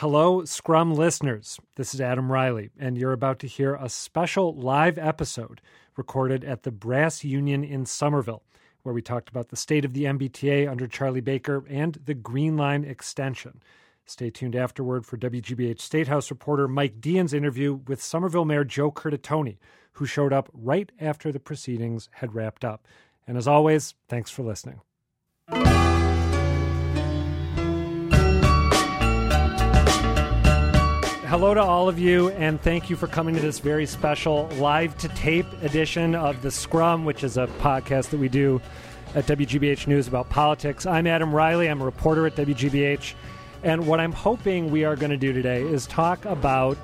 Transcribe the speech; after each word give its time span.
Hello, 0.00 0.44
Scrum 0.44 0.94
listeners. 0.94 1.58
This 1.74 1.92
is 1.92 2.00
Adam 2.00 2.30
Reilly, 2.30 2.70
and 2.78 2.96
you're 2.96 3.12
about 3.12 3.40
to 3.40 3.48
hear 3.48 3.74
a 3.74 3.88
special 3.88 4.54
live 4.54 4.96
episode 4.96 5.60
recorded 5.96 6.44
at 6.44 6.62
the 6.62 6.70
Brass 6.70 7.24
Union 7.24 7.64
in 7.64 7.84
Somerville, 7.84 8.44
where 8.84 8.94
we 8.94 9.02
talked 9.02 9.28
about 9.28 9.48
the 9.48 9.56
state 9.56 9.84
of 9.84 9.94
the 9.94 10.04
MBTA 10.04 10.70
under 10.70 10.86
Charlie 10.86 11.20
Baker 11.20 11.64
and 11.68 11.94
the 12.04 12.14
Green 12.14 12.56
Line 12.56 12.84
extension. 12.84 13.60
Stay 14.06 14.30
tuned 14.30 14.54
afterward 14.54 15.04
for 15.04 15.16
WGBH 15.16 15.80
State 15.80 16.06
House 16.06 16.30
reporter 16.30 16.68
Mike 16.68 17.00
Deehan's 17.00 17.34
interview 17.34 17.80
with 17.88 18.00
Somerville 18.00 18.44
Mayor 18.44 18.62
Joe 18.62 18.92
Curtatone, 18.92 19.56
who 19.94 20.06
showed 20.06 20.32
up 20.32 20.48
right 20.52 20.92
after 21.00 21.32
the 21.32 21.40
proceedings 21.40 22.08
had 22.12 22.36
wrapped 22.36 22.64
up. 22.64 22.86
And 23.26 23.36
as 23.36 23.48
always, 23.48 23.96
thanks 24.08 24.30
for 24.30 24.44
listening. 24.44 24.80
Hello 31.38 31.54
to 31.54 31.62
all 31.62 31.88
of 31.88 32.00
you, 32.00 32.30
and 32.30 32.60
thank 32.60 32.90
you 32.90 32.96
for 32.96 33.06
coming 33.06 33.32
to 33.32 33.40
this 33.40 33.60
very 33.60 33.86
special 33.86 34.48
live 34.58 34.98
to 34.98 35.06
tape 35.10 35.46
edition 35.62 36.16
of 36.16 36.42
The 36.42 36.50
Scrum, 36.50 37.04
which 37.04 37.22
is 37.22 37.36
a 37.36 37.46
podcast 37.60 38.08
that 38.08 38.18
we 38.18 38.28
do 38.28 38.60
at 39.14 39.24
WGBH 39.26 39.86
News 39.86 40.08
about 40.08 40.28
politics. 40.30 40.84
I'm 40.84 41.06
Adam 41.06 41.32
Reilly, 41.32 41.68
I'm 41.68 41.80
a 41.80 41.84
reporter 41.84 42.26
at 42.26 42.34
WGBH, 42.34 43.14
and 43.62 43.86
what 43.86 44.00
I'm 44.00 44.10
hoping 44.10 44.72
we 44.72 44.82
are 44.82 44.96
going 44.96 45.12
to 45.12 45.16
do 45.16 45.32
today 45.32 45.62
is 45.62 45.86
talk 45.86 46.24
about 46.24 46.76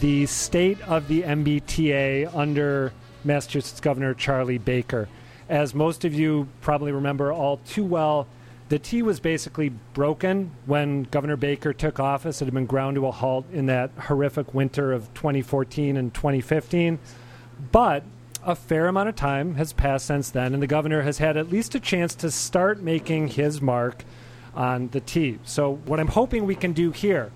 the 0.00 0.26
state 0.26 0.80
of 0.88 1.06
the 1.06 1.22
MBTA 1.22 2.34
under 2.34 2.92
Massachusetts 3.22 3.78
Governor 3.78 4.14
Charlie 4.14 4.58
Baker. 4.58 5.08
As 5.48 5.76
most 5.76 6.04
of 6.04 6.12
you 6.12 6.48
probably 6.60 6.90
remember 6.90 7.32
all 7.32 7.58
too 7.58 7.84
well, 7.84 8.26
the 8.72 8.78
T 8.78 9.02
was 9.02 9.20
basically 9.20 9.68
broken 9.68 10.50
when 10.64 11.02
Governor 11.02 11.36
Baker 11.36 11.74
took 11.74 12.00
office. 12.00 12.40
It 12.40 12.46
had 12.46 12.54
been 12.54 12.64
ground 12.64 12.94
to 12.94 13.06
a 13.06 13.10
halt 13.10 13.44
in 13.52 13.66
that 13.66 13.90
horrific 13.98 14.54
winter 14.54 14.94
of 14.94 15.12
2014 15.12 15.98
and 15.98 16.14
2015. 16.14 16.98
But 17.70 18.02
a 18.42 18.54
fair 18.54 18.86
amount 18.88 19.10
of 19.10 19.14
time 19.14 19.56
has 19.56 19.74
passed 19.74 20.06
since 20.06 20.30
then, 20.30 20.54
and 20.54 20.62
the 20.62 20.66
governor 20.66 21.02
has 21.02 21.18
had 21.18 21.36
at 21.36 21.50
least 21.50 21.74
a 21.74 21.80
chance 21.80 22.14
to 22.14 22.30
start 22.30 22.80
making 22.80 23.28
his 23.28 23.60
mark 23.60 24.06
on 24.54 24.88
the 24.88 25.00
T. 25.00 25.38
So, 25.44 25.74
what 25.84 26.00
I'm 26.00 26.08
hoping 26.08 26.46
we 26.46 26.54
can 26.54 26.72
do 26.72 26.92
here 26.92 27.30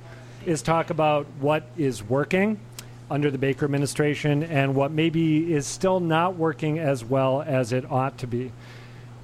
is 0.46 0.62
talk 0.62 0.88
about 0.88 1.26
what 1.38 1.68
is 1.76 2.02
working 2.02 2.58
under 3.10 3.30
the 3.30 3.36
Baker 3.36 3.66
administration 3.66 4.42
and 4.42 4.74
what 4.74 4.90
maybe 4.90 5.52
is 5.52 5.66
still 5.66 6.00
not 6.00 6.36
working 6.36 6.78
as 6.78 7.04
well 7.04 7.42
as 7.42 7.74
it 7.74 7.84
ought 7.92 8.16
to 8.16 8.26
be 8.26 8.52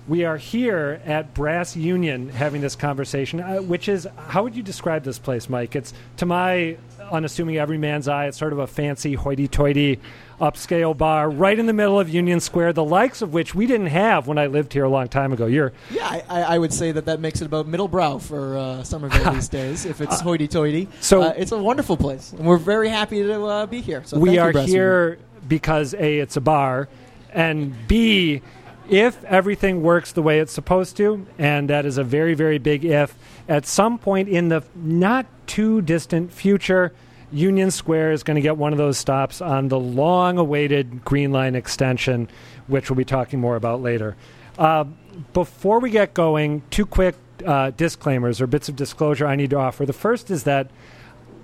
we 0.09 0.25
are 0.25 0.37
here 0.37 1.01
at 1.05 1.33
Brass 1.35 1.77
Union 1.77 2.29
having 2.29 2.61
this 2.61 2.75
conversation, 2.75 3.41
uh, 3.41 3.59
which 3.59 3.89
is 3.89 4.07
how 4.29 4.43
would 4.43 4.57
you 4.57 4.63
describe 4.63 5.05
this 5.05 5.19
place, 5.19 5.49
Mike? 5.49 5.77
It's 5.77 5.95
to 6.17 6.27
my 6.27 6.77
unassuming 7.11 7.59
everyman's 7.59 8.09
eye, 8.09 8.27
it's 8.27 8.39
sort 8.39 8.53
of 8.53 8.59
a 8.59 8.67
fancy 8.67 9.15
hoity-toity 9.15 10.01
upscale 10.41 10.97
bar 10.97 11.31
right 11.31 11.59
in 11.59 11.67
the 11.67 11.73
middle 11.73 12.01
of 12.01 12.09
Union 12.09 12.41
Square, 12.41 12.73
the 12.73 12.85
likes 12.85 13.23
of 13.23 13.33
which 13.33 13.55
we 13.55 13.67
didn't 13.67 13.89
have 13.89 14.27
when 14.27 14.39
I 14.39 14.47
lived 14.47 14.73
here 14.73 14.85
a 14.85 14.89
long 14.89 15.09
time 15.09 15.33
ago. 15.33 15.47
You're 15.47 15.73
yeah, 15.91 16.23
I, 16.29 16.43
I 16.43 16.59
would 16.59 16.73
say 16.73 16.91
that 16.93 17.05
that 17.05 17.21
makes 17.21 17.41
it 17.41 17.45
about 17.45 17.69
middle 17.69 17.87
brow 17.87 18.19
for 18.19 18.57
uh, 18.57 18.83
Somerville 18.83 19.35
these 19.35 19.49
days. 19.51 19.85
If 19.85 20.01
it's 20.01 20.21
hoity-toity, 20.21 20.89
so 21.01 21.23
uh, 21.23 21.35
it's 21.37 21.53
a 21.53 21.59
wonderful 21.59 21.97
place, 21.97 22.33
and 22.33 22.45
we're 22.45 22.57
very 22.57 22.89
happy 22.89 23.23
to 23.23 23.45
uh, 23.45 23.67
be 23.67 23.81
here. 23.81 24.03
So 24.05 24.19
we 24.19 24.39
are 24.39 24.51
you, 24.53 24.61
here 24.61 25.19
because 25.47 25.95
a 25.95 26.19
it's 26.19 26.37
a 26.37 26.41
bar, 26.41 26.89
and 27.33 27.75
b 27.87 28.43
if 28.89 29.23
everything 29.25 29.83
works 29.83 30.13
the 30.13 30.23
way 30.23 30.41
it's 30.41 30.53
supposed 30.53 30.97
to, 30.97 31.27
and 31.39 31.71
that 31.71 31.87
is 31.87 31.99
a 31.99 32.05
very, 32.05 32.35
very 32.35 32.59
big 32.59 32.85
if, 32.85 33.15
at 33.49 33.67
some 33.67 33.99
point 33.99 34.29
in 34.29 34.49
the 34.49 34.63
not 34.75 35.27
too 35.47 35.83
distant 35.83 36.33
future, 36.33 36.93
Union 37.33 37.71
Square 37.71 38.13
is 38.13 38.23
going 38.23 38.35
to 38.35 38.41
get 38.41 38.57
one 38.57 38.73
of 38.73 38.79
those 38.79 38.99
stops 38.99 39.41
on 39.41 39.69
the 39.69 39.79
long 39.79 40.39
awaited 40.39 41.05
Green 41.05 41.33
Line 41.33 41.55
extension, 41.55 42.29
which 42.67 42.91
we'll 42.91 42.97
be 42.97 43.05
talking 43.05 43.41
more 43.41 43.57
about 43.57 43.81
later. 43.81 44.17
Uh, 44.59 44.85
before 45.33 45.81
we 45.81 45.91
get 45.91 46.13
going, 46.13 46.63
two 46.71 46.85
quick 46.85 47.17
uh, 47.47 47.71
disclaimers 47.71 48.41
or 48.41 48.47
bits 48.47 48.69
of 48.69 48.77
disclosure 48.77 49.27
I 49.27 49.37
need 49.37 49.51
to 49.51 49.57
offer. 49.57 49.87
The 49.87 49.93
first 49.93 50.31
is 50.31 50.45
that 50.45 50.71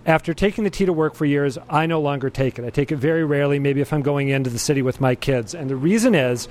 after 0.06 0.32
taking 0.32 0.64
the 0.64 0.70
T 0.70 0.86
to 0.86 0.92
work 0.92 1.14
for 1.14 1.24
years, 1.24 1.58
I 1.68 1.86
no 1.86 2.00
longer 2.00 2.30
take 2.30 2.58
it. 2.58 2.64
I 2.64 2.70
take 2.70 2.92
it 2.92 2.96
very 2.96 3.24
rarely, 3.24 3.58
maybe 3.58 3.80
if 3.80 3.92
I'm 3.92 4.02
going 4.02 4.28
into 4.28 4.50
the 4.50 4.58
city 4.58 4.82
with 4.82 5.00
my 5.00 5.14
kids. 5.14 5.54
And 5.54 5.68
the 5.68 5.76
reason 5.76 6.14
is 6.14 6.48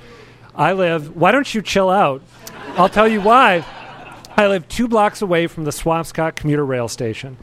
I 0.58 0.72
live, 0.72 1.16
why 1.16 1.30
don't 1.30 1.54
you 1.54 1.62
chill 1.62 1.88
out? 1.88 2.20
I'll 2.76 2.88
tell 2.88 3.06
you 3.06 3.20
why. 3.20 3.64
I 4.36 4.48
live 4.48 4.66
two 4.66 4.88
blocks 4.88 5.22
away 5.22 5.46
from 5.46 5.62
the 5.62 5.70
Swampscott 5.70 6.34
commuter 6.34 6.66
rail 6.66 6.88
station. 6.88 7.36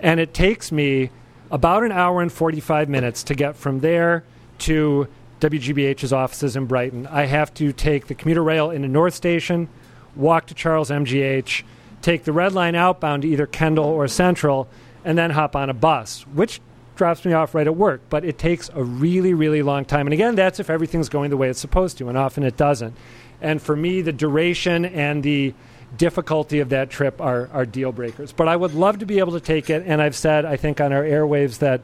And 0.00 0.20
it 0.20 0.34
takes 0.34 0.70
me 0.70 1.10
about 1.50 1.82
an 1.82 1.92
hour 1.92 2.20
and 2.20 2.30
45 2.30 2.90
minutes 2.90 3.22
to 3.24 3.34
get 3.34 3.56
from 3.56 3.80
there 3.80 4.22
to 4.58 5.08
WGBH's 5.40 6.12
offices 6.12 6.56
in 6.56 6.66
Brighton. 6.66 7.06
I 7.06 7.24
have 7.24 7.54
to 7.54 7.72
take 7.72 8.06
the 8.06 8.14
commuter 8.14 8.42
rail 8.44 8.70
into 8.70 8.86
North 8.86 9.14
Station, 9.14 9.70
walk 10.14 10.46
to 10.48 10.54
Charles 10.54 10.90
MGH, 10.90 11.62
take 12.02 12.24
the 12.24 12.32
red 12.32 12.52
line 12.52 12.74
outbound 12.74 13.22
to 13.22 13.28
either 13.28 13.46
Kendall 13.46 13.86
or 13.86 14.06
Central, 14.08 14.68
and 15.06 15.16
then 15.16 15.30
hop 15.30 15.56
on 15.56 15.70
a 15.70 15.74
bus, 15.74 16.26
which 16.34 16.60
drops 16.98 17.24
me 17.24 17.32
off 17.32 17.54
right 17.54 17.66
at 17.66 17.74
work. 17.74 18.02
But 18.10 18.24
it 18.24 18.36
takes 18.36 18.68
a 18.74 18.84
really, 18.84 19.32
really 19.32 19.62
long 19.62 19.86
time. 19.86 20.06
And 20.06 20.12
again, 20.12 20.34
that's 20.34 20.60
if 20.60 20.68
everything's 20.68 21.08
going 21.08 21.30
the 21.30 21.36
way 21.36 21.48
it's 21.48 21.60
supposed 21.60 21.96
to, 21.98 22.08
and 22.08 22.18
often 22.18 22.42
it 22.42 22.56
doesn't. 22.56 22.94
And 23.40 23.62
for 23.62 23.74
me, 23.74 24.02
the 24.02 24.12
duration 24.12 24.84
and 24.84 25.22
the 25.22 25.54
difficulty 25.96 26.60
of 26.60 26.68
that 26.68 26.90
trip 26.90 27.20
are, 27.20 27.48
are 27.52 27.64
deal 27.64 27.92
breakers. 27.92 28.32
But 28.32 28.48
I 28.48 28.56
would 28.56 28.74
love 28.74 28.98
to 28.98 29.06
be 29.06 29.20
able 29.20 29.32
to 29.32 29.40
take 29.40 29.70
it. 29.70 29.84
And 29.86 30.02
I've 30.02 30.16
said, 30.16 30.44
I 30.44 30.56
think, 30.56 30.80
on 30.80 30.92
our 30.92 31.02
airwaves 31.02 31.60
that 31.60 31.80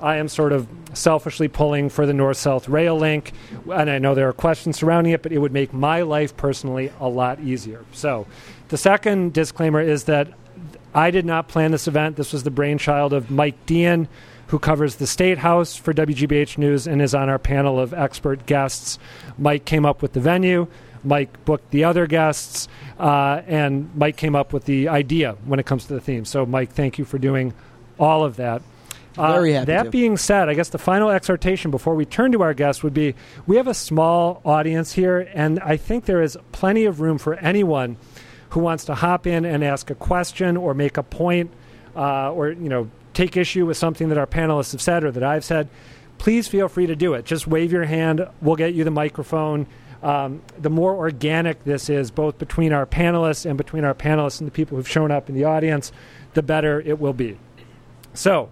I 0.00 0.16
am 0.16 0.28
sort 0.28 0.52
of 0.52 0.68
selfishly 0.92 1.48
pulling 1.48 1.88
for 1.88 2.04
the 2.04 2.12
north 2.12 2.36
south 2.36 2.68
rail 2.68 2.98
link. 2.98 3.32
And 3.72 3.88
I 3.88 3.98
know 3.98 4.14
there 4.14 4.28
are 4.28 4.34
questions 4.34 4.76
surrounding 4.76 5.14
it, 5.14 5.22
but 5.22 5.32
it 5.32 5.38
would 5.38 5.52
make 5.52 5.72
my 5.72 6.02
life 6.02 6.36
personally 6.36 6.92
a 7.00 7.08
lot 7.08 7.40
easier. 7.40 7.84
So 7.92 8.26
the 8.68 8.76
second 8.76 9.32
disclaimer 9.32 9.80
is 9.80 10.04
that 10.04 10.28
I 10.94 11.10
did 11.10 11.24
not 11.24 11.48
plan 11.48 11.70
this 11.70 11.88
event. 11.88 12.16
This 12.16 12.32
was 12.32 12.42
the 12.42 12.50
brainchild 12.50 13.12
of 13.12 13.30
Mike 13.30 13.64
Deehan 13.66 14.08
who 14.48 14.58
covers 14.58 14.96
the 14.96 15.06
State 15.06 15.38
House 15.38 15.76
for 15.76 15.92
WGBH 15.92 16.58
News 16.58 16.86
and 16.86 17.02
is 17.02 17.14
on 17.14 17.28
our 17.28 17.38
panel 17.38 17.80
of 17.80 17.92
expert 17.92 18.46
guests. 18.46 18.98
Mike 19.38 19.64
came 19.64 19.84
up 19.84 20.02
with 20.02 20.12
the 20.12 20.20
venue. 20.20 20.66
Mike 21.02 21.44
booked 21.44 21.70
the 21.70 21.84
other 21.84 22.06
guests, 22.06 22.68
uh, 22.98 23.40
and 23.46 23.94
Mike 23.94 24.16
came 24.16 24.34
up 24.34 24.52
with 24.52 24.64
the 24.64 24.88
idea 24.88 25.36
when 25.44 25.60
it 25.60 25.66
comes 25.66 25.86
to 25.86 25.94
the 25.94 26.00
theme. 26.00 26.24
So, 26.24 26.44
Mike, 26.44 26.72
thank 26.72 26.98
you 26.98 27.04
for 27.04 27.18
doing 27.18 27.54
all 27.98 28.24
of 28.24 28.36
that. 28.36 28.62
Uh. 29.16 29.32
That 29.64 29.84
to. 29.84 29.90
being 29.90 30.16
said, 30.16 30.48
I 30.48 30.54
guess 30.54 30.68
the 30.68 30.78
final 30.78 31.10
exhortation 31.10 31.70
before 31.70 31.94
we 31.94 32.04
turn 32.04 32.32
to 32.32 32.42
our 32.42 32.54
guests 32.54 32.82
would 32.82 32.92
be: 32.92 33.14
we 33.46 33.56
have 33.56 33.66
a 33.66 33.74
small 33.74 34.42
audience 34.44 34.92
here, 34.92 35.28
and 35.32 35.60
I 35.60 35.76
think 35.76 36.04
there 36.04 36.22
is 36.22 36.36
plenty 36.52 36.84
of 36.84 37.00
room 37.00 37.18
for 37.18 37.34
anyone 37.34 37.96
who 38.50 38.60
wants 38.60 38.84
to 38.86 38.94
hop 38.94 39.26
in 39.26 39.44
and 39.44 39.64
ask 39.64 39.90
a 39.90 39.94
question 39.94 40.56
or 40.56 40.74
make 40.74 40.96
a 40.96 41.02
point, 41.02 41.50
uh, 41.94 42.32
or 42.32 42.50
you 42.50 42.68
know, 42.68 42.90
take 43.16 43.36
issue 43.36 43.64
with 43.64 43.76
something 43.78 44.10
that 44.10 44.18
our 44.18 44.26
panelists 44.26 44.72
have 44.72 44.82
said 44.82 45.02
or 45.02 45.10
that 45.10 45.22
I've 45.22 45.44
said, 45.44 45.68
please 46.18 46.48
feel 46.48 46.68
free 46.68 46.86
to 46.86 46.94
do 46.94 47.14
it. 47.14 47.24
Just 47.24 47.46
wave 47.46 47.72
your 47.72 47.84
hand. 47.84 48.26
We'll 48.42 48.56
get 48.56 48.74
you 48.74 48.84
the 48.84 48.90
microphone. 48.90 49.66
Um, 50.02 50.42
the 50.58 50.68
more 50.68 50.94
organic 50.94 51.64
this 51.64 51.88
is, 51.88 52.10
both 52.10 52.38
between 52.38 52.72
our 52.72 52.84
panelists 52.84 53.46
and 53.46 53.56
between 53.56 53.84
our 53.84 53.94
panelists 53.94 54.40
and 54.40 54.46
the 54.46 54.52
people 54.52 54.76
who've 54.76 54.88
shown 54.88 55.10
up 55.10 55.28
in 55.30 55.34
the 55.34 55.44
audience, 55.44 55.92
the 56.34 56.42
better 56.42 56.80
it 56.82 57.00
will 57.00 57.14
be. 57.14 57.38
So, 58.12 58.50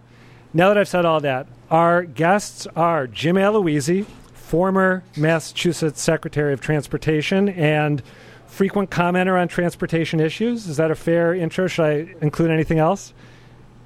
now 0.55 0.69
that 0.69 0.79
I've 0.79 0.89
said 0.89 1.05
all 1.05 1.21
that, 1.21 1.47
our 1.71 2.03
guests 2.03 2.67
are 2.75 3.07
Jim 3.07 3.37
Aloisi, 3.37 4.07
former 4.33 5.05
Massachusetts 5.17 6.01
Secretary 6.01 6.55
of 6.55 6.61
Transportation 6.61 7.51
and 7.51 8.03
frequent 8.47 8.89
commenter 8.89 9.39
on 9.39 9.49
transportation 9.49 10.21
issues. 10.21 10.67
Is 10.69 10.79
that 10.79 10.91
a 10.91 10.95
fair 10.95 11.35
intro? 11.35 11.67
Should 11.67 11.85
I 11.85 12.15
include 12.23 12.51
anything 12.51 12.79
else? 12.79 13.13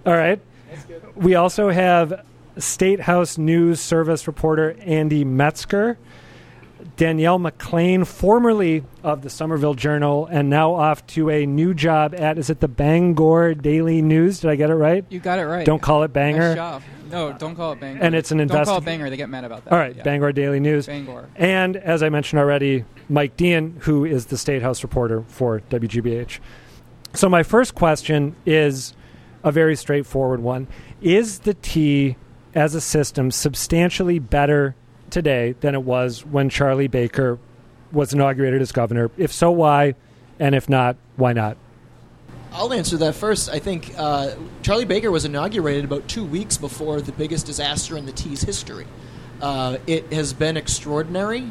All 0.07 0.13
right. 0.13 0.41
We 1.15 1.35
also 1.35 1.71
have 1.71 2.25
State 2.59 3.01
House 3.01 3.39
News 3.39 3.81
Service 3.81 4.27
reporter 4.27 4.77
Andy 4.81 5.25
Metzger, 5.25 5.99
Danielle 6.97 7.39
McLean, 7.39 8.05
formerly 8.05 8.85
of 9.03 9.23
the 9.23 9.31
Somerville 9.31 9.75
Journal, 9.75 10.27
and 10.27 10.51
now 10.51 10.75
off 10.75 11.07
to 11.09 11.31
a 11.31 11.47
new 11.47 11.75
job 11.75 12.15
at, 12.15 12.39
is 12.39 12.51
it 12.51 12.61
the 12.61 12.69
Bangor 12.69 13.55
Daily 13.55 14.03
News? 14.03 14.41
Did 14.41 14.51
I 14.51 14.57
get 14.57 14.71
it 14.71 14.75
right? 14.75 15.05
You 15.09 15.21
got 15.21 15.39
it 15.39 15.47
right. 15.47 15.65
Don't 15.65 15.83
call 15.83 16.03
it 16.03 16.13
Banger. 16.13 16.55
Nice 16.55 16.83
no, 17.11 17.33
don't 17.33 17.57
call 17.57 17.73
it 17.73 17.81
Bangor. 17.81 18.03
And 18.03 18.15
it's 18.15 18.31
an 18.31 18.39
Don't 18.39 18.65
call 18.65 18.79
it 18.79 18.85
Banger. 18.85 19.11
They 19.11 19.17
get 19.17 19.29
mad 19.29 19.45
about 19.45 19.65
that. 19.65 19.73
All 19.73 19.79
right, 19.79 19.97
yeah. 19.97 20.03
Bangor 20.03 20.33
Daily 20.33 20.61
News. 20.61 20.87
Bangor. 20.87 21.29
And 21.37 21.77
as 21.77 22.03
I 22.03 22.09
mentioned 22.09 22.41
already, 22.41 22.85
Mike 23.09 23.37
Deehan, 23.37 23.79
who 23.81 24.05
is 24.05 24.27
the 24.27 24.39
State 24.39 24.63
House 24.63 24.83
reporter 24.83 25.25
for 25.29 25.61
WGBH. 25.71 26.41
So 27.15 27.29
my 27.29 27.43
first 27.43 27.75
question 27.75 28.37
is 28.45 28.93
a 29.45 29.53
very 29.53 29.77
straightforward 29.77 30.41
one. 30.41 30.67
Is 31.01 31.41
the 31.41 31.55
T 31.55 32.17
as 32.55 32.75
a 32.75 32.81
system 32.81 33.31
substantially 33.31 34.19
better 34.19 34.75
today 35.11 35.55
than 35.61 35.75
it 35.75 35.83
was 35.83 36.25
when 36.25 36.49
Charlie 36.49 36.89
Baker 36.89 37.39
was 37.93 38.13
inaugurated 38.13 38.61
as 38.61 38.73
governor? 38.73 39.11
If 39.17 39.33
so, 39.33 39.51
why? 39.51 39.95
And 40.39 40.55
if 40.55 40.69
not, 40.69 40.97
why 41.17 41.33
not? 41.33 41.57
I'll 42.53 42.73
answer 42.73 42.97
that 42.99 43.15
first. 43.15 43.51
I 43.51 43.59
think 43.59 43.93
uh, 43.97 44.35
Charlie 44.63 44.85
Baker 44.85 45.11
was 45.11 45.25
inaugurated 45.25 45.85
about 45.85 46.09
two 46.09 46.25
weeks 46.25 46.57
before 46.57 47.01
the 47.01 47.13
biggest 47.13 47.47
disaster 47.47 47.97
in 47.97 48.07
the 48.07 48.13
T's 48.13 48.43
history. 48.43 48.87
Uh, 49.41 49.79
it 49.87 50.13
has 50.13 50.33
been 50.33 50.57
extraordinary. 50.57 51.47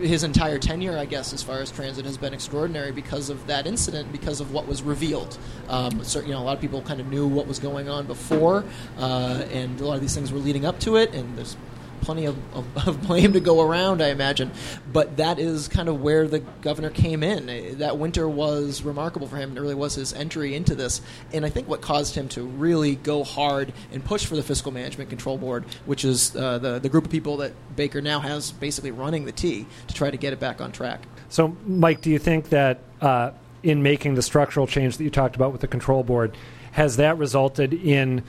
His 0.00 0.24
entire 0.24 0.58
tenure, 0.58 0.98
I 0.98 1.06
guess, 1.06 1.32
as 1.32 1.42
far 1.42 1.60
as 1.60 1.70
transit 1.70 2.04
has 2.04 2.18
been 2.18 2.34
extraordinary 2.34 2.92
because 2.92 3.30
of 3.30 3.46
that 3.46 3.66
incident, 3.66 4.12
because 4.12 4.40
of 4.40 4.52
what 4.52 4.66
was 4.66 4.82
revealed. 4.82 5.38
Um, 5.68 6.02
you 6.14 6.28
know, 6.28 6.40
a 6.40 6.44
lot 6.44 6.54
of 6.54 6.60
people 6.60 6.82
kind 6.82 7.00
of 7.00 7.06
knew 7.06 7.26
what 7.26 7.46
was 7.46 7.58
going 7.58 7.88
on 7.88 8.06
before, 8.06 8.64
uh, 8.98 9.44
and 9.52 9.80
a 9.80 9.86
lot 9.86 9.94
of 9.94 10.00
these 10.00 10.14
things 10.14 10.32
were 10.32 10.38
leading 10.38 10.66
up 10.66 10.78
to 10.80 10.96
it. 10.96 11.14
And 11.14 11.36
there's 11.36 11.56
plenty 12.00 12.26
of, 12.26 12.36
of, 12.54 12.66
of, 12.88 13.06
blame 13.06 13.32
to 13.32 13.40
go 13.40 13.62
around, 13.62 14.02
I 14.02 14.08
imagine. 14.08 14.50
But 14.92 15.16
that 15.18 15.38
is 15.38 15.68
kind 15.68 15.88
of 15.88 16.00
where 16.00 16.26
the 16.26 16.40
governor 16.60 16.90
came 16.90 17.22
in. 17.22 17.78
That 17.78 17.98
winter 17.98 18.28
was 18.28 18.82
remarkable 18.82 19.26
for 19.26 19.36
him, 19.36 19.56
it 19.56 19.60
really 19.60 19.74
was 19.74 19.94
his 19.94 20.12
entry 20.12 20.54
into 20.54 20.74
this. 20.74 21.00
And 21.32 21.44
I 21.44 21.50
think 21.50 21.68
what 21.68 21.80
caused 21.80 22.14
him 22.14 22.28
to 22.30 22.42
really 22.42 22.96
go 22.96 23.24
hard 23.24 23.72
and 23.92 24.04
push 24.04 24.26
for 24.26 24.36
the 24.36 24.42
Fiscal 24.42 24.72
Management 24.72 25.10
Control 25.10 25.38
Board, 25.38 25.64
which 25.86 26.04
is 26.04 26.34
uh, 26.36 26.58
the, 26.58 26.78
the 26.78 26.88
group 26.88 27.04
of 27.04 27.10
people 27.10 27.38
that 27.38 27.52
Baker 27.76 28.00
now 28.00 28.20
has 28.20 28.52
basically 28.52 28.90
running 28.90 29.24
the 29.24 29.32
T 29.32 29.66
to 29.88 29.94
try 29.94 30.10
to 30.10 30.16
get 30.16 30.32
it 30.32 30.40
back 30.40 30.60
on 30.60 30.72
track. 30.72 31.02
So, 31.28 31.56
Mike, 31.66 32.00
do 32.00 32.10
you 32.10 32.18
think 32.18 32.50
that 32.50 32.80
uh, 33.00 33.32
in 33.62 33.82
making 33.82 34.14
the 34.14 34.22
structural 34.22 34.66
change 34.66 34.96
that 34.96 35.04
you 35.04 35.10
talked 35.10 35.34
about 35.36 35.52
with 35.52 35.60
the 35.60 35.66
control 35.66 36.04
board, 36.04 36.36
has 36.72 36.96
that 36.96 37.18
resulted 37.18 37.72
in 37.72 38.22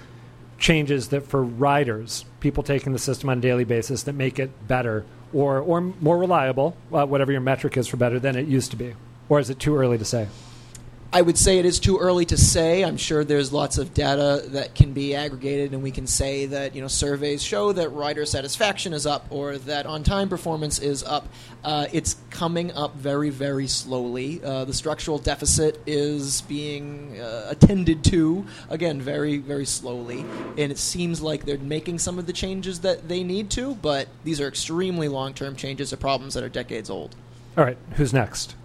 changes 0.58 1.10
that 1.10 1.28
for 1.28 1.44
riders, 1.44 2.26
people 2.40 2.64
taking 2.64 2.94
the 2.94 3.00
system 3.00 3.30
on 3.30 3.38
a 3.38 3.42
daily 3.42 3.64
basis, 3.64 4.04
that 4.04 4.14
make 4.14 4.40
it 4.40 4.68
better 4.68 5.06
or 5.34 5.60
or 5.60 5.82
more 5.82 6.18
reliable, 6.18 6.76
uh, 6.94 7.06
whatever 7.06 7.32
your 7.32 7.42
metric 7.42 7.78
is 7.78 7.88
for 7.88 7.98
better 7.98 8.20
than 8.20 8.36
it 8.36 8.48
used 8.48 8.72
to 8.72 8.78
be, 8.78 8.94
or 9.30 9.40
is 9.40 9.50
it 9.50 9.60
too 9.60 9.76
early 9.76 9.98
to 9.98 10.06
say? 10.06 10.28
I 11.14 11.22
would 11.22 11.38
say 11.38 11.58
it 11.58 11.66
is 11.66 11.80
too 11.80 11.98
early 12.00 12.26
to 12.26 12.38
say. 12.38 12.84
I'm 12.84 12.98
sure 12.98 13.24
there's 13.24 13.54
lots 13.54 13.78
of 13.78 13.94
data 13.94 14.44
that 14.50 14.76
can 14.76 14.92
be 14.92 15.16
aggregated, 15.16 15.74
and 15.74 15.82
we 15.82 15.92
can 15.92 16.06
say 16.06 16.48
that 16.48 16.76
you 16.76 16.82
know 16.82 16.90
surveys 16.90 17.42
show 17.42 17.72
that 17.72 17.90
rider 17.90 18.26
satisfaction 18.26 18.92
is 18.92 19.06
up 19.06 19.26
or 19.30 19.58
that 19.60 19.86
on-time 19.86 20.28
performance 20.28 20.80
is 20.80 21.04
up. 21.04 21.28
Uh, 21.64 21.88
it's 21.94 22.18
coming 22.30 22.74
up 22.74 22.96
very, 22.96 23.30
very 23.30 23.68
slowly. 23.68 24.44
Uh, 24.44 24.66
the 24.66 24.74
structural 24.74 25.18
deficit 25.18 25.80
is 25.86 26.42
being 26.42 27.20
uh, 27.20 27.48
attended 27.50 28.04
to 28.06 28.46
again 28.70 29.00
very, 29.00 29.38
very 29.38 29.66
slowly, 29.66 30.26
and 30.58 30.72
it 30.72 30.78
seems 30.78 31.22
like 31.22 31.46
they're 31.46 31.58
making 31.58 32.00
some 32.00 32.20
of 32.20 32.26
the 32.26 32.34
changes 32.34 32.82
that 32.82 33.08
they 33.08 33.24
need 33.24 33.50
to, 33.50 33.76
but 33.76 34.10
these 34.26 34.42
are 34.42 34.48
extremely 34.48 35.08
long-term 35.08 35.56
changes 35.56 35.92
to 35.92 35.98
problems 35.98 36.34
that 36.34 36.44
are 36.44 36.50
decades 36.50 36.90
old. 36.90 37.16
All 37.58 37.64
right, 37.64 37.78
who's 37.96 38.14
next? 38.14 38.56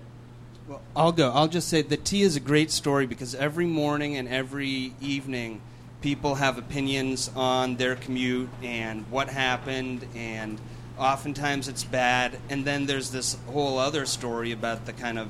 Well, 0.73 0.81
I'll 0.97 1.13
go. 1.13 1.31
I'll 1.31 1.49
just 1.49 1.69
say 1.69 1.83
the 1.83 1.99
T 1.99 2.23
is 2.23 2.35
a 2.35 2.41
great 2.41 2.71
story 2.71 3.05
because 3.05 3.35
every 3.35 3.67
morning 3.67 4.17
and 4.17 4.27
every 4.27 4.95
evening, 5.03 5.61
people 6.01 6.37
have 6.37 6.57
opinions 6.57 7.31
on 7.37 7.77
their 7.77 7.95
commute 7.95 8.49
and 8.63 9.05
what 9.11 9.29
happened, 9.29 10.07
and 10.15 10.59
oftentimes 10.97 11.69
it's 11.69 11.85
bad. 11.85 12.39
And 12.49 12.65
then 12.65 12.87
there's 12.87 13.11
this 13.11 13.37
whole 13.49 13.79
other 13.79 14.07
story 14.07 14.51
about 14.51 14.87
the 14.87 14.95
kind 14.95 15.19
of 15.19 15.29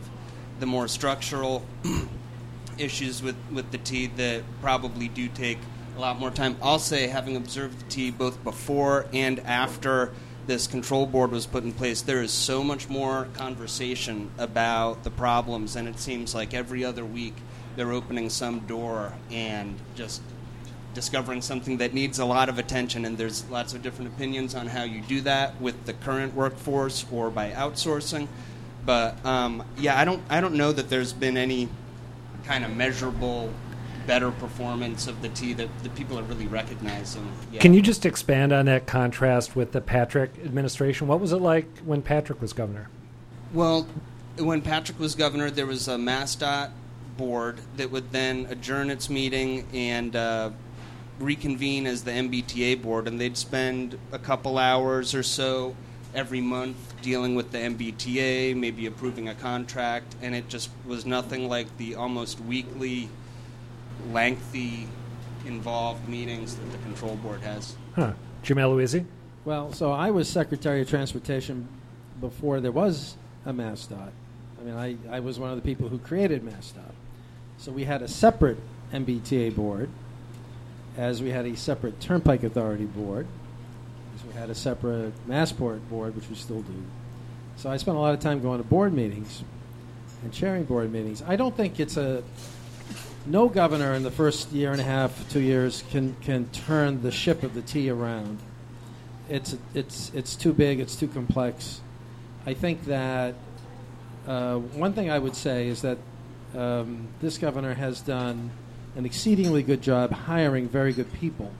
the 0.60 0.66
more 0.66 0.86
structural 0.86 1.66
issues 2.78 3.20
with, 3.20 3.34
with 3.50 3.68
the 3.72 3.78
T 3.78 4.06
that 4.18 4.44
probably 4.60 5.08
do 5.08 5.26
take 5.26 5.58
a 5.96 6.00
lot 6.00 6.20
more 6.20 6.30
time. 6.30 6.56
I'll 6.62 6.78
say, 6.78 7.08
having 7.08 7.34
observed 7.34 7.80
the 7.80 7.90
T 7.90 8.12
both 8.12 8.44
before 8.44 9.06
and 9.12 9.40
after 9.40 10.12
this 10.46 10.66
control 10.66 11.06
board 11.06 11.30
was 11.30 11.46
put 11.46 11.64
in 11.64 11.72
place, 11.72 12.02
there 12.02 12.22
is 12.22 12.32
so 12.32 12.62
much 12.64 12.88
more 12.88 13.28
conversation 13.34 14.30
about 14.38 15.04
the 15.04 15.10
problems, 15.10 15.76
and 15.76 15.88
it 15.88 15.98
seems 15.98 16.34
like 16.34 16.54
every 16.54 16.84
other 16.84 17.04
week 17.04 17.34
they're 17.76 17.92
opening 17.92 18.28
some 18.28 18.60
door 18.60 19.12
and 19.30 19.76
just 19.94 20.22
discovering 20.94 21.40
something 21.40 21.78
that 21.78 21.94
needs 21.94 22.18
a 22.18 22.24
lot 22.24 22.48
of 22.48 22.58
attention. 22.58 23.04
And 23.04 23.16
there's 23.16 23.48
lots 23.48 23.72
of 23.72 23.82
different 23.82 24.12
opinions 24.14 24.54
on 24.54 24.66
how 24.66 24.82
you 24.84 25.00
do 25.00 25.20
that 25.22 25.60
with 25.60 25.86
the 25.86 25.94
current 25.94 26.34
workforce 26.34 27.06
or 27.10 27.30
by 27.30 27.50
outsourcing. 27.50 28.28
But 28.84 29.24
um, 29.24 29.64
yeah, 29.78 29.98
I 29.98 30.04
don't 30.04 30.22
I 30.28 30.40
don't 30.40 30.54
know 30.54 30.72
that 30.72 30.90
there's 30.90 31.12
been 31.12 31.36
any 31.36 31.68
kind 32.44 32.64
of 32.64 32.76
measurable 32.76 33.50
better 34.06 34.30
performance 34.30 35.06
of 35.06 35.22
the 35.22 35.28
T 35.30 35.52
that 35.54 35.68
the 35.82 35.88
people 35.90 36.18
are 36.18 36.22
really 36.24 36.46
recognizing. 36.46 37.26
Yeah. 37.52 37.60
Can 37.60 37.74
you 37.74 37.82
just 37.82 38.06
expand 38.06 38.52
on 38.52 38.66
that 38.66 38.86
contrast 38.86 39.56
with 39.56 39.72
the 39.72 39.80
Patrick 39.80 40.30
administration? 40.44 41.06
What 41.06 41.20
was 41.20 41.32
it 41.32 41.40
like 41.40 41.66
when 41.80 42.02
Patrick 42.02 42.40
was 42.40 42.52
governor? 42.52 42.88
Well, 43.52 43.86
when 44.38 44.62
Patrick 44.62 44.98
was 44.98 45.14
governor, 45.14 45.50
there 45.50 45.66
was 45.66 45.88
a 45.88 45.96
MassDOT 45.96 46.70
board 47.16 47.60
that 47.76 47.90
would 47.90 48.10
then 48.12 48.46
adjourn 48.48 48.90
its 48.90 49.10
meeting 49.10 49.66
and 49.72 50.16
uh, 50.16 50.50
reconvene 51.18 51.86
as 51.86 52.04
the 52.04 52.10
MBTA 52.10 52.82
board, 52.82 53.06
and 53.06 53.20
they'd 53.20 53.36
spend 53.36 53.98
a 54.10 54.18
couple 54.18 54.58
hours 54.58 55.14
or 55.14 55.22
so 55.22 55.76
every 56.14 56.40
month 56.40 56.76
dealing 57.02 57.34
with 57.34 57.52
the 57.52 57.58
MBTA, 57.58 58.56
maybe 58.56 58.86
approving 58.86 59.28
a 59.28 59.34
contract, 59.34 60.14
and 60.20 60.34
it 60.34 60.48
just 60.48 60.70
was 60.86 61.06
nothing 61.06 61.48
like 61.48 61.76
the 61.78 61.94
almost 61.94 62.40
weekly 62.40 63.08
lengthy, 64.10 64.88
involved 65.46 66.08
meetings 66.08 66.56
that 66.56 66.72
the 66.72 66.78
control 66.78 67.16
board 67.16 67.40
has. 67.40 67.76
Huh. 67.94 68.12
Jim 68.42 68.56
Aloisi? 68.58 69.04
Well, 69.44 69.72
so 69.72 69.92
I 69.92 70.10
was 70.10 70.28
Secretary 70.28 70.80
of 70.80 70.88
Transportation 70.88 71.68
before 72.20 72.60
there 72.60 72.72
was 72.72 73.16
a 73.44 73.52
MassDOT. 73.52 74.10
I 74.60 74.64
mean, 74.64 74.74
I, 74.74 75.16
I 75.16 75.20
was 75.20 75.38
one 75.38 75.50
of 75.50 75.56
the 75.56 75.62
people 75.62 75.88
who 75.88 75.98
created 75.98 76.44
MassDOT. 76.44 76.92
So 77.58 77.72
we 77.72 77.84
had 77.84 78.02
a 78.02 78.08
separate 78.08 78.58
MBTA 78.92 79.54
board, 79.54 79.88
as 80.96 81.22
we 81.22 81.30
had 81.30 81.46
a 81.46 81.56
separate 81.56 82.00
Turnpike 82.00 82.42
Authority 82.44 82.84
board, 82.84 83.26
as 84.14 84.24
we 84.24 84.32
had 84.32 84.50
a 84.50 84.54
separate 84.54 85.12
Massport 85.28 85.80
board, 85.88 86.14
which 86.14 86.28
we 86.28 86.36
still 86.36 86.62
do. 86.62 86.82
So 87.56 87.70
I 87.70 87.76
spent 87.76 87.96
a 87.96 88.00
lot 88.00 88.14
of 88.14 88.20
time 88.20 88.40
going 88.40 88.58
to 88.58 88.68
board 88.68 88.92
meetings 88.92 89.42
and 90.22 90.32
chairing 90.32 90.64
board 90.64 90.92
meetings. 90.92 91.22
I 91.26 91.36
don't 91.36 91.56
think 91.56 91.80
it's 91.80 91.96
a 91.96 92.22
no 93.26 93.48
governor 93.48 93.94
in 93.94 94.02
the 94.02 94.10
first 94.10 94.52
year 94.52 94.72
and 94.72 94.80
a 94.80 94.84
half, 94.84 95.28
two 95.30 95.40
years 95.40 95.84
can 95.90 96.16
can 96.22 96.48
turn 96.50 97.02
the 97.02 97.10
ship 97.10 97.42
of 97.42 97.54
the 97.54 97.62
T 97.62 97.90
around. 97.90 98.38
It's 99.28 99.56
it's 99.74 100.10
it's 100.14 100.36
too 100.36 100.52
big. 100.52 100.80
It's 100.80 100.96
too 100.96 101.08
complex. 101.08 101.80
I 102.46 102.54
think 102.54 102.84
that 102.86 103.34
uh, 104.26 104.56
one 104.58 104.92
thing 104.92 105.10
I 105.10 105.18
would 105.18 105.36
say 105.36 105.68
is 105.68 105.82
that 105.82 105.98
um, 106.56 107.08
this 107.20 107.38
governor 107.38 107.74
has 107.74 108.00
done 108.00 108.50
an 108.96 109.06
exceedingly 109.06 109.62
good 109.62 109.82
job 109.82 110.12
hiring 110.12 110.68
very 110.68 110.92
good 110.92 111.12
people. 111.14 111.50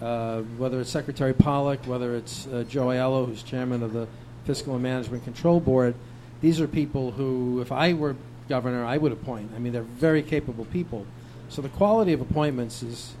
Uh, 0.00 0.40
whether 0.56 0.80
it's 0.80 0.90
Secretary 0.90 1.34
Pollack, 1.34 1.86
whether 1.86 2.16
it's 2.16 2.46
uh, 2.46 2.64
Joe 2.68 2.86
Aiello, 2.86 3.26
who's 3.26 3.42
chairman 3.42 3.82
of 3.82 3.92
the 3.92 4.08
Fiscal 4.46 4.74
and 4.74 4.82
Management 4.82 5.24
Control 5.24 5.60
Board, 5.60 5.94
these 6.40 6.58
are 6.58 6.66
people 6.66 7.12
who, 7.12 7.60
if 7.60 7.70
I 7.70 7.92
were 7.92 8.16
governor 8.50 8.84
I 8.84 8.98
would 8.98 9.12
appoint. 9.12 9.52
I 9.56 9.58
mean, 9.58 9.72
they're 9.72 9.82
very 9.82 10.22
capable 10.22 10.66
people. 10.66 11.06
So 11.48 11.62
the 11.62 11.70
quality 11.70 12.12
of 12.12 12.20
appointments 12.20 12.82
is 12.82 13.14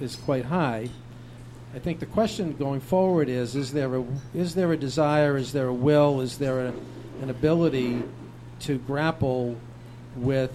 is 0.00 0.16
quite 0.16 0.44
high. 0.44 0.90
I 1.74 1.78
think 1.78 2.00
the 2.00 2.06
question 2.06 2.52
going 2.56 2.80
forward 2.80 3.28
is: 3.30 3.56
is 3.56 3.72
there 3.72 3.94
a 3.96 4.04
is 4.34 4.54
there 4.54 4.72
a 4.72 4.76
desire? 4.76 5.38
Is 5.38 5.52
there 5.52 5.68
a 5.68 5.74
will? 5.74 6.20
Is 6.20 6.36
there 6.36 6.66
a, 6.66 6.74
an 7.22 7.30
ability 7.30 8.02
to 8.60 8.78
grapple 8.78 9.56
with 10.16 10.52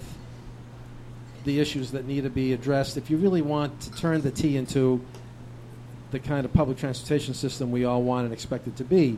the 1.45 1.59
issues 1.59 1.91
that 1.91 2.05
need 2.05 2.23
to 2.23 2.29
be 2.29 2.53
addressed? 2.53 2.97
If 2.97 3.09
you 3.09 3.17
really 3.17 3.41
want 3.41 3.81
to 3.81 3.91
turn 3.93 4.21
the 4.21 4.31
T 4.31 4.55
into 4.55 5.03
the 6.11 6.19
kind 6.19 6.45
of 6.45 6.53
public 6.53 6.77
transportation 6.77 7.33
system 7.33 7.71
we 7.71 7.85
all 7.85 8.01
want 8.01 8.25
and 8.25 8.33
expect 8.33 8.67
it 8.67 8.75
to 8.77 8.83
be, 8.83 9.17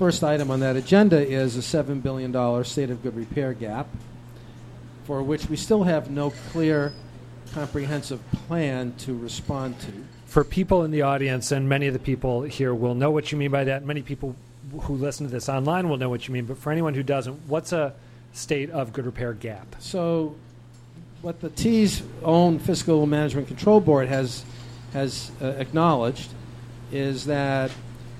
First 0.00 0.24
item 0.24 0.50
on 0.50 0.60
that 0.60 0.76
agenda 0.76 1.20
is 1.20 1.58
a 1.58 1.60
$7 1.60 2.02
billion 2.02 2.64
state 2.64 2.88
of 2.88 3.02
good 3.02 3.14
repair 3.14 3.52
gap, 3.52 3.86
for 5.04 5.22
which 5.22 5.50
we 5.50 5.56
still 5.58 5.82
have 5.82 6.10
no 6.10 6.30
clear, 6.52 6.94
comprehensive 7.52 8.18
plan 8.32 8.94
to 9.00 9.14
respond 9.14 9.78
to. 9.80 9.92
For 10.24 10.42
people 10.42 10.84
in 10.84 10.90
the 10.90 11.02
audience, 11.02 11.52
and 11.52 11.68
many 11.68 11.86
of 11.86 11.92
the 11.92 11.98
people 11.98 12.40
here 12.40 12.74
will 12.74 12.94
know 12.94 13.10
what 13.10 13.30
you 13.30 13.36
mean 13.36 13.50
by 13.50 13.64
that, 13.64 13.84
many 13.84 14.00
people 14.00 14.34
who 14.80 14.94
listen 14.94 15.26
to 15.26 15.30
this 15.30 15.50
online 15.50 15.90
will 15.90 15.98
know 15.98 16.08
what 16.08 16.26
you 16.26 16.32
mean, 16.32 16.46
but 16.46 16.56
for 16.56 16.72
anyone 16.72 16.94
who 16.94 17.02
doesn't, 17.02 17.34
what's 17.46 17.74
a 17.74 17.92
state 18.32 18.70
of 18.70 18.94
good 18.94 19.04
repair 19.04 19.34
gap? 19.34 19.66
So, 19.80 20.34
what 21.20 21.42
the 21.42 21.50
T's 21.50 22.02
own 22.22 22.58
Fiscal 22.58 23.04
Management 23.04 23.48
Control 23.48 23.82
Board 23.82 24.08
has, 24.08 24.46
has 24.94 25.30
uh, 25.42 25.48
acknowledged 25.58 26.30
is 26.90 27.26
that 27.26 27.70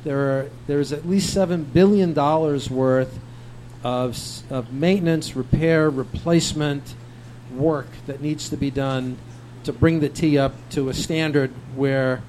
there 0.04 0.19
are 0.19 0.50
there's 0.66 0.92
at 0.92 1.07
least 1.07 1.33
seven 1.33 1.64
billion 1.64 2.12
dollars 2.12 2.71
worth 2.71 3.19
of 3.83 4.19
of 4.50 4.73
maintenance, 4.73 5.37
repair, 5.37 5.90
replacement 5.90 6.95
work 7.52 7.88
that 8.07 8.21
needs 8.21 8.49
to 8.49 8.57
be 8.57 8.71
done 8.71 9.19
to 9.64 9.73
bring 9.73 10.00
the 10.00 10.09
T 10.09 10.38
up 10.38 10.54
to 10.71 10.88
a 10.88 10.95
standard 10.95 11.50
where 11.75 12.23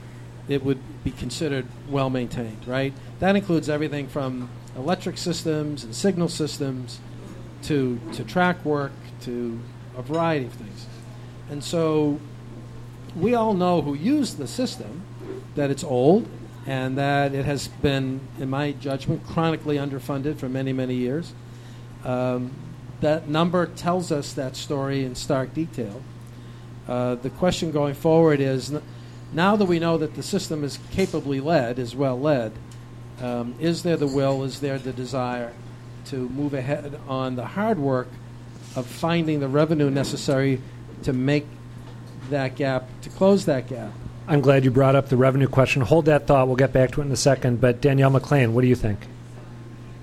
it 0.50 0.64
would 0.64 0.80
be 1.04 1.12
considered 1.12 1.66
well 1.90 2.10
maintained. 2.10 2.68
Right. 2.68 2.94
That 3.20 3.36
includes 3.36 3.70
everything 3.70 4.08
from 4.08 4.50
electric 4.76 5.18
systems 5.18 5.84
and 5.84 5.96
signal 5.96 6.30
systems 6.30 7.00
to 7.64 8.00
to 8.14 8.24
track 8.24 8.64
work 8.66 8.92
to 9.22 9.60
a 9.98 10.02
variety 10.02 10.46
of 10.46 10.54
things. 10.54 10.88
And 11.50 11.64
so 11.64 12.20
we 13.16 13.36
all 13.36 13.54
know 13.54 13.82
who 13.82 13.94
use 13.94 14.36
the 14.36 14.48
system 14.48 15.04
that 15.56 15.70
it's 15.70 15.84
old 15.84 16.28
and 16.66 16.98
that 16.98 17.34
it 17.34 17.46
has 17.46 17.68
been, 17.68 18.20
in 18.40 18.50
my 18.50 18.72
judgment, 18.74 19.26
chronically 19.26 19.78
underfunded 19.78 20.38
for 20.38 20.48
many, 20.48 20.74
many 20.74 20.96
years. 20.96 21.34
Um, 22.04 22.52
that 23.02 23.28
number 23.28 23.66
tells 23.66 24.12
us 24.12 24.34
that 24.34 24.56
story 24.56 25.04
in 25.04 25.16
stark 25.16 25.54
detail. 25.54 26.02
Uh, 26.88 27.16
the 27.16 27.30
question 27.30 27.72
going 27.72 27.96
forward 27.96 28.40
is 28.40 28.74
now 29.34 29.56
that 29.56 29.66
we 29.66 29.80
know 29.80 29.98
that 29.98 30.16
the 30.16 30.24
system 30.24 30.64
is 30.64 30.78
capably 30.92 31.40
led, 31.40 31.80
is 31.80 31.96
well 31.96 32.20
led, 32.20 32.52
um, 33.22 33.56
is 33.60 33.84
there 33.84 33.98
the 33.98 34.08
will, 34.08 34.44
is 34.44 34.60
there 34.60 34.78
the 34.78 34.94
desire 34.94 35.54
to 36.06 36.30
move 36.30 36.54
ahead 36.54 37.00
on 37.08 37.36
the 37.36 37.46
hard 37.46 37.80
work 37.80 38.08
of 38.76 38.86
finding 38.86 39.40
the 39.40 39.48
revenue 39.48 39.90
necessary 39.90 40.62
to 41.04 41.14
make 41.14 41.46
that 42.30 42.56
gap, 42.56 42.88
to 43.02 43.10
close 43.10 43.46
that 43.46 43.68
gap? 43.68 43.92
I'm 44.32 44.40
glad 44.40 44.64
you 44.64 44.72
brought 44.72 44.96
up 44.96 45.10
the 45.10 45.18
revenue 45.18 45.50
question. 45.50 45.82
Hold 45.82 46.06
that 46.06 46.26
thought. 46.26 46.48
We'll 46.48 46.56
get 46.56 46.72
back 46.72 46.92
to 46.92 47.02
it 47.02 47.04
in 47.04 47.12
a 47.12 47.18
second. 47.18 47.60
But 47.60 47.82
Danielle 47.82 48.12
McLean, 48.12 48.54
what 48.54 48.62
do 48.62 48.68
you 48.68 48.76
think? 48.76 49.00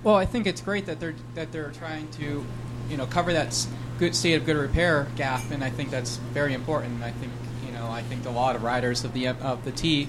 Well, 0.04 0.16
I 0.16 0.26
think 0.26 0.46
it's 0.46 0.60
great 0.60 0.84
that 0.84 1.00
they're 1.00 1.14
that 1.34 1.50
they're 1.50 1.70
trying 1.70 2.10
to, 2.10 2.44
you 2.90 2.96
know, 2.98 3.06
cover 3.06 3.32
that 3.32 3.66
good 3.98 4.14
state 4.14 4.34
of 4.34 4.44
good 4.44 4.58
repair 4.58 5.06
gap, 5.16 5.50
and 5.50 5.64
I 5.64 5.70
think 5.70 5.90
that's 5.90 6.16
very 6.16 6.52
important. 6.52 7.02
I 7.02 7.10
think 7.10 7.32
you 7.64 7.72
know, 7.72 7.88
I 7.88 8.02
think 8.02 8.26
a 8.26 8.30
lot 8.30 8.54
of 8.54 8.62
riders 8.62 9.02
of 9.02 9.14
the 9.14 9.28
of 9.28 9.64
the 9.64 9.72
T 9.72 10.08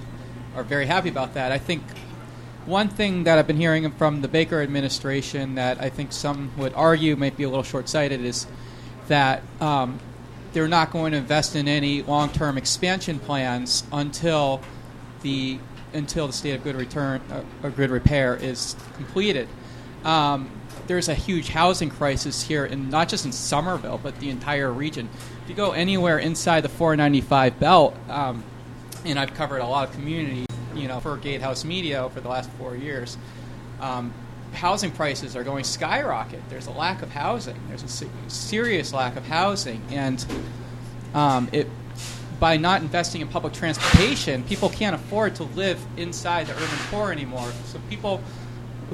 are 0.53 0.63
very 0.63 0.85
happy 0.85 1.07
about 1.07 1.33
that. 1.35 1.53
I 1.53 1.57
think 1.57 1.81
one 2.65 2.89
thing 2.89 3.23
that 3.23 3.39
I've 3.39 3.47
been 3.47 3.55
hearing 3.55 3.89
from 3.93 4.19
the 4.19 4.27
Baker 4.27 4.61
administration 4.61 5.55
that 5.55 5.81
I 5.81 5.87
think 5.87 6.11
some 6.11 6.51
would 6.57 6.73
argue 6.73 7.15
might 7.15 7.37
be 7.37 7.43
a 7.43 7.49
little 7.49 7.63
short-sighted 7.63 8.19
is 8.19 8.47
that 9.07 9.43
um, 9.61 10.01
they're 10.53 10.67
not 10.67 10.91
going 10.91 11.11
to 11.11 11.17
invest 11.17 11.55
in 11.55 11.67
any 11.67 12.01
long-term 12.01 12.57
expansion 12.57 13.19
plans 13.19 13.83
until 13.91 14.61
the 15.21 15.59
until 15.93 16.27
the 16.27 16.33
state 16.33 16.53
of 16.53 16.63
good 16.63 16.75
return 16.75 17.19
uh, 17.31 17.41
or 17.63 17.71
good 17.71 17.89
repair 17.89 18.35
is 18.35 18.75
completed. 18.95 19.47
Um, 20.03 20.51
there's 20.85 21.09
a 21.09 21.15
huge 21.15 21.49
housing 21.49 21.89
crisis 21.89 22.43
here, 22.43 22.65
in 22.65 22.89
not 22.89 23.09
just 23.09 23.25
in 23.25 23.31
Somerville, 23.31 23.99
but 24.01 24.19
the 24.19 24.29
entire 24.29 24.71
region. 24.71 25.09
If 25.43 25.49
you 25.49 25.55
go 25.55 25.71
anywhere 25.71 26.19
inside 26.19 26.61
the 26.61 26.69
495 26.69 27.59
belt, 27.59 27.95
um, 28.07 28.43
and 29.05 29.19
I've 29.19 29.33
covered 29.33 29.59
a 29.59 29.67
lot 29.67 29.87
of 29.87 29.95
community, 29.95 30.45
you 30.75 30.87
know, 30.87 30.99
for 30.99 31.17
Gatehouse 31.17 31.65
Media 31.65 32.09
for 32.09 32.21
the 32.21 32.29
last 32.29 32.49
four 32.51 32.75
years. 32.75 33.17
Um, 33.79 34.13
housing 34.53 34.91
prices 34.91 35.35
are 35.35 35.43
going 35.43 35.63
skyrocket. 35.63 36.41
There's 36.49 36.67
a 36.67 36.71
lack 36.71 37.01
of 37.01 37.11
housing. 37.11 37.55
There's 37.67 37.83
a 37.83 38.29
serious 38.29 38.93
lack 38.93 39.15
of 39.15 39.25
housing, 39.25 39.81
and 39.89 40.23
um, 41.13 41.49
it 41.51 41.67
by 42.39 42.55
not 42.57 42.81
investing 42.81 43.21
in 43.21 43.27
public 43.27 43.53
transportation, 43.53 44.43
people 44.43 44.69
can't 44.69 44.95
afford 44.95 45.35
to 45.35 45.43
live 45.43 45.85
inside 45.97 46.47
the 46.47 46.53
urban 46.53 46.79
core 46.89 47.11
anymore. 47.11 47.51
So 47.65 47.79
people 47.89 48.21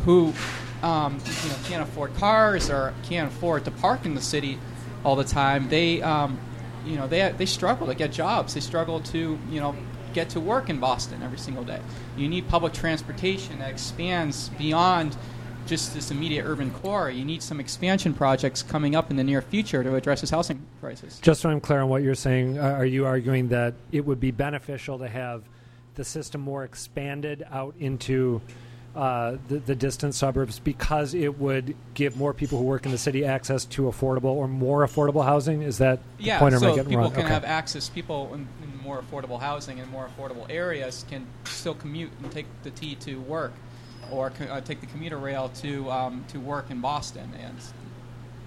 who 0.04 0.34
um, 0.82 1.20
you 1.44 1.50
know 1.50 1.56
can't 1.66 1.84
afford 1.84 2.16
cars 2.16 2.70
or 2.70 2.94
can't 3.04 3.32
afford 3.32 3.66
to 3.66 3.72
park 3.72 4.06
in 4.06 4.16
the 4.16 4.22
city 4.22 4.60
all 5.04 5.16
the 5.16 5.24
time, 5.24 5.70
they 5.70 6.02
um, 6.02 6.40
you 6.86 6.98
know 6.98 7.08
they 7.08 7.34
they 7.38 7.46
struggle 7.46 7.88
to 7.88 7.96
get 7.96 8.12
jobs. 8.12 8.54
They 8.54 8.60
struggle 8.60 9.00
to 9.02 9.40
you 9.50 9.60
know 9.60 9.76
get 10.14 10.30
to 10.30 10.40
work 10.40 10.70
in 10.70 10.80
Boston 10.80 11.22
every 11.22 11.38
single 11.38 11.64
day. 11.64 11.82
You 12.18 12.28
need 12.28 12.48
public 12.48 12.74
transportation 12.74 13.60
that 13.60 13.70
expands 13.70 14.50
beyond 14.50 15.16
just 15.66 15.94
this 15.94 16.12
immediate 16.12 16.46
urban 16.46 16.72
core. 16.72 17.10
You 17.10 17.26
need 17.26 17.42
some 17.42 17.60
expansion 17.60 18.14
projects 18.14 18.62
coming 18.62 18.96
up 18.96 19.10
in 19.10 19.18
the 19.18 19.24
near 19.24 19.42
future 19.42 19.84
to 19.84 19.96
address 19.96 20.22
this 20.22 20.30
housing 20.30 20.62
crisis. 20.80 21.20
Just 21.20 21.42
so 21.42 21.50
I'm 21.50 21.60
clear 21.60 21.82
on 21.82 21.90
what 21.90 22.04
you're 22.04 22.16
saying, 22.16 22.58
uh, 22.58 22.62
are 22.62 22.86
you 22.86 23.06
arguing 23.06 23.50
that 23.50 23.74
it 23.92 24.06
would 24.06 24.20
be 24.20 24.32
beneficial 24.32 25.00
to 25.00 25.08
have 25.08 25.44
the 25.96 26.04
system 26.04 26.42
more 26.42 26.64
expanded 26.64 27.46
out 27.52 27.74
into 27.80 28.42
uh, 28.96 29.36
the, 29.50 29.60
the 29.60 29.76
distant 29.76 30.16
suburbs 30.16 30.60
because 30.60 31.14
it 31.14 31.38
would 31.38 31.76
give 31.96 32.16
more 32.16 32.34
people 32.34 32.58
who 32.60 32.64
work 32.64 32.86
in 32.86 32.92
the 32.94 32.98
city 32.98 33.26
access 33.26 33.66
to 33.66 33.84
affordable 33.84 34.26
or 34.26 34.48
more 34.48 34.86
affordable 34.88 35.24
housing? 35.26 35.62
Is 35.62 35.80
that 35.80 36.00
the 36.18 36.24
Yeah, 36.26 36.40
point? 36.40 36.54
am 36.56 36.64
I 36.64 36.76
so 36.76 36.84
people 36.84 36.98
wrong? 36.98 37.12
can 37.12 37.22
Okay. 37.26 37.34
have 37.34 37.44
access. 37.44 37.90
People 37.90 38.34
in, 38.34 38.48
in 38.64 38.78
more 38.84 39.02
affordable 39.02 39.40
housing 39.40 39.80
and 39.82 39.92
more 39.92 40.08
affordable 40.08 40.46
areas 40.50 41.04
can 41.10 41.26
still 41.44 41.74
commute 41.74 42.12
and 42.24 42.32
take 42.32 42.46
the 42.64 42.70
T 42.72 42.96
to 42.96 43.20
work, 43.22 43.52
or 44.12 44.30
co- 44.30 44.46
uh, 44.46 44.62
take 44.62 44.82
the 44.82 44.88
commuter 44.88 45.18
rail 45.18 45.50
to 45.62 45.90
um, 45.92 46.24
to 46.30 46.40
work 46.40 46.70
in 46.70 46.82
Boston. 46.82 47.30
And, 47.42 47.58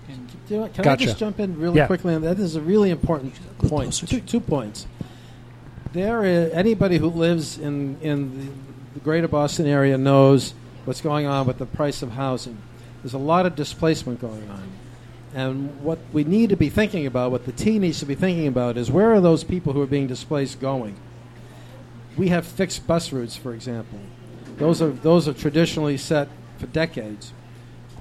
and 0.08 0.26
Do 0.46 0.54
you 0.54 0.60
know 0.60 0.68
can 0.68 0.84
Gotcha. 0.84 1.02
I 1.02 1.06
just 1.06 1.18
jump 1.18 1.38
in 1.40 1.58
really 1.58 1.76
Yeah. 1.76 1.86
quickly 1.86 2.14
on 2.14 2.22
that? 2.22 2.36
This 2.36 2.46
is 2.46 2.56
a 2.56 2.60
really 2.60 2.90
important 2.90 3.34
point. 3.68 3.92
Two, 3.92 4.20
two 4.20 4.40
points. 4.40 4.86
There, 5.92 6.24
is, 6.24 6.52
anybody 6.52 6.98
who 6.98 7.08
lives 7.08 7.58
in 7.58 7.98
in 8.00 8.38
the, 8.38 8.52
the 8.94 9.00
greater 9.00 9.28
Boston 9.28 9.66
area 9.66 9.96
knows 9.98 10.54
what's 10.84 11.00
going 11.00 11.26
on 11.26 11.46
with 11.46 11.58
the 11.58 11.66
price 11.66 12.02
of 12.02 12.12
housing. 12.12 12.58
There's 13.02 13.14
a 13.14 13.18
lot 13.18 13.46
of 13.46 13.54
displacement 13.54 14.20
going 14.20 14.48
on, 14.50 14.68
and 15.34 15.80
what 15.82 15.98
we 16.12 16.24
need 16.24 16.50
to 16.50 16.56
be 16.56 16.68
thinking 16.68 17.06
about, 17.06 17.30
what 17.30 17.46
the 17.46 17.52
T 17.52 17.78
needs 17.78 18.00
to 18.00 18.06
be 18.06 18.14
thinking 18.14 18.46
about, 18.48 18.76
is 18.76 18.90
where 18.90 19.14
are 19.14 19.20
those 19.20 19.44
people 19.44 19.72
who 19.72 19.80
are 19.80 19.86
being 19.86 20.06
displaced 20.08 20.60
going? 20.60 20.96
We 22.16 22.28
have 22.28 22.46
fixed 22.46 22.86
bus 22.86 23.12
routes, 23.12 23.36
for 23.36 23.54
example. 23.54 24.00
Those 24.58 24.82
are 24.82 24.90
those 24.90 25.28
are 25.28 25.32
traditionally 25.32 25.96
set 25.96 26.28
for 26.58 26.66
decades. 26.66 27.32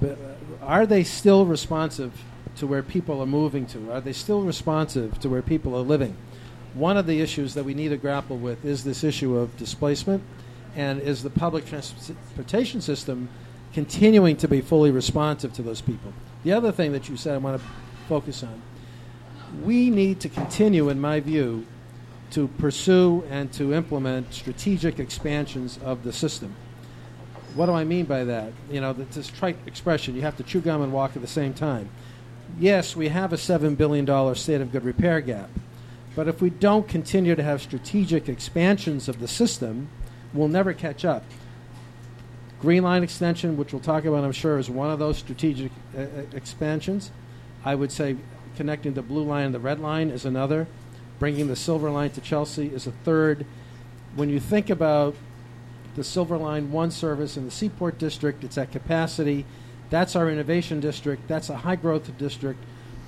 But 0.00 0.12
uh, 0.12 0.64
are 0.64 0.86
they 0.86 1.04
still 1.04 1.46
responsive 1.46 2.12
to 2.56 2.66
where 2.66 2.82
people 2.82 3.20
are 3.20 3.26
moving 3.26 3.66
to? 3.66 3.92
Are 3.92 4.00
they 4.00 4.12
still 4.12 4.42
responsive 4.42 5.18
to 5.20 5.28
where 5.28 5.42
people 5.42 5.76
are 5.76 5.82
living? 5.82 6.16
One 6.74 6.96
of 6.96 7.06
the 7.06 7.20
issues 7.20 7.54
that 7.54 7.64
we 7.64 7.74
need 7.74 7.88
to 7.88 7.96
grapple 7.96 8.36
with 8.36 8.64
is 8.64 8.84
this 8.84 9.02
issue 9.02 9.36
of 9.36 9.56
displacement, 9.56 10.22
and 10.76 11.00
is 11.00 11.22
the 11.22 11.30
public 11.30 11.66
transportation 11.66 12.80
system 12.80 13.28
continuing 13.72 14.36
to 14.36 14.48
be 14.48 14.60
fully 14.60 14.90
responsive 14.90 15.52
to 15.54 15.62
those 15.62 15.80
people? 15.80 16.12
The 16.44 16.52
other 16.52 16.72
thing 16.72 16.92
that 16.92 17.08
you 17.08 17.16
said 17.16 17.34
I 17.34 17.38
want 17.38 17.60
to 17.60 17.68
focus 18.08 18.42
on 18.42 18.62
we 19.62 19.90
need 19.90 20.20
to 20.20 20.28
continue, 20.28 20.88
in 20.88 21.00
my 21.00 21.20
view, 21.20 21.66
to 22.30 22.48
pursue 22.48 23.24
and 23.30 23.52
to 23.54 23.74
implement 23.74 24.32
strategic 24.32 24.98
expansions 24.98 25.78
of 25.84 26.04
the 26.04 26.12
system. 26.12 26.54
What 27.54 27.66
do 27.66 27.72
I 27.72 27.84
mean 27.84 28.04
by 28.04 28.24
that? 28.24 28.52
You 28.70 28.80
know, 28.80 28.92
th- 28.92 29.08
this 29.10 29.28
trite 29.28 29.56
expression, 29.66 30.14
you 30.14 30.22
have 30.22 30.36
to 30.36 30.42
chew 30.42 30.60
gum 30.60 30.82
and 30.82 30.92
walk 30.92 31.16
at 31.16 31.22
the 31.22 31.28
same 31.28 31.54
time. 31.54 31.88
Yes, 32.58 32.94
we 32.94 33.08
have 33.08 33.32
a 33.32 33.36
$7 33.36 33.76
billion 33.76 34.34
state 34.34 34.60
of 34.60 34.72
good 34.72 34.84
repair 34.84 35.20
gap, 35.20 35.50
but 36.14 36.28
if 36.28 36.40
we 36.40 36.50
don't 36.50 36.88
continue 36.88 37.34
to 37.34 37.42
have 37.42 37.62
strategic 37.62 38.28
expansions 38.28 39.08
of 39.08 39.20
the 39.20 39.28
system, 39.28 39.88
we'll 40.32 40.48
never 40.48 40.72
catch 40.72 41.04
up. 41.04 41.24
Green 42.60 42.82
Line 42.82 43.02
extension, 43.02 43.56
which 43.56 43.72
we'll 43.72 43.80
talk 43.80 44.04
about, 44.04 44.24
I'm 44.24 44.32
sure, 44.32 44.58
is 44.58 44.68
one 44.68 44.90
of 44.90 44.98
those 44.98 45.18
strategic 45.18 45.70
uh, 45.96 46.00
uh, 46.00 46.06
expansions. 46.32 47.12
I 47.64 47.74
would 47.74 47.92
say 47.92 48.16
connecting 48.56 48.94
the 48.94 49.02
blue 49.02 49.22
line 49.22 49.46
and 49.46 49.54
the 49.54 49.60
red 49.60 49.78
line 49.78 50.10
is 50.10 50.24
another. 50.24 50.66
Bringing 51.18 51.48
the 51.48 51.56
silver 51.56 51.90
line 51.90 52.10
to 52.10 52.20
Chelsea 52.20 52.66
is 52.68 52.86
a 52.86 52.92
third. 52.92 53.44
When 54.14 54.28
you 54.28 54.40
think 54.40 54.70
about 54.70 55.14
the 55.96 56.04
Silver 56.04 56.36
Line 56.36 56.70
1 56.70 56.90
service 56.92 57.36
in 57.36 57.44
the 57.44 57.50
Seaport 57.50 57.98
District, 57.98 58.44
it's 58.44 58.56
at 58.56 58.70
capacity. 58.70 59.44
That's 59.90 60.14
our 60.14 60.30
innovation 60.30 60.80
district. 60.80 61.26
That's 61.26 61.50
a 61.50 61.56
high 61.56 61.76
growth 61.76 62.16
district. 62.18 62.60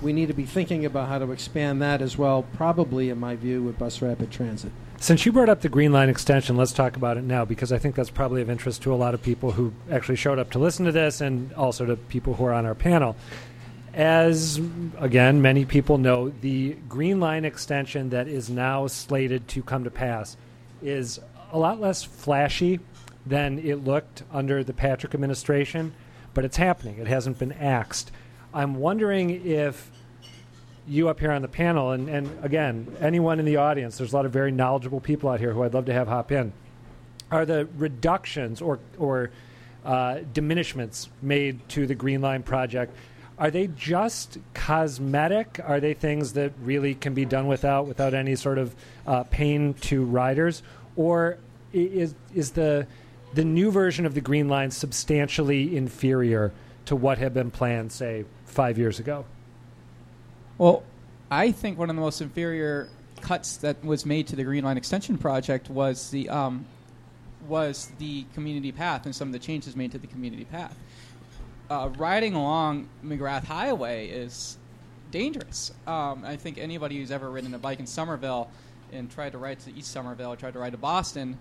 We 0.03 0.13
need 0.13 0.29
to 0.29 0.35
be 0.35 0.47
thinking 0.47 0.85
about 0.85 1.09
how 1.09 1.19
to 1.19 1.31
expand 1.31 1.81
that 1.83 2.01
as 2.01 2.17
well, 2.17 2.43
probably, 2.55 3.11
in 3.11 3.19
my 3.19 3.37
view, 3.37 3.63
with 3.63 3.79
bus 3.79 4.01
rapid 4.01 4.31
transit. 4.31 4.73
Since 4.99 5.25
you 5.25 5.33
brought 5.33 5.49
up 5.49 5.61
the 5.61 5.69
Green 5.69 5.93
Line 5.93 6.09
extension, 6.09 6.57
let's 6.57 6.73
talk 6.73 6.97
about 6.97 7.17
it 7.17 7.25
now 7.25 7.45
because 7.45 7.73
I 7.73 7.79
think 7.79 7.95
that's 7.95 8.11
probably 8.11 8.43
of 8.43 8.51
interest 8.51 8.83
to 8.83 8.93
a 8.93 8.97
lot 8.97 9.15
of 9.15 9.23
people 9.23 9.53
who 9.53 9.73
actually 9.91 10.17
showed 10.17 10.39
up 10.39 10.51
to 10.51 10.59
listen 10.59 10.85
to 10.87 10.93
this 10.93 11.21
and 11.21 11.53
also 11.55 11.87
to 11.87 11.97
people 11.97 12.35
who 12.35 12.45
are 12.45 12.53
on 12.53 12.67
our 12.67 12.75
panel. 12.75 13.17
As, 13.93 14.61
again, 14.99 15.43
many 15.43 15.65
people 15.65 15.99
know, 15.99 16.29
the 16.29 16.77
Green 16.89 17.19
Line 17.19 17.45
extension 17.45 18.11
that 18.11 18.29
is 18.29 18.49
now 18.49 18.87
slated 18.87 19.49
to 19.49 19.63
come 19.63 19.85
to 19.85 19.91
pass 19.91 20.37
is 20.81 21.19
a 21.53 21.59
lot 21.59 21.81
less 21.81 22.05
flashy 22.05 22.79
than 23.27 23.59
it 23.59 23.85
looked 23.85 24.23
under 24.33 24.63
the 24.63 24.73
Patrick 24.73 25.15
administration, 25.15 25.93
but 26.35 26.45
it's 26.45 26.57
happening. 26.57 26.99
It 26.99 27.09
hasn't 27.09 27.39
been 27.39 27.53
axed. 27.53 28.13
I'm 28.55 28.77
wondering 28.77 29.45
if 29.45 29.91
you 30.87 31.09
up 31.09 31.21
here 31.21 31.33
on 31.33 31.43
the 31.43 31.49
panel, 31.49 31.91
and, 31.91 32.09
and 32.09 32.45
again, 32.45 32.97
anyone 33.01 33.39
in 33.39 33.45
the 33.45 33.57
audience, 33.57 33.99
there's 33.99 34.13
a 34.13 34.17
lot 34.17 34.25
of 34.25 34.33
very 34.33 34.53
knowledgeable 34.53 35.01
people 35.01 35.29
out 35.29 35.41
here 35.41 35.53
who 35.53 35.63
I'd 35.63 35.75
love 35.75 35.87
to 35.87 35.93
have 35.93 36.09
hop 36.09 36.33
in. 36.33 36.53
Are 37.31 37.45
the 37.45 37.69
reductions 37.77 38.61
or, 38.61 38.79
or 38.99 39.31
uh, 39.85 40.21
diminishments 40.33 41.09
made 41.23 41.69
to 41.71 41.87
the 41.87 41.95
Green 41.95 42.21
Line 42.21 42.43
project, 42.43 42.97
are 43.41 43.51
they 43.51 43.69
just 43.69 44.37
cosmetic? 44.53 45.59
Are 45.65 45.81
they 45.81 45.95
things 45.95 46.35
that 46.35 46.53
really 46.61 46.95
can 46.95 47.15
be 47.15 47.25
done 47.25 47.47
without, 47.47 47.87
without 47.87 48.13
any 48.13 48.37
sort 48.37 48.59
of 48.59 48.77
uh, 49.07 49.23
pain 49.25 49.73
to 49.81 50.05
riders? 50.05 50.63
Or 50.95 51.39
is, 51.73 52.15
is 52.35 52.51
the, 52.51 52.87
the 53.33 53.45
new 53.45 53.71
version 53.71 54.05
of 54.05 54.13
the 54.13 54.21
Green 54.21 54.49
Line 54.49 54.71
substantially 54.71 55.75
inferior 55.75 56.53
to 56.85 56.95
what 56.95 57.17
had 57.17 57.33
been 57.33 57.51
planned, 57.51 57.93
say, 57.93 58.27
five 58.45 58.77
years 58.77 59.01
ago? 59.01 59.25
Well, 60.59 60.83
I 61.31 61.51
think 61.51 61.79
one 61.79 61.89
of 61.89 61.97
the 61.97 62.03
most 62.03 62.21
inferior 62.21 62.91
cuts 63.23 63.57
that 63.59 63.83
was 63.83 64.05
made 64.05 64.27
to 64.29 64.37
the 64.37 64.45
Green 64.45 64.65
Line 64.65 64.77
Extension 64.77 65.17
project 65.17 65.71
was 65.71 66.11
the 66.11 66.29
um, 66.29 66.67
was 67.49 67.91
the 67.99 68.25
community 68.35 68.71
path 68.71 69.07
and 69.07 69.15
some 69.15 69.29
of 69.29 69.33
the 69.33 69.39
changes 69.39 69.75
made 69.75 69.93
to 69.93 69.99
the 69.99 70.07
community 70.07 70.45
path. 70.45 70.77
Uh, 71.71 71.89
riding 71.99 72.35
along 72.35 72.89
McGrath 73.05 73.45
Highway 73.45 74.09
is 74.09 74.59
dangerous. 75.13 75.71
Um, 75.87 76.25
I 76.25 76.35
think 76.35 76.59
anybody 76.59 76.99
who's 76.99 77.13
ever 77.13 77.31
ridden 77.31 77.55
a 77.55 77.59
bike 77.59 77.79
in 77.79 77.87
Somerville 77.87 78.51
and 78.93 79.09
tried 79.09 79.31
to 79.33 79.39
ride 79.39 79.61
to 79.61 79.73
East 79.73 79.93
Somerville 79.93 80.33
or 80.33 80.37
tried 80.37 80.55
to 80.55 80.59
ride 80.59 80.73
to 80.73 80.79
Boston 80.79 81.39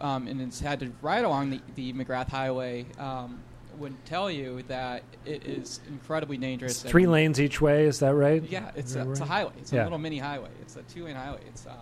um, 0.00 0.28
and 0.28 0.40
has 0.40 0.60
had 0.60 0.80
to 0.80 0.90
ride 1.02 1.26
along 1.26 1.50
the, 1.50 1.60
the 1.74 1.92
McGrath 1.92 2.30
Highway 2.30 2.86
um, 2.98 3.38
would 3.76 3.92
tell 4.06 4.30
you 4.30 4.62
that 4.68 5.02
it 5.26 5.44
is 5.44 5.80
incredibly 5.88 6.38
dangerous. 6.38 6.82
It's 6.82 6.90
three 6.90 7.06
lanes 7.06 7.38
each 7.38 7.60
way. 7.60 7.84
Is 7.84 7.98
that 7.98 8.14
right? 8.14 8.42
yeah, 8.48 8.70
it's 8.76 8.94
a, 8.94 9.10
it's 9.10 9.20
a 9.20 9.26
highway. 9.26 9.52
It's 9.58 9.74
Yeah. 9.74 9.82
a 9.82 9.84
little 9.84 9.98
mini 9.98 10.16
highway. 10.18 10.48
It's 10.62 10.76
a 10.76 10.82
two-lane 10.84 11.16
highway. 11.16 11.40
It's 11.48 11.66
um, 11.66 11.74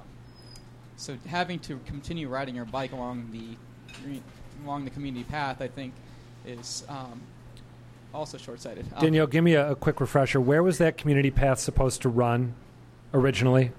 so 0.96 1.16
having 1.28 1.60
to 1.60 1.78
continue 1.86 2.28
riding 2.28 2.56
your 2.56 2.64
bike 2.64 2.90
along 2.90 3.28
the 3.30 3.56
along 4.64 4.84
the 4.84 4.90
community 4.90 5.22
path, 5.24 5.62
I 5.62 5.68
think, 5.68 5.94
is 6.44 6.84
also 8.14 8.38
short-sighted. 8.38 8.87
Um, 8.94 9.00
Danielle, 9.00 9.26
give 9.26 9.44
me 9.44 9.54
a, 9.54 9.73
a 9.73 9.76
quick 9.76 10.00
refresher. 10.00 10.40
Where 10.40 10.62
was 10.62 10.78
that 10.78 10.97
community 10.97 11.30
path 11.30 11.59
supposed 11.59 12.02
to 12.02 12.09
run 12.09 12.54
originally, 13.12 13.73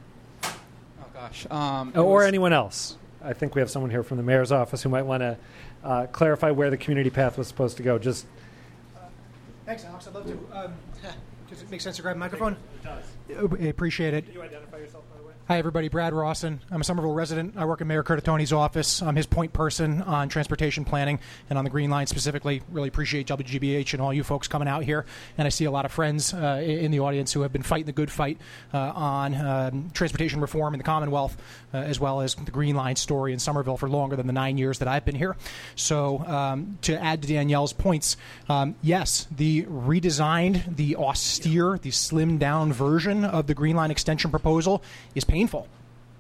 Oh 0.44 1.06
gosh. 1.14 1.46
Um, 1.50 1.92
or 1.96 2.18
was- 2.18 2.26
anyone 2.28 2.54
else? 2.54 2.98
I 3.24 3.34
think 3.34 3.56
we 3.56 3.62
have 3.62 3.72
someone 3.72 3.90
here 3.90 4.04
from 4.04 4.18
the 4.18 4.24
mayor's 4.24 4.52
office 4.52 4.84
who 4.84 4.90
might 4.90 5.02
want 5.02 5.22
to 5.22 5.38
uh, 5.84 6.06
clarify 6.08 6.52
where 6.52 6.70
the 6.70 6.78
community 6.78 7.10
path 7.10 7.38
was 7.40 7.48
supposed 7.48 7.78
to 7.78 7.84
go. 7.84 7.98
Just 7.98 8.28
Thanks, 9.66 9.84
Alex. 9.84 10.08
I'd 10.08 10.14
love 10.14 10.28
to. 10.28 10.38
Um, 10.56 10.74
does 11.50 11.62
it 11.64 11.72
make 11.72 11.82
sense 11.82 11.96
to 11.96 12.04
grab 12.04 12.16
a 12.16 12.20
microphone? 12.20 12.54
It 12.54 12.84
does. 12.84 13.60
I 13.60 13.66
appreciate 13.66 14.14
it. 14.14 14.26
you 14.32 14.44
identify 14.44 14.78
yourself, 14.78 15.04
by 15.05 15.05
the 15.05 15.05
way? 15.05 15.05
Hi, 15.48 15.60
everybody. 15.60 15.90
Brad 15.90 16.12
Rawson. 16.12 16.60
I'm 16.72 16.82
a 16.82 16.84
Somerville 16.84 17.14
resident. 17.14 17.54
I 17.56 17.66
work 17.66 17.80
in 17.80 17.86
Mayor 17.86 18.02
Curtatone's 18.02 18.52
office. 18.52 19.04
I'm 19.04 19.16
his 19.16 19.28
point 19.28 19.54
person 19.54 20.02
on 20.02 20.28
transportation 20.28 20.86
planning 20.86 21.20
and 21.52 21.60
on 21.60 21.64
the 21.64 21.70
Green 21.70 21.92
Line 21.92 22.08
specifically. 22.08 22.64
Really 22.72 22.88
appreciate 22.88 23.28
WGBH 23.28 23.94
and 23.94 24.02
all 24.02 24.12
you 24.12 24.24
folks 24.24 24.48
coming 24.48 24.68
out 24.68 24.84
here. 24.84 25.06
And 25.38 25.46
I 25.46 25.50
see 25.50 25.66
a 25.66 25.70
lot 25.70 25.86
of 25.86 25.92
friends 25.92 26.34
uh, 26.34 26.64
in 26.66 26.90
the 26.90 27.00
audience 27.02 27.32
who 27.32 27.42
have 27.42 27.54
been 27.54 27.62
fighting 27.62 27.86
the 27.86 27.92
good 27.92 28.10
fight 28.10 28.40
uh, 28.74 28.92
on 28.96 29.36
um, 29.36 29.92
transportation 29.94 30.42
reform 30.42 30.74
in 30.74 30.80
the 30.80 30.84
Commonwealth, 30.84 31.38
uh, 31.76 31.80
as 31.80 32.00
well 32.00 32.22
as 32.22 32.36
the 32.36 32.52
Green 32.52 32.76
Line 32.76 32.96
story 32.96 33.34
in 33.34 33.40
Somerville 33.40 33.76
for 33.76 33.90
longer 33.90 34.16
than 34.16 34.28
the 34.28 34.34
nine 34.34 34.58
years 34.58 34.80
that 34.80 34.88
I've 34.88 35.04
been 35.04 35.16
here. 35.16 35.36
So, 35.76 36.20
um, 36.26 36.78
to 36.84 37.02
add 37.02 37.22
to 37.24 37.28
Danielle's 37.28 37.74
points, 37.74 38.16
um, 38.48 38.76
yes, 38.82 39.28
the 39.36 39.64
redesigned, 39.64 40.78
the 40.78 40.96
austere, 40.96 41.78
the 41.78 41.92
slimmed 41.92 42.40
down 42.40 42.72
version 42.72 43.26
of 43.26 43.48
the 43.48 43.54
Green 43.54 43.76
Line 43.76 43.92
extension 43.92 44.32
proposal 44.32 44.82
is 45.16 45.26
painful. 45.26 45.68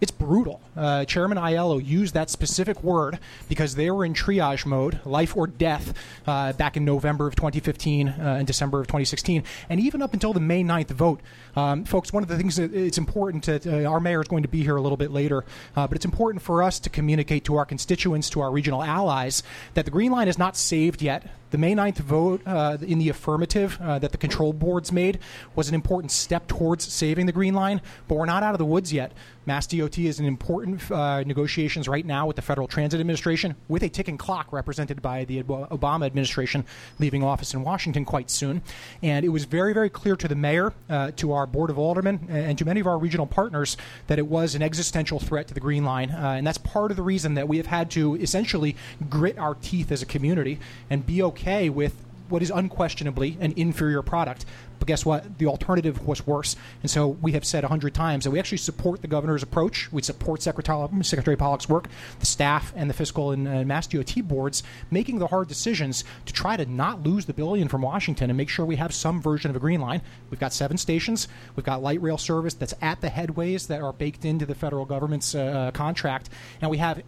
It's 0.01 0.11
brutal. 0.11 0.61
Uh, 0.75 1.05
Chairman 1.05 1.37
Aiello 1.37 1.83
used 1.83 2.15
that 2.15 2.29
specific 2.29 2.83
word 2.83 3.17
because 3.47 3.75
they 3.75 3.89
were 3.89 4.03
in 4.03 4.13
triage 4.13 4.65
mode, 4.65 4.99
life 5.05 5.37
or 5.37 5.47
death, 5.47 5.93
uh, 6.27 6.51
back 6.53 6.75
in 6.75 6.83
November 6.83 7.27
of 7.27 7.35
2015 7.35 8.09
uh, 8.09 8.13
and 8.37 8.45
December 8.45 8.81
of 8.81 8.87
2016. 8.87 9.43
And 9.69 9.79
even 9.79 10.01
up 10.01 10.13
until 10.13 10.33
the 10.33 10.41
May 10.41 10.63
9th 10.63 10.89
vote, 10.89 11.21
um, 11.55 11.85
folks, 11.85 12.11
one 12.11 12.23
of 12.23 12.29
the 12.29 12.37
things 12.37 12.57
that 12.57 12.73
it's 12.73 12.97
important 12.97 13.45
to, 13.45 13.85
uh, 13.85 13.89
our 13.89 14.01
mayor 14.01 14.21
is 14.21 14.27
going 14.27 14.43
to 14.43 14.49
be 14.49 14.63
here 14.63 14.75
a 14.75 14.81
little 14.81 14.97
bit 14.97 15.11
later, 15.11 15.45
uh, 15.77 15.87
but 15.87 15.95
it's 15.95 16.05
important 16.05 16.41
for 16.41 16.61
us 16.61 16.77
to 16.81 16.89
communicate 16.89 17.45
to 17.45 17.55
our 17.55 17.65
constituents, 17.65 18.29
to 18.31 18.41
our 18.41 18.51
regional 18.51 18.83
allies, 18.83 19.43
that 19.75 19.85
the 19.85 19.91
Green 19.91 20.11
Line 20.11 20.27
is 20.27 20.37
not 20.37 20.57
saved 20.57 21.01
yet. 21.01 21.29
The 21.51 21.57
May 21.57 21.73
9th 21.73 21.99
vote 21.99 22.41
uh, 22.45 22.77
in 22.81 22.99
the 22.99 23.07
affirmative 23.07 23.79
uh, 23.81 23.97
that 23.99 24.11
the 24.11 24.17
control 24.17 24.51
boards 24.51 24.91
made 24.91 25.19
was 25.55 25.69
an 25.69 25.75
important 25.75 26.11
step 26.11 26.47
towards 26.47 26.91
saving 26.91 27.27
the 27.27 27.31
Green 27.31 27.53
Line, 27.53 27.81
but 28.09 28.15
we're 28.15 28.25
not 28.25 28.43
out 28.43 28.53
of 28.53 28.57
the 28.57 28.65
woods 28.65 28.91
yet. 28.91 29.13
Mass 29.45 29.65
is 29.85 30.19
in 30.19 30.25
important 30.25 30.89
uh, 30.91 31.23
negotiations 31.23 31.87
right 31.87 32.05
now 32.05 32.27
with 32.27 32.35
the 32.35 32.41
Federal 32.41 32.67
Transit 32.67 32.99
Administration, 32.99 33.55
with 33.67 33.83
a 33.83 33.89
ticking 33.89 34.17
clock 34.17 34.51
represented 34.51 35.01
by 35.01 35.25
the 35.25 35.43
Obama 35.43 36.05
administration 36.05 36.65
leaving 36.99 37.23
office 37.23 37.53
in 37.53 37.63
Washington 37.63 38.05
quite 38.05 38.29
soon. 38.29 38.61
And 39.01 39.25
it 39.25 39.29
was 39.29 39.45
very, 39.45 39.73
very 39.73 39.89
clear 39.89 40.15
to 40.15 40.27
the 40.27 40.35
mayor, 40.35 40.73
uh, 40.89 41.11
to 41.17 41.31
our 41.31 41.47
Board 41.47 41.69
of 41.69 41.77
Aldermen, 41.77 42.27
and 42.29 42.57
to 42.57 42.65
many 42.65 42.79
of 42.79 42.87
our 42.87 42.97
regional 42.97 43.27
partners 43.27 43.77
that 44.07 44.19
it 44.19 44.27
was 44.27 44.55
an 44.55 44.61
existential 44.61 45.19
threat 45.19 45.47
to 45.47 45.53
the 45.53 45.59
Green 45.59 45.85
Line. 45.85 46.11
Uh, 46.11 46.35
and 46.37 46.45
that's 46.45 46.57
part 46.57 46.91
of 46.91 46.97
the 46.97 47.03
reason 47.03 47.35
that 47.35 47.47
we 47.47 47.57
have 47.57 47.67
had 47.67 47.89
to 47.91 48.15
essentially 48.15 48.75
grit 49.09 49.37
our 49.37 49.55
teeth 49.55 49.91
as 49.91 50.01
a 50.01 50.05
community 50.05 50.59
and 50.89 51.05
be 51.05 51.21
okay 51.21 51.69
with 51.69 51.95
what 52.29 52.41
is 52.41 52.51
unquestionably 52.51 53.37
an 53.39 53.53
inferior 53.55 54.01
product. 54.01 54.45
But 54.79 54.87
guess 54.87 55.05
what? 55.05 55.37
The 55.37 55.47
alternative 55.47 56.05
was 56.05 56.27
worse. 56.27 56.55
And 56.81 56.91
so 56.91 57.07
we 57.07 57.31
have 57.31 57.45
said 57.45 57.63
a 57.63 57.67
hundred 57.67 57.93
times 57.93 58.23
that 58.23 58.31
we 58.31 58.39
actually 58.39 58.57
support 58.57 59.01
the 59.01 59.07
governor's 59.07 59.43
approach. 59.43 59.91
We 59.91 60.01
support 60.01 60.41
Secretary, 60.41 60.87
Secretary 61.01 61.35
Pollack's 61.35 61.69
work, 61.69 61.87
the 62.19 62.25
staff, 62.25 62.73
and 62.75 62.89
the 62.89 62.93
fiscal 62.93 63.31
and 63.31 63.47
uh, 63.47 63.63
Mass 63.63 63.87
DOT 63.87 64.15
boards 64.23 64.63
making 64.91 65.19
the 65.19 65.27
hard 65.27 65.47
decisions 65.47 66.03
to 66.25 66.33
try 66.33 66.57
to 66.57 66.65
not 66.65 67.03
lose 67.03 67.25
the 67.25 67.33
billion 67.33 67.67
from 67.67 67.81
Washington 67.81 68.29
and 68.29 68.37
make 68.37 68.49
sure 68.49 68.65
we 68.65 68.75
have 68.75 68.93
some 68.93 69.21
version 69.21 69.49
of 69.49 69.55
a 69.55 69.59
green 69.59 69.81
line. 69.81 70.01
We've 70.29 70.39
got 70.39 70.53
seven 70.53 70.77
stations. 70.77 71.27
We've 71.55 71.65
got 71.65 71.81
light 71.81 72.01
rail 72.01 72.17
service 72.17 72.53
that's 72.53 72.73
at 72.81 73.01
the 73.01 73.09
headways 73.09 73.67
that 73.67 73.81
are 73.81 73.93
baked 73.93 74.25
into 74.25 74.45
the 74.45 74.55
federal 74.55 74.85
government's 74.85 75.33
uh, 75.35 75.71
contract. 75.73 76.29
And 76.61 76.69
we 76.69 76.77
have 76.77 77.01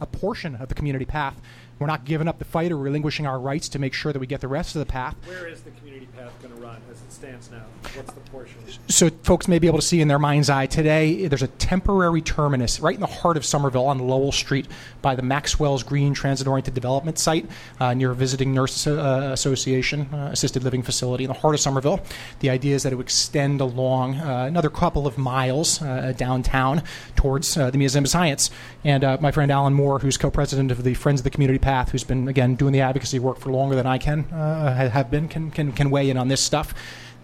a 0.00 0.06
portion 0.06 0.56
of 0.56 0.68
the 0.68 0.74
community 0.74 1.04
path. 1.04 1.40
We're 1.82 1.88
not 1.88 2.04
giving 2.04 2.28
up 2.28 2.38
the 2.38 2.44
fight 2.44 2.70
or 2.70 2.76
relinquishing 2.76 3.26
our 3.26 3.40
rights 3.40 3.68
to 3.70 3.78
make 3.80 3.92
sure 3.92 4.12
that 4.12 4.20
we 4.20 4.28
get 4.28 4.40
the 4.40 4.46
rest 4.46 4.76
of 4.76 4.78
the 4.78 4.86
path. 4.86 5.16
Where 5.26 5.48
is 5.48 5.62
the 5.62 5.72
community 5.72 6.06
path 6.16 6.30
going 6.40 6.54
to 6.54 6.60
run 6.60 6.80
as 6.88 7.02
it 7.02 7.11
stands 7.22 7.52
now? 7.52 7.62
What's 7.94 8.12
the 8.12 8.20
portion? 8.32 8.56
So 8.88 9.08
folks 9.22 9.46
may 9.46 9.60
be 9.60 9.68
able 9.68 9.78
to 9.78 9.84
see 9.84 10.00
in 10.00 10.08
their 10.08 10.18
mind's 10.18 10.50
eye 10.50 10.66
today, 10.66 11.28
there's 11.28 11.42
a 11.42 11.46
temporary 11.46 12.20
terminus 12.20 12.80
right 12.80 12.96
in 12.96 13.00
the 13.00 13.06
heart 13.06 13.36
of 13.36 13.44
Somerville 13.44 13.86
on 13.86 14.00
Lowell 14.00 14.32
Street 14.32 14.66
by 15.02 15.14
the 15.14 15.22
Maxwell's 15.22 15.84
Green 15.84 16.14
Transit 16.14 16.48
Oriented 16.48 16.74
Development 16.74 17.16
site 17.16 17.48
uh, 17.78 17.94
near 17.94 18.12
Visiting 18.12 18.52
Nurse 18.52 18.88
uh, 18.88 19.30
Association 19.32 20.12
uh, 20.12 20.30
Assisted 20.32 20.64
Living 20.64 20.82
Facility 20.82 21.22
in 21.22 21.28
the 21.28 21.38
heart 21.38 21.54
of 21.54 21.60
Somerville. 21.60 22.00
The 22.40 22.50
idea 22.50 22.74
is 22.74 22.82
that 22.82 22.92
it 22.92 22.96
would 22.96 23.06
extend 23.06 23.60
along 23.60 24.16
uh, 24.16 24.46
another 24.48 24.68
couple 24.68 25.06
of 25.06 25.16
miles 25.16 25.80
uh, 25.80 26.12
downtown 26.16 26.82
towards 27.14 27.56
uh, 27.56 27.70
the 27.70 27.78
Museum 27.78 28.02
of 28.02 28.10
Science. 28.10 28.50
And 28.82 29.04
my 29.20 29.30
friend 29.30 29.52
Alan 29.52 29.74
Moore, 29.74 30.00
who's 30.00 30.16
co-president 30.16 30.72
of 30.72 30.82
the 30.82 30.94
Friends 30.94 31.20
of 31.20 31.24
the 31.24 31.30
Community 31.30 31.60
Path, 31.60 31.92
who's 31.92 32.02
been 32.02 32.26
again 32.26 32.56
doing 32.56 32.72
the 32.72 32.80
advocacy 32.80 33.20
work 33.20 33.38
for 33.38 33.52
longer 33.52 33.76
than 33.76 33.86
I 33.86 33.98
can 33.98 34.24
have 34.24 35.08
been, 35.08 35.28
can, 35.28 35.52
can 35.52 35.70
can 35.70 35.88
weigh 35.88 36.10
in 36.10 36.16
on 36.16 36.26
this 36.26 36.42
stuff 36.42 36.74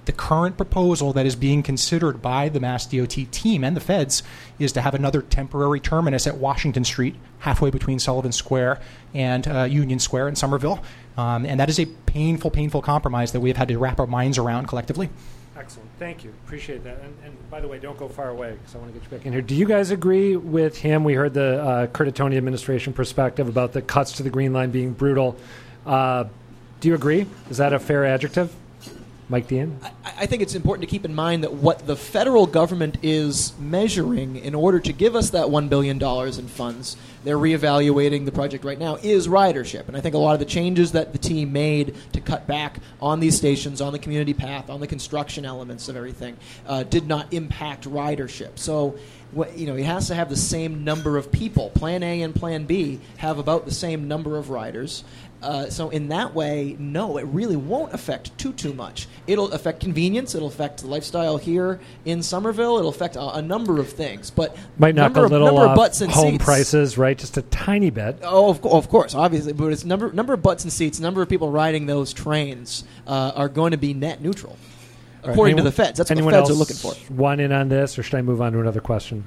the 0.09 0.13
current 0.13 0.57
proposal 0.57 1.13
that 1.13 1.27
is 1.27 1.37
being 1.37 1.63
considered 1.63 2.23
by 2.23 2.49
the 2.49 2.59
Mass 2.59 2.87
DOT 2.87 3.31
team 3.31 3.63
and 3.63 3.77
the 3.77 3.81
feds 3.81 4.23
is 4.59 4.73
to 4.73 4.81
have 4.81 4.95
another 4.95 5.21
temporary 5.21 5.81
terminus 5.81 6.27
at 6.27 6.39
Washington 6.39 6.83
Street, 6.83 7.15
halfway 7.41 7.69
between 7.69 7.99
Sullivan 7.99 8.33
Square 8.33 8.81
and 9.13 9.47
uh, 9.47 9.65
Union 9.65 9.99
Square 9.99 10.29
in 10.29 10.35
Somerville. 10.35 10.83
Um, 11.19 11.45
and 11.45 11.61
that 11.61 11.69
is 11.69 11.79
a 11.79 11.85
painful, 12.07 12.51
painful 12.51 12.81
compromise 12.81 13.33
that 13.33 13.41
we 13.41 13.51
have 13.51 13.59
had 13.59 13.69
to 13.69 13.79
wrap 13.79 14.01
our 14.01 14.07
minds 14.07 14.39
around 14.39 14.67
collectively. 14.67 15.11
Excellent. 15.59 15.91
Thank 15.99 16.25
you. 16.25 16.33
Appreciate 16.47 16.85
that. 16.85 17.01
And, 17.03 17.15
and 17.23 17.51
by 17.51 17.61
the 17.61 17.69
way, 17.69 17.79
don't 17.79 17.99
go 17.99 18.09
far 18.09 18.31
away 18.31 18.53
because 18.53 18.75
I 18.75 18.79
want 18.79 18.95
to 18.95 18.99
get 18.99 19.11
you 19.11 19.19
back 19.19 19.27
in 19.27 19.33
here. 19.35 19.43
Do 19.43 19.55
you 19.55 19.67
guys 19.67 19.91
agree 19.91 20.37
with 20.37 20.79
him? 20.79 21.05
We 21.05 21.13
heard 21.15 21.35
the 21.35 21.63
uh, 21.63 21.87
Curtatone 21.89 22.35
administration 22.35 22.95
perspective 22.95 23.47
about 23.47 23.75
the 23.75 23.83
cuts 23.83 24.13
to 24.13 24.23
the 24.23 24.31
Green 24.31 24.55
Line 24.55 24.71
being 24.71 24.95
brutal. 24.95 25.37
Uh, 25.85 26.25
do 26.81 26.89
you 26.89 26.95
agree? 26.95 27.27
Is 27.51 27.59
that 27.59 27.75
a 27.75 27.79
fair 27.79 28.07
adjective? 28.07 28.55
Mike 29.31 29.47
Deehan? 29.47 29.79
I, 29.83 29.93
I 30.21 30.27
think 30.27 30.43
it's 30.43 30.55
important 30.55 30.89
to 30.89 30.91
keep 30.91 31.05
in 31.05 31.15
mind 31.15 31.45
that 31.45 31.53
what 31.53 31.87
the 31.87 31.97
federal 31.97 32.47
government 32.47 32.99
is 33.03 33.53
measuring 33.59 34.37
in 34.37 34.55
order 34.55 34.81
to 34.81 34.93
give 34.93 35.15
us 35.15 35.31
that 35.31 35.47
$1 35.47 35.69
billion 35.69 36.03
in 36.03 36.49
funds, 36.49 36.97
they're 37.25 37.37
reevaluating 37.37 38.25
the 38.25 38.33
project 38.33 38.65
right 38.65 38.79
now, 38.79 38.97
is 38.97 39.29
ridership. 39.29 39.87
And 39.87 39.97
I 39.97 40.01
think 40.01 40.15
a 40.15 40.19
lot 40.19 40.33
of 40.33 40.39
the 40.39 40.47
changes 40.47 40.93
that 40.93 41.13
the 41.13 41.19
team 41.19 41.53
made 41.53 41.95
to 42.13 42.21
cut 42.21 42.47
back 42.47 42.79
on 43.01 43.21
these 43.21 43.37
stations, 43.37 43.81
on 43.81 43.93
the 43.93 43.99
community 43.99 44.33
path, 44.33 44.71
on 44.71 44.81
the 44.81 44.87
construction 44.87 45.45
elements 45.45 45.89
of 45.89 45.97
everything, 45.97 46.37
uh, 46.67 46.85
did 46.85 47.07
not 47.07 47.33
impact 47.33 47.85
ridership. 47.85 48.59
So, 48.59 48.99
you 49.55 49.67
know, 49.67 49.77
it 49.77 49.85
has 49.85 50.09
to 50.09 50.15
have 50.15 50.31
the 50.31 50.37
same 50.37 50.85
number 50.85 51.19
of 51.19 51.31
people. 51.31 51.69
Plan 51.71 52.03
A 52.03 52.23
and 52.23 52.35
Plan 52.35 52.65
B 52.65 53.01
have 53.19 53.39
about 53.39 53.67
the 53.67 53.75
same 53.75 54.09
number 54.09 54.39
of 54.39 54.49
riders. 54.49 55.05
Uh, 55.41 55.71
so 55.71 55.89
in 55.91 56.09
that 56.09 56.35
way, 56.35 56.75
no, 56.81 57.17
it 57.17 57.23
really 57.27 57.55
won't 57.55 57.93
affect 57.95 58.37
too 58.39 58.53
too 58.53 58.73
much. 58.73 59.07
It'll 59.29 59.53
affect 59.53 59.79
convenience. 59.81 60.35
It'll 60.35 60.49
affect 60.49 60.81
the 60.81 60.89
lifestyle 60.89 61.37
here 61.37 61.79
in 62.05 62.23
Somerville. 62.25 62.77
It'll 62.79 62.91
affect 62.91 63.15
a, 63.15 63.35
a 63.37 63.43
number 63.43 63.79
of 63.79 63.89
things, 63.89 64.31
but 64.31 64.57
Might 64.79 64.97
knock 64.97 65.13
number 65.13 65.21
a 65.21 65.25
of, 65.27 65.31
little 65.31 65.47
number 65.47 65.63
of 65.63 65.71
off 65.71 65.77
butts 65.77 66.01
and 66.01 66.11
home 66.11 66.33
seats. 66.33 66.45
prices, 66.45 66.99
right? 66.99 67.17
Just 67.17 67.37
a 67.37 67.43
tiny 67.43 67.91
bit. 67.91 68.19
Oh, 68.23 68.51
of, 68.51 68.67
of 68.67 68.89
course, 68.89 69.15
obviously, 69.15 69.53
but 69.53 69.73
it's 69.73 69.85
number 69.85 70.11
number 70.13 70.33
of 70.35 70.43
butts 70.43 70.65
and 70.65 70.73
seats, 70.73 70.99
number 70.99 71.23
of 71.23 71.29
people 71.29 71.51
riding 71.53 71.87
those 71.87 72.13
trains 72.13 72.83
uh, 73.07 73.31
are 73.37 73.49
going 73.49 73.71
to 73.71 73.79
be 73.79 73.95
net 73.95 74.21
neutral, 74.21 74.57
according 75.23 75.57
to 75.57 75.61
Anyone- 75.61 75.65
the 75.67 75.73
feds. 75.73 75.99
That's 75.99 76.11
what 76.11 76.19
the 76.19 76.31
feds 76.31 76.51
are 76.51 76.55
looking 76.55 76.77
for. 76.77 76.95
One 77.13 77.39
in 77.39 77.53
on 77.53 77.69
this, 77.69 77.97
or 77.97 78.03
should 78.03 78.17
I 78.17 78.23
move 78.23 78.43
on 78.43 78.53
to 78.55 78.61
another 78.61 78.81
question? 78.81 79.25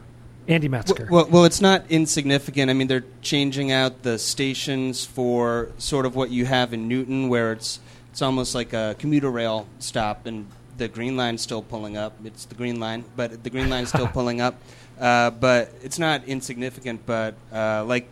Andy 0.47 0.67
Metzger. 0.67 1.07
Well, 1.09 1.27
well, 1.29 1.45
it's 1.45 1.61
not 1.61 1.85
insignificant. 1.89 2.69
I 2.69 2.73
mean, 2.73 2.87
they're 2.87 3.05
changing 3.21 3.71
out 3.71 4.03
the 4.03 4.17
stations 4.17 5.05
for 5.05 5.71
sort 5.77 6.05
of 6.05 6.15
what 6.15 6.31
you 6.31 6.45
have 6.45 6.73
in 6.73 6.87
Newton, 6.87 7.29
where 7.29 7.51
it's 7.51 7.79
it's 8.11 8.21
almost 8.21 8.55
like 8.55 8.73
a 8.73 8.95
commuter 8.99 9.29
rail 9.29 9.67
stop, 9.79 10.25
and 10.25 10.47
the 10.77 10.87
Green 10.87 11.15
Line's 11.15 11.41
still 11.41 11.61
pulling 11.61 11.95
up. 11.95 12.13
It's 12.25 12.45
the 12.45 12.55
Green 12.55 12.79
Line, 12.79 13.05
but 13.15 13.43
the 13.43 13.49
Green 13.49 13.69
Line's 13.69 13.89
still 13.89 14.07
pulling 14.19 14.41
up. 14.41 14.55
Uh, 14.99 15.31
but 15.31 15.73
it's 15.81 15.97
not 15.99 16.25
insignificant. 16.25 17.05
But 17.05 17.35
uh, 17.53 17.85
like 17.85 18.07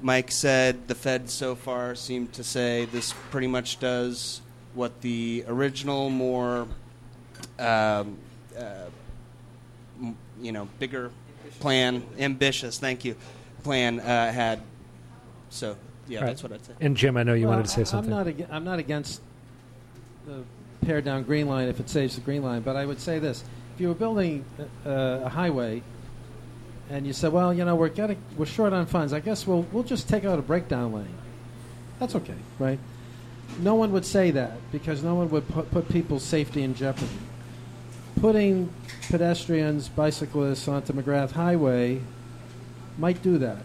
Mike 0.00 0.30
said, 0.30 0.86
the 0.86 0.94
Fed 0.94 1.28
so 1.28 1.54
far 1.54 1.94
seem 1.94 2.28
to 2.28 2.44
say 2.44 2.84
this 2.86 3.12
pretty 3.30 3.46
much 3.46 3.80
does 3.80 4.40
what 4.74 5.00
the 5.00 5.44
original, 5.48 6.08
more 6.10 6.68
um, 7.58 8.16
uh, 8.56 8.86
m- 10.00 10.16
you 10.40 10.52
know, 10.52 10.68
bigger 10.78 11.10
plan, 11.60 12.02
ambitious. 12.18 12.78
Thank 12.78 13.04
you, 13.04 13.16
plan 13.62 14.00
uh, 14.00 14.32
had. 14.32 14.60
So 15.50 15.76
yeah, 16.06 16.20
Right. 16.20 16.26
that's 16.26 16.42
what 16.42 16.52
I'd 16.52 16.64
say. 16.64 16.72
And 16.80 16.96
Jim, 16.96 17.16
I 17.16 17.22
know 17.22 17.34
you 17.34 17.46
Well, 17.46 17.56
wanted 17.56 17.66
to 17.68 17.72
say 17.72 17.80
I- 17.82 17.84
something. 17.84 18.12
I'm 18.12 18.18
not, 18.18 18.26
ag- 18.28 18.46
I'm 18.50 18.64
not 18.64 18.78
against 18.78 19.20
the 20.26 20.42
pared 20.84 21.04
down 21.04 21.22
green 21.24 21.46
line 21.48 21.68
if 21.68 21.80
it 21.80 21.88
saves 21.90 22.14
the 22.14 22.20
green 22.20 22.42
line, 22.42 22.62
but 22.62 22.76
I 22.76 22.84
would 22.86 23.00
say 23.00 23.18
this: 23.18 23.42
if 23.74 23.80
you 23.80 23.88
were 23.88 23.94
building 23.94 24.44
uh, 24.86 25.20
a 25.24 25.28
highway, 25.28 25.82
and 26.90 27.06
you 27.06 27.12
said, 27.12 27.32
"Well, 27.32 27.52
you 27.52 27.64
know, 27.64 27.76
we're 27.76 27.88
getting 27.88 28.18
we're 28.36 28.46
short 28.46 28.72
on 28.72 28.86
funds. 28.86 29.12
I 29.12 29.20
guess 29.20 29.46
we'll 29.46 29.62
we'll 29.72 29.82
just 29.84 30.08
take 30.08 30.24
out 30.24 30.38
a 30.38 30.42
breakdown 30.42 30.92
lane." 30.92 31.14
That's 31.98 32.14
okay, 32.14 32.34
right? 32.58 32.78
No 33.60 33.74
one 33.74 33.90
would 33.92 34.04
say 34.06 34.30
that 34.32 34.52
because 34.70 35.02
no 35.02 35.14
one 35.16 35.30
would 35.30 35.48
put, 35.48 35.70
put 35.72 35.88
people's 35.88 36.22
safety 36.22 36.62
in 36.62 36.74
jeopardy. 36.74 37.08
Putting 38.20 38.72
pedestrians, 39.10 39.88
bicyclists 39.88 40.66
onto 40.66 40.92
McGrath 40.92 41.32
Highway 41.32 42.00
might 42.98 43.22
do 43.22 43.38
that. 43.38 43.62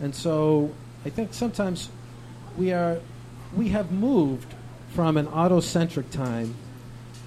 And 0.00 0.14
so 0.14 0.72
I 1.06 1.10
think 1.10 1.32
sometimes 1.32 1.88
we 2.58 2.72
are 2.72 3.00
we 3.56 3.68
have 3.68 3.90
moved 3.90 4.54
from 4.90 5.16
an 5.16 5.26
autocentric 5.26 6.10
time 6.10 6.54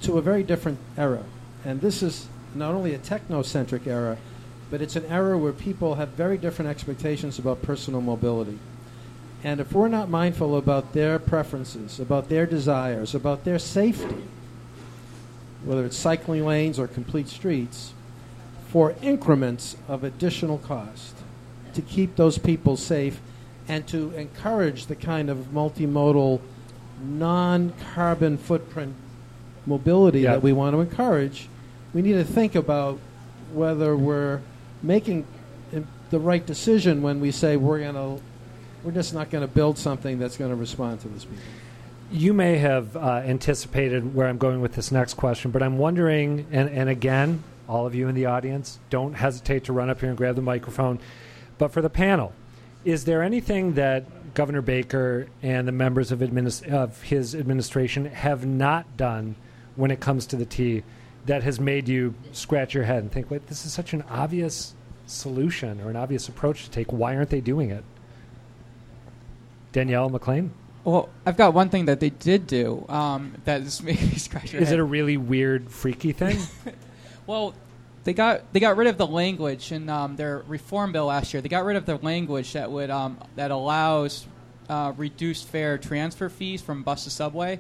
to 0.02 0.18
a 0.18 0.22
very 0.22 0.44
different 0.44 0.78
era. 0.98 1.24
And 1.64 1.82
this 1.82 2.04
is 2.04 2.28
not 2.54 2.76
only 2.76 2.94
a 2.94 3.00
technocentric 3.00 3.88
era, 3.88 4.18
but 4.70 4.82
it's 4.82 4.96
an 4.96 5.06
era 5.06 5.38
where 5.38 5.52
people 5.52 5.96
have 5.96 6.10
very 6.10 6.38
different 6.38 6.70
expectations 6.70 7.40
about 7.40 7.62
personal 7.62 8.02
mobility. 8.02 8.60
And 9.44 9.60
if 9.60 9.74
we're 9.74 9.88
not 9.88 10.10
mindful 10.10 10.58
about 10.58 10.94
their 10.94 11.20
preferences, 11.20 12.00
about 12.00 12.30
their 12.30 12.46
desires, 12.46 13.14
about 13.16 13.46
their 13.46 13.60
safety, 13.60 14.24
whether 15.66 15.86
it's 15.86 15.98
cycling 15.98 16.46
lanes 16.46 16.80
or 16.80 16.88
complete 16.88 17.28
streets, 17.28 17.94
for 18.68 18.96
increments 19.02 19.76
of 19.88 20.04
additional 20.04 20.58
cost 20.58 21.16
to 21.74 21.82
keep 21.82 22.16
those 22.16 22.38
people 22.38 22.78
safe 22.78 23.20
and 23.68 23.88
to 23.88 24.12
encourage 24.12 24.86
the 24.86 24.96
kind 24.96 25.30
of 25.30 25.38
multimodal, 25.54 26.40
non 27.02 27.74
carbon 27.94 28.38
footprint 28.38 28.94
mobility 29.66 30.22
Yeah. 30.22 30.34
that 30.34 30.44
we 30.44 30.54
want 30.54 30.76
to 30.76 30.82
encourage, 30.82 31.50
we 31.94 32.02
need 32.02 32.14
to 32.14 32.24
think 32.24 32.56
about 32.56 33.00
whether 33.54 33.96
we're 33.96 34.42
making 34.84 35.26
the 36.12 36.20
right 36.20 36.46
decision 36.46 37.02
when 37.02 37.20
we 37.20 37.32
say 37.32 37.58
we're 37.58 37.80
going 37.80 37.96
to 37.96 38.22
we're 38.84 38.92
just 38.92 39.16
not 39.16 39.32
going 39.32 39.42
to 39.42 39.48
build 39.48 39.80
something 39.80 40.20
that's 40.20 40.38
going 40.38 40.52
to 40.52 40.56
respond 40.56 41.02
to 41.02 41.08
this 41.08 41.26
people. 41.26 41.44
You 42.16 42.34
may 42.34 42.58
have 42.58 42.96
uh, 42.96 43.22
anticipated 43.26 44.16
where 44.16 44.28
I'm 44.28 44.38
going 44.38 44.62
with 44.62 44.74
this 44.74 44.92
next 44.92 45.16
question, 45.16 45.52
but 45.52 45.62
I'm 45.62 45.78
wondering, 45.78 46.48
and, 46.52 46.70
and 46.70 46.90
again, 46.90 47.44
all 47.68 47.86
of 47.86 47.94
you 47.94 48.08
in 48.08 48.16
the 48.16 48.28
audience, 48.28 48.80
don't 48.90 49.14
hesitate 49.14 49.66
to 49.66 49.74
run 49.74 49.90
up 49.90 50.00
here 50.00 50.10
and 50.10 50.18
grab 50.18 50.36
the 50.36 50.42
microphone. 50.42 51.00
But 51.58 51.74
for 51.74 51.82
the 51.82 51.90
panel, 51.90 52.34
is 52.86 53.04
there 53.06 53.22
anything 53.22 53.74
that 53.74 54.34
Governor 54.34 54.62
Baker 54.62 55.28
and 55.42 55.68
the 55.68 55.74
members 55.74 56.12
of, 56.12 56.20
administ- 56.20 56.72
of 56.72 57.02
his 57.02 57.36
administration 57.36 58.06
have 58.06 58.46
not 58.46 58.96
done 58.96 59.36
when 59.76 59.92
it 59.92 60.00
comes 60.00 60.26
to 60.28 60.38
the 60.38 60.46
T 60.46 60.84
that 61.26 61.44
has 61.44 61.60
made 61.60 61.90
you 61.90 62.14
scratch 62.32 62.74
your 62.74 62.84
head 62.86 63.00
and 63.00 63.12
think, 63.12 63.30
wait, 63.30 63.48
this 63.48 63.66
is 63.66 63.74
such 63.74 63.94
an 63.94 64.04
obvious 64.04 64.74
solution 65.06 65.82
or 65.82 65.90
an 65.90 65.96
obvious 65.96 66.30
approach 66.30 66.64
to 66.64 66.70
take. 66.70 66.94
Why 66.94 67.16
aren't 67.16 67.30
they 67.30 67.42
doing 67.42 67.72
it? 67.72 67.84
Danielle 69.74 70.10
McLean? 70.10 70.54
Well, 70.86 71.10
I've 71.26 71.36
got 71.36 71.54
one 71.56 71.70
thing 71.70 71.86
that 71.86 72.00
they 72.00 72.12
did 72.12 72.46
do 72.48 72.86
um, 72.88 73.34
that 73.46 73.62
is 73.62 73.82
making 73.84 74.10
me 74.10 74.16
scratch 74.16 74.54
your 74.54 74.62
Is 74.62 74.70
head. 74.70 74.80
it 74.80 74.82
a 74.82 74.84
really 74.84 75.18
weird, 75.18 75.70
freaky 75.70 76.14
thing? 76.14 76.38
Well, 77.28 77.56
they 78.04 78.14
got 78.14 78.54
they 78.54 78.60
got 78.60 78.78
rid 78.78 78.86
of 78.86 79.00
the 79.00 79.08
language 79.08 79.72
in 79.72 79.90
um, 79.90 80.16
their 80.16 80.44
reform 80.48 80.92
bill 80.92 81.08
last 81.08 81.34
year. 81.34 81.42
They 81.42 81.50
got 81.50 81.66
rid 81.66 81.76
of 81.76 81.88
the 81.88 81.96
language 81.98 82.54
that 82.54 82.70
would 82.70 82.92
um, 82.92 83.18
that 83.36 83.50
allows 83.50 84.28
uh, 84.70 84.94
reduced 84.96 85.48
fare 85.48 85.80
transfer 85.80 86.30
fees 86.30 86.62
from 86.62 86.84
bus 86.84 87.06
to 87.06 87.10
subway. 87.10 87.60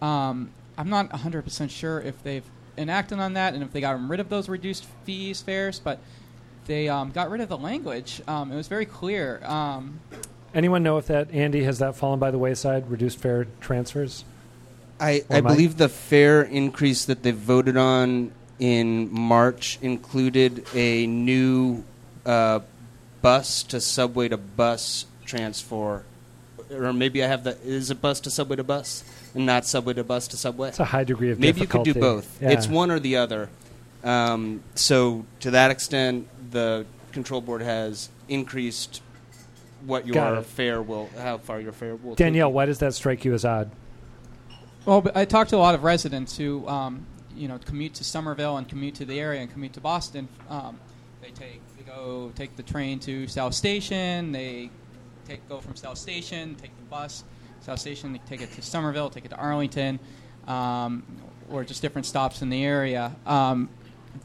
Um, 0.00 0.50
I'm 0.78 0.88
not 0.88 1.10
100 1.10 1.42
percent 1.42 1.72
sure 1.72 2.00
if 2.00 2.22
they've 2.22 2.44
enacted 2.78 3.18
on 3.18 3.32
that 3.32 3.54
and 3.54 3.64
if 3.64 3.72
they 3.72 3.80
got 3.80 4.00
rid 4.08 4.20
of 4.20 4.28
those 4.28 4.48
reduced 4.48 4.86
fees 5.04 5.42
fares, 5.42 5.80
but 5.80 5.98
they 6.66 6.88
um, 6.88 7.10
got 7.10 7.28
rid 7.30 7.40
of 7.40 7.48
the 7.48 7.58
language. 7.58 8.22
Um, 8.28 8.52
it 8.52 8.54
was 8.54 8.68
very 8.68 8.86
clear. 8.86 9.44
Anyone 10.54 10.82
know 10.82 10.98
if 10.98 11.06
that 11.06 11.30
Andy 11.30 11.62
has 11.64 11.78
that 11.78 11.96
fallen 11.96 12.18
by 12.18 12.30
the 12.30 12.38
wayside? 12.38 12.90
Reduced 12.90 13.18
fare 13.18 13.46
transfers. 13.60 14.24
I, 14.98 15.24
I 15.30 15.40
Mike? 15.40 15.54
believe 15.54 15.76
the 15.76 15.88
fare 15.88 16.42
increase 16.42 17.04
that 17.04 17.22
they 17.22 17.30
voted 17.30 17.76
on 17.76 18.32
in 18.58 19.12
March 19.12 19.78
included 19.80 20.66
a 20.74 21.06
new 21.06 21.84
uh, 22.26 22.60
bus 23.22 23.62
to 23.64 23.80
subway 23.80 24.28
to 24.28 24.36
bus 24.36 25.06
transfer, 25.24 26.04
or 26.70 26.92
maybe 26.92 27.24
I 27.24 27.28
have 27.28 27.44
the 27.44 27.56
is 27.62 27.90
it 27.90 28.02
bus 28.02 28.20
to 28.20 28.30
subway 28.30 28.56
to 28.56 28.64
bus 28.64 29.04
and 29.34 29.46
not 29.46 29.64
subway 29.64 29.94
to 29.94 30.04
bus 30.04 30.28
to 30.28 30.36
subway. 30.36 30.68
It's 30.68 30.80
a 30.80 30.84
high 30.84 31.04
degree 31.04 31.30
of 31.30 31.38
Maybe 31.38 31.60
you 31.60 31.66
could 31.66 31.84
do 31.84 31.94
both. 31.94 32.40
Yeah. 32.42 32.50
It's 32.50 32.68
one 32.68 32.90
or 32.90 32.98
the 32.98 33.16
other. 33.16 33.48
Um, 34.02 34.62
so 34.74 35.24
to 35.40 35.52
that 35.52 35.70
extent, 35.70 36.28
the 36.50 36.86
control 37.12 37.40
board 37.40 37.62
has 37.62 38.10
increased 38.28 39.02
what 39.86 40.06
your 40.06 40.36
it. 40.36 40.46
fare 40.46 40.82
will, 40.82 41.08
how 41.18 41.38
far 41.38 41.60
your 41.60 41.72
fare 41.72 41.96
will. 41.96 42.14
Danielle, 42.14 42.48
you. 42.48 42.54
why 42.54 42.66
does 42.66 42.78
that 42.78 42.94
strike 42.94 43.24
you 43.24 43.34
as 43.34 43.44
odd? 43.44 43.70
Well, 44.86 45.06
I 45.14 45.24
talked 45.24 45.50
to 45.50 45.56
a 45.56 45.58
lot 45.58 45.74
of 45.74 45.84
residents 45.84 46.36
who, 46.36 46.66
um, 46.66 47.06
you 47.36 47.48
know, 47.48 47.58
commute 47.58 47.94
to 47.94 48.04
Somerville 48.04 48.56
and 48.56 48.68
commute 48.68 48.94
to 48.96 49.04
the 49.04 49.20
area 49.20 49.40
and 49.40 49.52
commute 49.52 49.74
to 49.74 49.80
Boston. 49.80 50.28
Um, 50.48 50.80
they 51.20 51.30
take 51.30 51.60
they 51.76 51.84
go 51.84 52.32
take 52.34 52.56
the 52.56 52.62
train 52.62 52.98
to 53.00 53.26
South 53.26 53.54
Station. 53.54 54.32
They 54.32 54.70
take 55.26 55.46
go 55.48 55.60
from 55.60 55.76
South 55.76 55.98
Station, 55.98 56.54
take 56.56 56.76
the 56.76 56.84
bus 56.84 57.24
South 57.60 57.78
Station, 57.78 58.12
they 58.12 58.20
take 58.26 58.40
it 58.40 58.52
to 58.52 58.62
Somerville, 58.62 59.10
take 59.10 59.24
it 59.24 59.28
to 59.28 59.36
Arlington, 59.36 60.00
um, 60.46 61.04
or 61.50 61.62
just 61.62 61.82
different 61.82 62.06
stops 62.06 62.42
in 62.42 62.48
the 62.48 62.64
area. 62.64 63.14
Um, 63.26 63.68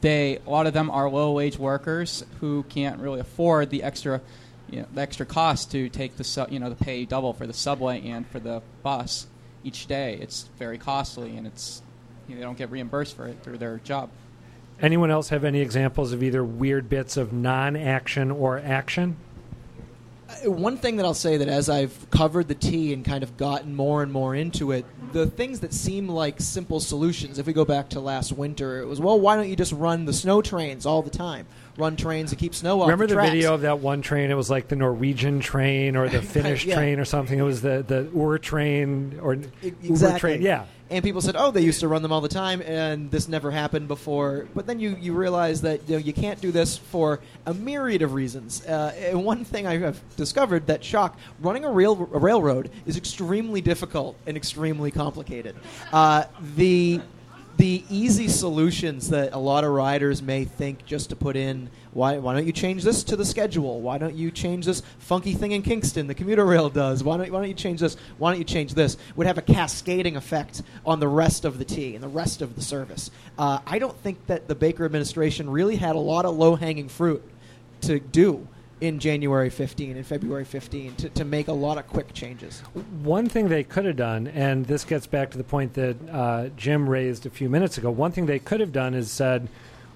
they 0.01 0.39
a 0.45 0.49
lot 0.49 0.67
of 0.67 0.73
them 0.73 0.89
are 0.89 1.09
low 1.09 1.31
wage 1.33 1.57
workers 1.57 2.25
who 2.39 2.63
can't 2.63 2.99
really 2.99 3.19
afford 3.19 3.69
the 3.69 3.83
extra. 3.83 4.21
You 4.69 4.81
know, 4.81 4.87
the 4.93 5.01
extra 5.01 5.25
cost 5.25 5.71
to 5.71 5.89
take 5.89 6.17
the 6.17 6.23
su- 6.23 6.47
you 6.49 6.59
know 6.59 6.69
to 6.69 6.75
pay 6.75 7.05
double 7.05 7.33
for 7.33 7.45
the 7.45 7.53
subway 7.53 8.05
and 8.07 8.25
for 8.27 8.39
the 8.39 8.61
bus 8.83 9.27
each 9.63 9.87
day. 9.87 10.17
It's 10.21 10.49
very 10.57 10.77
costly, 10.77 11.37
and 11.37 11.45
it's 11.47 11.81
you 12.27 12.35
know, 12.35 12.39
they 12.39 12.45
don't 12.45 12.57
get 12.57 12.71
reimbursed 12.71 13.15
for 13.15 13.27
it 13.27 13.37
through 13.43 13.57
their 13.57 13.77
job. 13.79 14.09
Anyone 14.81 15.09
else 15.11 15.29
have 15.29 15.43
any 15.43 15.61
examples 15.61 16.11
of 16.11 16.21
either 16.21 16.43
weird 16.43 16.89
bits 16.89 17.15
of 17.15 17.31
non-action 17.31 18.29
or 18.31 18.59
action? 18.59 19.15
Uh, 20.27 20.51
One 20.51 20.75
thing 20.77 20.97
that 20.97 21.05
I'll 21.05 21.13
say 21.13 21.37
that 21.37 21.47
as 21.47 21.69
I've 21.69 22.09
covered 22.09 22.47
the 22.49 22.55
T 22.55 22.91
and 22.91 23.05
kind 23.05 23.23
of 23.23 23.37
gotten 23.37 23.73
more 23.73 24.03
and 24.03 24.11
more 24.11 24.35
into 24.35 24.71
it, 24.71 24.85
the 25.13 25.27
things 25.27 25.61
that 25.61 25.73
seem 25.73 26.09
like 26.09 26.41
simple 26.41 26.81
solutions, 26.81 27.39
if 27.39 27.45
we 27.45 27.53
go 27.53 27.63
back 27.63 27.89
to 27.89 28.01
last 28.01 28.33
winter, 28.33 28.81
it 28.81 28.85
was, 28.85 28.99
well, 28.99 29.17
why 29.17 29.37
don't 29.37 29.47
you 29.47 29.55
just 29.55 29.71
run 29.71 30.03
the 30.05 30.13
snow 30.13 30.41
trains 30.41 30.85
all 30.85 31.01
the 31.01 31.09
time? 31.09 31.47
Run 31.77 31.95
trains 31.97 32.29
to 32.29 32.35
keep 32.35 32.55
snow 32.55 32.81
off 32.81 32.87
Remember 32.87 33.07
the 33.07 33.15
the 33.15 33.21
video 33.21 33.53
of 33.53 33.61
that 33.61 33.79
one 33.79 34.01
train? 34.01 34.31
It 34.31 34.35
was 34.35 34.49
like 34.49 34.67
the 34.69 34.75
Norwegian 34.75 35.39
train 35.41 35.95
or 35.95 36.07
the 36.07 36.21
Finnish 36.35 36.65
Yeah. 36.65 36.75
train 36.75 36.99
or 36.99 37.05
something. 37.05 37.37
It 37.37 37.43
was 37.43 37.61
the 37.61 37.83
the 37.85 38.09
Ur 38.17 38.37
train 38.37 39.19
or 39.21 39.35
E- 39.35 39.73
Uber 39.81 40.17
train. 40.19 40.41
Yeah. 40.41 40.65
And 40.87 41.03
people 41.03 41.19
said, 41.19 41.35
"Oh, 41.35 41.49
they 41.49 41.61
used 41.61 41.79
to 41.79 41.87
run 41.87 42.03
them 42.03 42.11
all 42.11 42.21
the 42.21 42.27
time, 42.29 42.61
and 42.61 43.09
this 43.09 43.27
never 43.27 43.49
happened 43.49 43.87
before." 43.87 44.45
But 44.53 44.67
then 44.67 44.79
you, 44.79 44.95
you 45.01 45.13
realize 45.13 45.61
that 45.61 45.89
you, 45.89 45.95
know, 45.95 45.97
you 45.99 46.13
can't 46.13 46.39
do 46.39 46.51
this 46.51 46.77
for 46.77 47.21
a 47.47 47.55
myriad 47.55 48.03
of 48.03 48.13
reasons. 48.13 48.63
Uh, 48.63 48.93
and 48.99 49.25
one 49.25 49.43
thing 49.45 49.65
I 49.65 49.79
have 49.79 49.99
discovered 50.15 50.67
that 50.67 50.83
shock: 50.83 51.17
running 51.41 51.65
a 51.65 51.71
rail 51.71 52.07
a 52.13 52.19
railroad 52.19 52.69
is 52.85 52.97
extremely 52.97 53.61
difficult 53.61 54.15
and 54.27 54.37
extremely 54.37 54.91
complicated. 54.91 55.55
Uh, 55.91 56.25
the 56.55 57.01
the 57.57 57.83
easy 57.89 58.27
solutions 58.27 59.09
that 59.09 59.33
a 59.33 59.37
lot 59.37 59.63
of 59.63 59.71
riders 59.71 60.21
may 60.21 60.43
think 60.43 60.85
just 60.85 61.09
to 61.09 61.15
put 61.15 61.35
in 61.35 61.69
why, 61.93 62.17
why 62.17 62.33
don't 62.33 62.45
you 62.45 62.51
change 62.51 62.83
this 62.83 63.05
to 63.05 63.15
the 63.15 63.23
schedule? 63.23 63.79
Why 63.79 63.97
don't 63.97 64.15
you 64.15 64.29
change 64.29 64.65
this 64.65 64.81
funky 64.99 65.33
thing 65.33 65.53
in 65.53 65.61
kingston 65.61 66.07
the 66.07 66.13
commuter 66.13 66.45
rail 66.45 66.69
does? 66.69 67.03
Why 67.03 67.15
don't, 67.15 67.31
why 67.31 67.39
don't 67.39 67.47
you 67.47 67.53
change 67.53 67.79
this? 67.79 67.95
Why 68.17 68.31
don't 68.31 68.39
you 68.39 68.45
change 68.45 68.73
this? 68.73 68.97
Would 69.15 69.27
have 69.27 69.37
a 69.37 69.41
cascading 69.41 70.17
effect 70.17 70.61
on 70.85 70.99
the 70.99 71.07
rest 71.07 71.45
of 71.45 71.57
the 71.57 71.63
t 71.63 71.95
and 71.95 72.03
the 72.03 72.09
rest 72.09 72.41
of 72.41 72.55
the 72.55 72.61
service. 72.61 73.11
Uh, 73.37 73.59
i 73.65 73.79
don't 73.79 73.97
think 73.99 74.25
that 74.27 74.47
the 74.47 74.55
baker 74.55 74.83
administration 74.83 75.49
really 75.49 75.77
had 75.77 75.95
a 75.95 75.99
lot 75.99 76.25
of 76.25 76.35
low-hanging 76.35 76.89
fruit 76.89 77.23
to 77.81 77.99
do 77.99 78.45
in 78.81 78.99
January 78.99 79.49
15 79.49 79.95
and 79.95 80.05
February 80.05 80.43
15 80.43 80.95
to, 80.95 81.09
to 81.09 81.25
make 81.25 81.47
a 81.47 81.53
lot 81.53 81.77
of 81.77 81.87
quick 81.87 82.13
changes. 82.13 82.59
One 83.03 83.29
thing 83.29 83.47
they 83.47 83.63
could 83.63 83.85
have 83.85 83.95
done, 83.95 84.27
and 84.27 84.65
this 84.65 84.83
gets 84.83 85.07
back 85.07 85.31
to 85.31 85.37
the 85.37 85.43
point 85.43 85.73
that 85.75 85.95
uh, 86.11 86.49
Jim 86.57 86.89
raised 86.89 87.25
a 87.25 87.29
few 87.29 87.49
minutes 87.49 87.77
ago. 87.77 87.89
One 87.89 88.11
thing 88.11 88.25
they 88.25 88.39
could 88.39 88.59
have 88.59 88.73
done 88.73 88.93
is 88.93 89.09
said, 89.09 89.47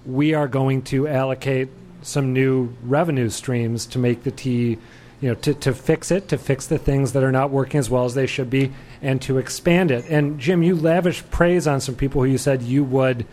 "We 0.06 0.32
are 0.34 0.48
going 0.48 0.82
to 0.82 1.06
allocate 1.06 1.68
some 2.02 2.32
new 2.32 2.74
revenue 2.82 3.28
streams 3.28 3.84
to 3.86 3.98
make 3.98 4.22
the 4.22 4.30
T, 4.30 4.78
you 5.20 5.28
know, 5.28 5.34
to, 5.34 5.52
to 5.52 5.74
fix 5.74 6.10
it, 6.10 6.28
to 6.28 6.38
fix 6.38 6.66
the 6.66 6.78
things 6.78 7.12
that 7.12 7.22
are 7.22 7.32
not 7.32 7.50
working 7.50 7.78
as 7.78 7.90
well 7.90 8.06
as 8.06 8.14
they 8.14 8.26
should 8.26 8.48
be, 8.48 8.72
and 9.02 9.20
to 9.22 9.36
expand 9.36 9.90
it." 9.90 10.06
And 10.08 10.40
Jim, 10.40 10.62
you 10.62 10.74
lavished 10.74 11.30
praise 11.30 11.66
on 11.66 11.82
some 11.82 11.96
people 11.96 12.22
who 12.22 12.28
you 12.28 12.38
said 12.38 12.62
you 12.62 12.82
would 12.84 13.26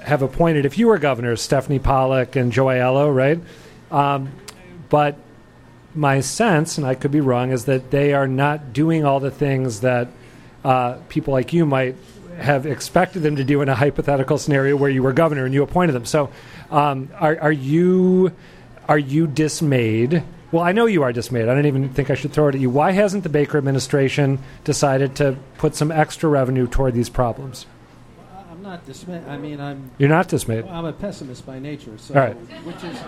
have 0.00 0.22
appointed 0.22 0.64
if 0.64 0.78
you 0.78 0.86
were 0.86 0.96
governor, 0.96 1.36
Stephanie 1.36 1.78
Pollack 1.78 2.36
and 2.36 2.50
Joe 2.52 2.66
Aiello, 2.66 3.14
right? 3.14 3.38
Um, 3.90 4.30
but 4.88 5.16
my 5.94 6.20
sense, 6.20 6.78
and 6.78 6.86
I 6.86 6.94
could 6.94 7.10
be 7.10 7.20
wrong, 7.20 7.50
is 7.50 7.64
that 7.64 7.90
they 7.90 8.12
are 8.12 8.28
not 8.28 8.72
doing 8.72 9.04
all 9.04 9.20
the 9.20 9.30
things 9.30 9.80
that 9.80 10.08
uh, 10.64 10.98
people 11.08 11.32
like 11.32 11.52
you 11.52 11.66
might 11.66 11.96
have 12.38 12.66
expected 12.66 13.22
them 13.22 13.36
to 13.36 13.44
do 13.44 13.62
in 13.62 13.68
a 13.68 13.74
hypothetical 13.74 14.38
scenario 14.38 14.76
where 14.76 14.90
you 14.90 15.02
were 15.02 15.12
governor 15.12 15.44
and 15.44 15.52
you 15.52 15.62
appointed 15.62 15.92
them. 15.92 16.04
So, 16.04 16.30
um, 16.70 17.10
are, 17.16 17.38
are 17.40 17.52
you 17.52 18.32
are 18.88 18.98
you 18.98 19.26
dismayed? 19.26 20.22
Well, 20.50 20.62
I 20.62 20.72
know 20.72 20.86
you 20.86 21.02
are 21.02 21.12
dismayed. 21.12 21.48
I 21.48 21.54
don't 21.54 21.66
even 21.66 21.90
think 21.90 22.10
I 22.10 22.14
should 22.14 22.32
throw 22.32 22.48
it 22.48 22.54
at 22.54 22.60
you. 22.60 22.70
Why 22.70 22.92
hasn't 22.92 23.22
the 23.22 23.28
Baker 23.28 23.58
administration 23.58 24.38
decided 24.64 25.14
to 25.16 25.36
put 25.58 25.74
some 25.74 25.92
extra 25.92 26.30
revenue 26.30 26.66
toward 26.66 26.94
these 26.94 27.10
problems? 27.10 27.66
I'm 28.68 28.74
not 28.74 28.84
dismayed. 28.84 29.24
I 29.26 29.38
mean, 29.38 29.60
I'm 29.60 29.90
You're 29.96 30.10
not 30.10 30.28
dismayed. 30.28 30.66
Well, 30.66 30.74
I'm 30.74 30.84
a 30.84 30.92
pessimist 30.92 31.46
by 31.46 31.58
nature, 31.58 31.96
so 31.96 32.12
right. 32.12 32.34
which 32.34 32.84
is 32.84 32.98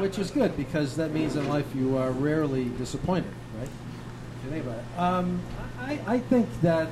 which 0.00 0.18
is 0.18 0.30
good 0.30 0.56
because 0.56 0.96
that 0.96 1.12
means 1.12 1.36
in 1.36 1.46
life 1.50 1.66
you 1.74 1.98
are 1.98 2.12
rarely 2.12 2.70
disappointed, 2.78 3.30
right? 3.58 3.68
If 3.68 4.44
you 4.44 4.50
think 4.50 4.64
about 4.64 4.78
it. 4.78 4.98
Um, 4.98 5.40
I, 5.80 6.00
I 6.06 6.18
think 6.18 6.48
that 6.62 6.88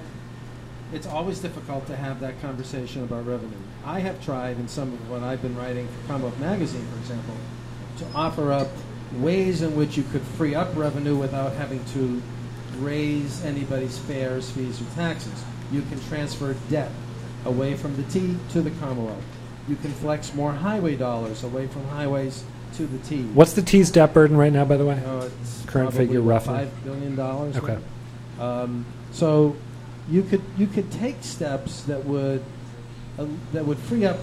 it's 0.92 1.06
always 1.06 1.38
difficult 1.38 1.86
to 1.86 1.96
have 1.96 2.20
that 2.20 2.38
conversation 2.42 3.04
about 3.04 3.26
revenue. 3.26 3.56
I 3.86 4.00
have 4.00 4.22
tried 4.22 4.58
in 4.58 4.68
some 4.68 4.92
of 4.92 5.10
what 5.10 5.22
I've 5.22 5.40
been 5.40 5.56
writing 5.56 5.88
for 5.88 6.08
Commonwealth 6.08 6.38
Magazine, 6.38 6.86
for 6.92 6.98
example, 6.98 7.34
to 7.98 8.06
offer 8.14 8.52
up 8.52 8.68
ways 9.14 9.62
in 9.62 9.74
which 9.76 9.96
you 9.96 10.02
could 10.12 10.22
free 10.36 10.54
up 10.54 10.68
revenue 10.76 11.16
without 11.16 11.54
having 11.54 11.82
to 11.94 12.20
raise 12.80 13.42
anybody's 13.46 13.96
fares, 13.96 14.50
fees, 14.50 14.82
or 14.82 14.94
taxes. 14.94 15.42
You 15.72 15.80
can 15.80 15.98
transfer 16.02 16.54
debt 16.68 16.90
away 17.44 17.74
from 17.74 17.96
the 17.96 18.02
T 18.04 18.36
to 18.50 18.62
the 18.62 18.70
Commonwealth. 18.72 19.22
You 19.68 19.76
can 19.76 19.90
flex 19.92 20.34
more 20.34 20.52
highway 20.52 20.96
dollars 20.96 21.42
away 21.42 21.66
from 21.66 21.86
highways 21.88 22.44
to 22.74 22.86
the 22.86 22.98
T. 22.98 23.22
What's 23.22 23.52
the 23.52 23.62
T's 23.62 23.90
debt 23.90 24.12
burden 24.12 24.36
right 24.36 24.52
now, 24.52 24.64
by 24.64 24.76
the 24.76 24.84
way? 24.84 25.02
Uh, 25.04 25.28
it's 25.40 25.64
Current 25.66 25.94
figure, 25.94 26.20
roughly? 26.20 26.54
Five 26.54 26.84
billion 26.84 27.16
dollars. 27.16 27.56
Okay. 27.56 27.78
Um, 28.40 28.84
so 29.12 29.56
you 30.08 30.22
could 30.22 30.42
you 30.56 30.66
could 30.66 30.90
take 30.92 31.16
steps 31.22 31.82
that 31.84 32.04
would 32.04 32.44
uh, 33.18 33.26
that 33.52 33.64
would 33.64 33.78
free 33.78 34.04
up 34.04 34.18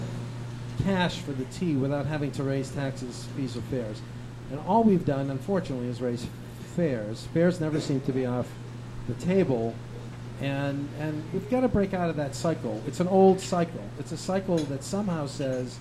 cash 0.84 1.18
for 1.18 1.32
the 1.32 1.44
T 1.46 1.76
without 1.76 2.06
having 2.06 2.30
to 2.32 2.42
raise 2.42 2.70
taxes, 2.70 3.26
fees, 3.36 3.56
or 3.56 3.62
fares. 3.62 4.00
And 4.50 4.60
all 4.60 4.84
we've 4.84 5.04
done, 5.04 5.30
unfortunately, 5.30 5.88
is 5.88 6.00
raise 6.00 6.26
fares. 6.76 7.26
Fares 7.32 7.60
never 7.60 7.80
seem 7.80 8.00
to 8.02 8.12
be 8.12 8.26
off 8.26 8.48
the 9.08 9.14
table, 9.14 9.74
and 10.40 10.88
and 10.98 11.22
we've 11.32 11.48
got 11.50 11.60
to 11.60 11.68
break 11.68 11.94
out 11.94 12.10
of 12.10 12.16
that 12.16 12.34
cycle. 12.34 12.82
It's 12.86 13.00
an 13.00 13.08
old 13.08 13.40
cycle. 13.40 13.82
It's 13.98 14.12
a 14.12 14.16
cycle 14.16 14.58
that 14.58 14.82
somehow 14.82 15.26
says 15.26 15.78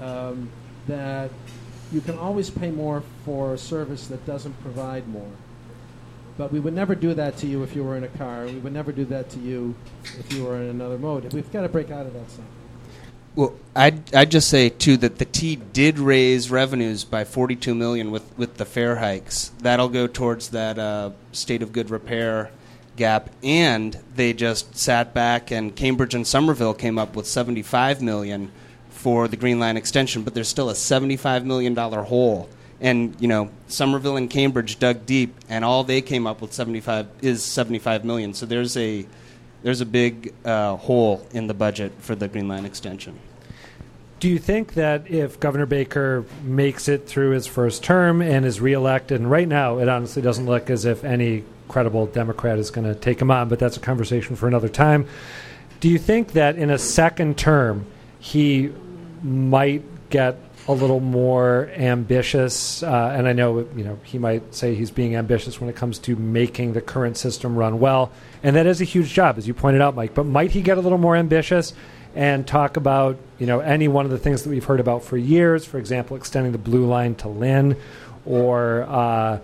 um, 0.00 0.50
that 0.86 1.30
you 1.92 2.00
can 2.00 2.18
always 2.18 2.50
pay 2.50 2.70
more 2.70 3.02
for 3.24 3.54
a 3.54 3.58
service 3.58 4.06
that 4.08 4.24
doesn't 4.26 4.60
provide 4.62 5.08
more. 5.08 5.30
But 6.38 6.52
we 6.52 6.60
would 6.60 6.74
never 6.74 6.94
do 6.94 7.12
that 7.14 7.36
to 7.38 7.46
you 7.46 7.62
if 7.62 7.74
you 7.74 7.84
were 7.84 7.96
in 7.96 8.04
a 8.04 8.08
car. 8.08 8.46
We 8.46 8.58
would 8.58 8.72
never 8.72 8.92
do 8.92 9.04
that 9.06 9.28
to 9.30 9.38
you 9.38 9.74
if 10.18 10.32
you 10.32 10.44
were 10.44 10.56
in 10.56 10.70
another 10.70 10.96
mode. 10.96 11.30
We've 11.32 11.52
got 11.52 11.62
to 11.62 11.68
break 11.68 11.90
out 11.90 12.06
of 12.06 12.14
that 12.14 12.30
cycle. 12.30 12.44
Well, 13.36 13.54
I'd, 13.76 14.14
I'd 14.14 14.30
just 14.30 14.48
say 14.48 14.70
too 14.70 14.96
that 14.98 15.18
the 15.18 15.24
T 15.24 15.56
did 15.56 15.98
raise 15.98 16.50
revenues 16.50 17.04
by 17.04 17.24
42 17.24 17.74
million 17.74 18.10
with, 18.10 18.36
with 18.38 18.56
the 18.56 18.64
fare 18.64 18.96
hikes. 18.96 19.52
That'll 19.60 19.88
go 19.88 20.06
towards 20.06 20.48
that 20.50 20.78
uh, 20.78 21.10
state 21.32 21.62
of 21.62 21.72
good 21.72 21.90
repair 21.90 22.50
gap, 23.00 23.30
and 23.42 23.98
they 24.14 24.34
just 24.34 24.76
sat 24.76 25.14
back 25.14 25.50
and 25.50 25.74
Cambridge 25.74 26.14
and 26.14 26.26
Somerville 26.26 26.74
came 26.74 26.98
up 26.98 27.16
with 27.16 27.26
75 27.26 28.02
million 28.02 28.52
for 28.90 29.26
the 29.26 29.36
Green 29.36 29.58
Line 29.58 29.78
extension, 29.78 30.22
but 30.22 30.34
there's 30.34 30.48
still 30.48 30.68
a 30.68 30.74
75 30.74 31.46
million 31.46 31.72
dollar 31.72 32.02
hole. 32.02 32.48
And 32.78 33.16
you 33.18 33.26
know, 33.26 33.50
Somerville 33.68 34.18
and 34.18 34.28
Cambridge 34.28 34.78
dug 34.78 35.06
deep, 35.06 35.34
and 35.48 35.64
all 35.64 35.82
they 35.82 36.02
came 36.02 36.26
up 36.26 36.42
with 36.42 36.52
75 36.52 37.08
is 37.22 37.42
75 37.42 38.04
million. 38.04 38.34
So 38.34 38.44
there's 38.44 38.76
a 38.76 39.06
there's 39.62 39.80
a 39.80 39.86
big 39.86 40.34
uh, 40.44 40.76
hole 40.76 41.26
in 41.32 41.46
the 41.46 41.54
budget 41.54 41.92
for 42.00 42.14
the 42.14 42.28
Green 42.28 42.48
Line 42.48 42.66
extension. 42.66 43.18
Do 44.18 44.28
you 44.28 44.38
think 44.38 44.74
that 44.74 45.10
if 45.10 45.40
Governor 45.40 45.64
Baker 45.64 46.26
makes 46.42 46.86
it 46.86 47.06
through 47.06 47.30
his 47.30 47.46
first 47.46 47.82
term 47.82 48.20
and 48.20 48.44
is 48.44 48.60
reelected, 48.60 49.18
and 49.18 49.30
right 49.30 49.48
now 49.48 49.78
it 49.78 49.88
honestly 49.88 50.20
doesn't 50.20 50.44
look 50.44 50.68
as 50.68 50.84
if 50.84 51.02
any 51.02 51.44
credible 51.70 52.06
Democrat 52.06 52.58
is 52.58 52.70
going 52.70 52.86
to 52.86 52.94
take 52.94 53.20
him 53.20 53.30
on, 53.30 53.48
but 53.48 53.58
that's 53.58 53.76
a 53.76 53.80
conversation 53.80 54.36
for 54.36 54.48
another 54.48 54.68
time. 54.68 55.06
Do 55.80 55.88
you 55.88 55.98
think 55.98 56.32
that 56.32 56.56
in 56.56 56.68
a 56.68 56.78
second 56.78 57.38
term 57.38 57.86
he 58.18 58.70
might 59.22 59.82
get 60.10 60.36
a 60.68 60.72
little 60.72 61.00
more 61.00 61.70
ambitious? 61.74 62.82
Uh, 62.82 63.14
and 63.16 63.26
I 63.26 63.32
know 63.32 63.60
you 63.74 63.84
know 63.84 63.98
he 64.02 64.18
might 64.18 64.54
say 64.54 64.74
he's 64.74 64.90
being 64.90 65.16
ambitious 65.16 65.60
when 65.60 65.70
it 65.70 65.76
comes 65.76 65.98
to 66.00 66.16
making 66.16 66.74
the 66.74 66.82
current 66.82 67.16
system 67.16 67.56
run 67.56 67.80
well, 67.80 68.12
and 68.42 68.56
that 68.56 68.66
is 68.66 68.80
a 68.80 68.84
huge 68.84 69.12
job, 69.12 69.38
as 69.38 69.48
you 69.48 69.54
pointed 69.54 69.80
out, 69.80 69.94
Mike. 69.94 70.12
But 70.12 70.26
might 70.26 70.50
he 70.50 70.60
get 70.60 70.76
a 70.76 70.80
little 70.80 70.98
more 70.98 71.16
ambitious? 71.16 71.72
and 72.14 72.44
talk 72.44 72.76
about 72.76 73.16
you 73.38 73.46
know 73.46 73.60
any 73.60 73.86
one 73.86 74.04
of 74.04 74.10
the 74.10 74.18
things 74.18 74.42
that 74.42 74.50
we've 74.50 74.64
heard 74.64 74.80
about 74.80 75.04
for 75.04 75.16
years. 75.16 75.64
For 75.64 75.78
example, 75.78 76.16
extending 76.16 76.52
the 76.52 76.58
blue 76.58 76.86
line 76.86 77.14
to 77.16 77.28
Lynn, 77.28 77.76
or 78.26 78.82
uh, 78.88 79.38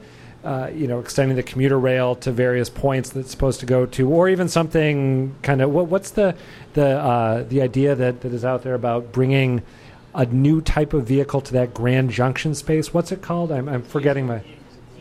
uh, 0.47 0.71
you 0.73 0.87
know 0.87 1.01
extending 1.01 1.37
the 1.37 1.43
commuter 1.43 1.79
rail 1.79 2.15
to 2.15 2.31
various 2.31 2.71
points 2.71 3.11
that's 3.11 3.31
supposed 3.31 3.59
to 3.61 3.67
go 3.67 3.85
to, 3.85 4.09
or 4.09 4.29
even 4.29 4.49
something 4.49 5.35
kind 5.43 5.61
of 5.61 5.71
what, 5.71 5.89
what's 5.89 6.11
the 6.11 6.37
the 6.75 6.87
uh, 6.87 7.43
the 7.43 7.61
idea 7.63 7.95
that, 7.97 8.21
that 8.21 8.33
is 8.33 8.45
out 8.45 8.63
there 8.63 8.75
about 8.75 9.11
bringing 9.11 9.63
a 10.15 10.25
new 10.27 10.61
type 10.61 10.95
of 10.95 11.07
vehicle 11.07 11.41
to 11.41 11.53
that 11.53 11.75
Grand 11.75 12.11
Junction 12.11 12.55
space. 12.55 12.95
What's 12.95 13.13
it 13.13 13.23
called? 13.23 13.51
I'm, 13.51 13.69
I'm 13.69 13.83
forgetting 13.83 14.27
my 14.27 14.43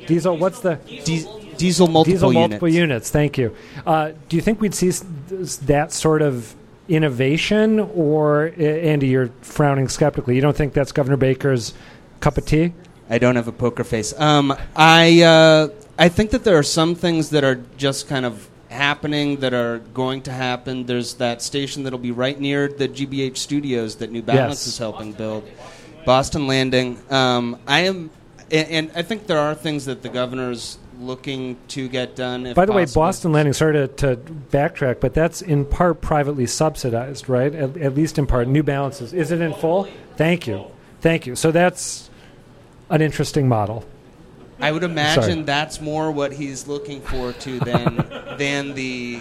diesel. 0.08 0.36
What's 0.36 0.60
the 0.60 0.76
Diesel, 1.06 1.40
diesel 1.58 1.88
multiple 1.88 2.14
diesel 2.14 2.34
units. 2.34 2.50
multiple 2.50 2.70
units? 2.70 3.12
Thank 3.12 3.38
you. 3.38 3.56
Uh, 3.86 4.12
do 4.28 4.36
you 4.36 4.42
think 4.42 4.60
we'd 4.60 4.76
see 4.76 4.90
that 4.90 5.92
sort 5.92 6.22
of 6.22 6.56
innovation, 6.90 7.80
or 7.80 8.52
Andy, 8.58 9.08
you're 9.08 9.30
frowning 9.42 9.88
skeptically? 9.88 10.36
You 10.36 10.42
don't 10.42 10.58
think 10.58 10.74
that's 10.74 10.92
Governor 10.92 11.18
Baker's 11.18 11.74
cup 12.20 12.38
of 12.38 12.46
tea? 12.46 12.74
I 13.10 13.18
don't 13.20 13.36
have 13.36 13.48
a 13.48 13.52
poker 13.52 13.84
face. 13.84 14.14
Um, 14.20 14.56
I 14.76 15.22
uh, 15.22 15.68
I 15.98 16.10
think 16.10 16.32
that 16.32 16.44
there 16.44 16.58
are 16.58 16.64
some 16.64 16.96
things 16.96 17.30
that 17.30 17.44
are 17.44 17.62
just 17.78 18.08
kind 18.08 18.26
of 18.26 18.50
happening 18.70 19.38
that 19.38 19.54
are 19.54 19.80
going 19.94 20.22
to 20.24 20.32
happen. 20.32 20.86
There's 20.86 21.16
that 21.16 21.42
station 21.42 21.84
that'll 21.84 22.00
be 22.00 22.12
right 22.12 22.40
near 22.40 22.68
the 22.68 22.88
GBH 22.90 23.38
studios 23.38 23.96
that 23.98 24.12
New 24.12 24.22
Balance 24.22 24.66
Yes. 24.66 24.68
is 24.68 24.78
helping 24.78 25.14
build, 25.14 25.48
Boston 26.06 26.48
Landing. 26.48 27.00
Um, 27.10 27.58
I 27.68 27.82
am, 27.82 28.10
and, 28.52 28.68
and 28.70 28.92
I 28.96 29.02
think 29.04 29.28
there 29.28 29.40
are 29.40 29.56
things 29.56 29.86
that 29.86 30.02
the 30.02 30.10
governor's 30.10 30.78
looking 31.00 31.58
to 31.70 31.88
get 31.88 32.16
done. 32.16 32.48
If 32.48 32.56
By 32.56 32.66
the 32.66 32.74
way. 32.74 32.86
Boston 32.86 33.32
Landing. 33.32 33.54
Sorry 33.54 33.74
to, 33.74 33.88
to 33.88 34.18
backtrack, 34.18 35.00
but 35.00 35.14
that's 35.14 35.42
in 35.42 35.64
part 35.66 36.02
privately 36.02 36.48
subsidized, 36.48 37.30
right? 37.30 37.54
At, 37.54 37.78
at 37.78 37.96
least 37.96 38.18
in 38.18 38.26
part. 38.28 38.48
New 38.48 38.64
Balances. 38.64 39.14
Is 39.14 39.32
it 39.32 39.42
in 39.42 39.54
full? 39.54 39.88
Thank 40.18 40.48
you, 40.48 40.66
thank 41.02 41.26
you. 41.28 41.36
So 41.36 41.52
that's 41.52 42.10
an 42.90 43.02
interesting 43.02 43.48
model. 43.48 43.86
I 44.60 44.72
would 44.72 44.84
imagine 44.84 45.24
Sorry. 45.24 45.42
that's 45.42 45.82
more 45.82 46.12
what 46.12 46.32
he's 46.32 46.68
looking 46.68 47.02
for 47.02 47.34
to 47.34 47.60
than 47.60 47.96
than 48.38 48.74
the 48.74 49.20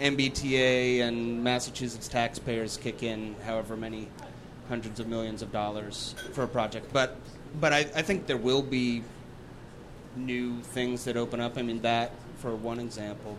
MBTA 0.00 1.00
and 1.00 1.44
Massachusetts 1.44 2.08
taxpayers 2.08 2.76
kick 2.76 3.02
in 3.02 3.36
however 3.44 3.76
many 3.76 4.08
hundreds 4.68 4.98
of 4.98 5.08
millions 5.08 5.42
of 5.42 5.52
dollars 5.52 6.14
for 6.32 6.44
a 6.44 6.48
project. 6.48 6.92
But 6.92 7.16
but 7.60 7.72
I, 7.72 7.80
I 7.94 8.02
think 8.02 8.26
there 8.26 8.38
will 8.38 8.62
be 8.62 9.02
new 10.16 10.60
things 10.60 11.04
that 11.04 11.16
open 11.16 11.40
up. 11.40 11.58
I 11.58 11.62
mean 11.62 11.82
that 11.82 12.12
for 12.38 12.54
one 12.56 12.80
example. 12.80 13.36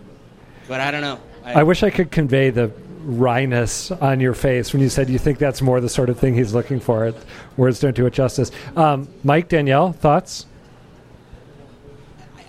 But 0.68 0.80
I 0.80 0.92
don't 0.92 1.02
know. 1.02 1.20
I 1.44 1.64
wish 1.64 1.84
I 1.84 1.90
could 1.90 2.12
convey 2.12 2.50
the 2.50 2.72
wryness 3.04 3.92
on 3.92 4.20
your 4.20 4.34
face 4.34 4.74
when 4.74 4.82
you 4.82 4.90
said 4.90 5.10
you 5.10 5.20
think 5.20 5.38
that's 5.38 5.62
more 5.62 5.80
the 5.82 5.90
sort 5.90 6.10
of 6.10 6.20
thing 6.20 6.34
he's 6.36 6.54
looking 6.54 6.80
for. 6.80 7.06
It, 7.08 7.16
words 7.58 7.80
don't 7.80 7.96
do 7.96 8.06
it 8.06 8.14
justice. 8.14 8.52
Um, 8.76 9.08
Mike, 9.24 9.50
Danielle, 9.50 9.92
thoughts? 9.94 10.46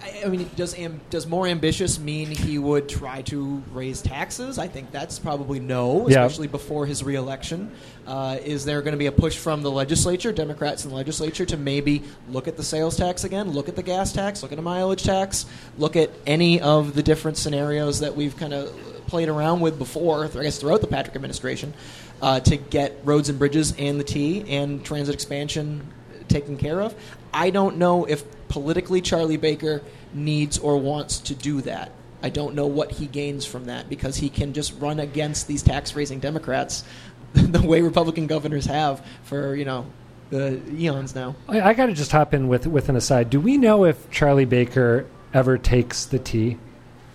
I, 0.02 0.22
I 0.24 0.28
mean, 0.28 0.48
does 0.56 0.74
am, 0.78 1.00
does 1.10 1.26
more 1.26 1.46
ambitious 1.46 1.98
mean 1.98 2.30
he 2.30 2.58
would 2.58 2.88
try 2.88 3.22
to 3.22 3.62
raise 3.72 4.00
taxes? 4.02 4.58
I 4.58 4.68
think 4.68 4.90
that's 4.92 5.18
probably 5.18 5.60
no, 5.60 6.08
Yeah. 6.08 6.24
especially 6.24 6.48
before 6.48 6.86
his 6.86 7.02
reelection. 7.02 7.70
Uh, 8.06 8.36
is 8.44 8.64
there 8.64 8.82
going 8.82 8.92
to 8.92 8.98
be 8.98 9.06
a 9.06 9.12
push 9.12 9.36
from 9.36 9.62
the 9.62 9.70
legislature, 9.70 10.30
Democrats 10.30 10.84
in 10.84 10.90
the 10.90 10.96
legislature, 10.96 11.46
to 11.46 11.56
maybe 11.56 12.02
look 12.28 12.46
at 12.48 12.56
the 12.56 12.62
sales 12.62 12.96
tax 12.96 13.24
again, 13.24 13.50
look 13.50 13.68
at 13.68 13.76
the 13.76 13.82
gas 13.82 14.12
tax, 14.12 14.42
look 14.42 14.52
at 14.52 14.58
a 14.58 14.62
mileage 14.62 15.02
tax, 15.02 15.46
look 15.78 15.96
at 15.96 16.10
any 16.26 16.60
of 16.60 16.94
the 16.94 17.02
different 17.02 17.36
scenarios 17.38 18.00
that 18.00 18.14
we've 18.14 18.36
kind 18.36 18.52
of 18.52 18.72
played 19.06 19.28
around 19.28 19.60
with 19.60 19.78
before, 19.78 20.24
I 20.24 20.42
guess 20.42 20.58
throughout 20.58 20.80
the 20.80 20.86
Patrick 20.86 21.16
administration, 21.16 21.74
uh, 22.22 22.40
to 22.40 22.56
get 22.56 22.98
roads 23.04 23.28
and 23.28 23.38
bridges 23.38 23.74
and 23.78 23.98
the 23.98 24.04
T 24.04 24.44
and 24.48 24.84
transit 24.84 25.14
expansion 25.14 25.86
taken 26.28 26.56
care 26.56 26.80
of. 26.80 26.94
I 27.32 27.50
don't 27.50 27.76
know 27.76 28.04
if 28.04 28.24
politically 28.48 29.00
Charlie 29.00 29.36
Baker 29.36 29.82
needs 30.12 30.58
or 30.58 30.78
wants 30.78 31.18
to 31.20 31.34
do 31.34 31.60
that. 31.62 31.90
I 32.22 32.30
don't 32.30 32.54
know 32.54 32.66
what 32.66 32.92
he 32.92 33.06
gains 33.06 33.44
from 33.44 33.66
that 33.66 33.88
because 33.88 34.16
he 34.16 34.30
can 34.30 34.54
just 34.54 34.78
run 34.80 34.98
against 35.00 35.46
these 35.46 35.62
tax 35.62 35.94
raising 35.94 36.20
Democrats 36.20 36.84
the 37.34 37.60
way 37.60 37.82
Republican 37.82 38.26
governors 38.26 38.64
have 38.66 39.04
for, 39.24 39.54
you 39.54 39.64
know, 39.64 39.86
the 40.30 40.60
eons 40.72 41.14
now. 41.14 41.36
I, 41.48 41.60
I 41.60 41.74
got 41.74 41.86
to 41.86 41.92
just 41.92 42.12
hop 42.12 42.32
in 42.32 42.48
with 42.48 42.66
with 42.66 42.88
an 42.88 42.96
aside. 42.96 43.30
Do 43.30 43.40
we 43.40 43.58
know 43.58 43.84
if 43.84 44.10
Charlie 44.10 44.46
Baker 44.46 45.06
ever 45.34 45.58
takes 45.58 46.06
the 46.06 46.18
T? 46.18 46.56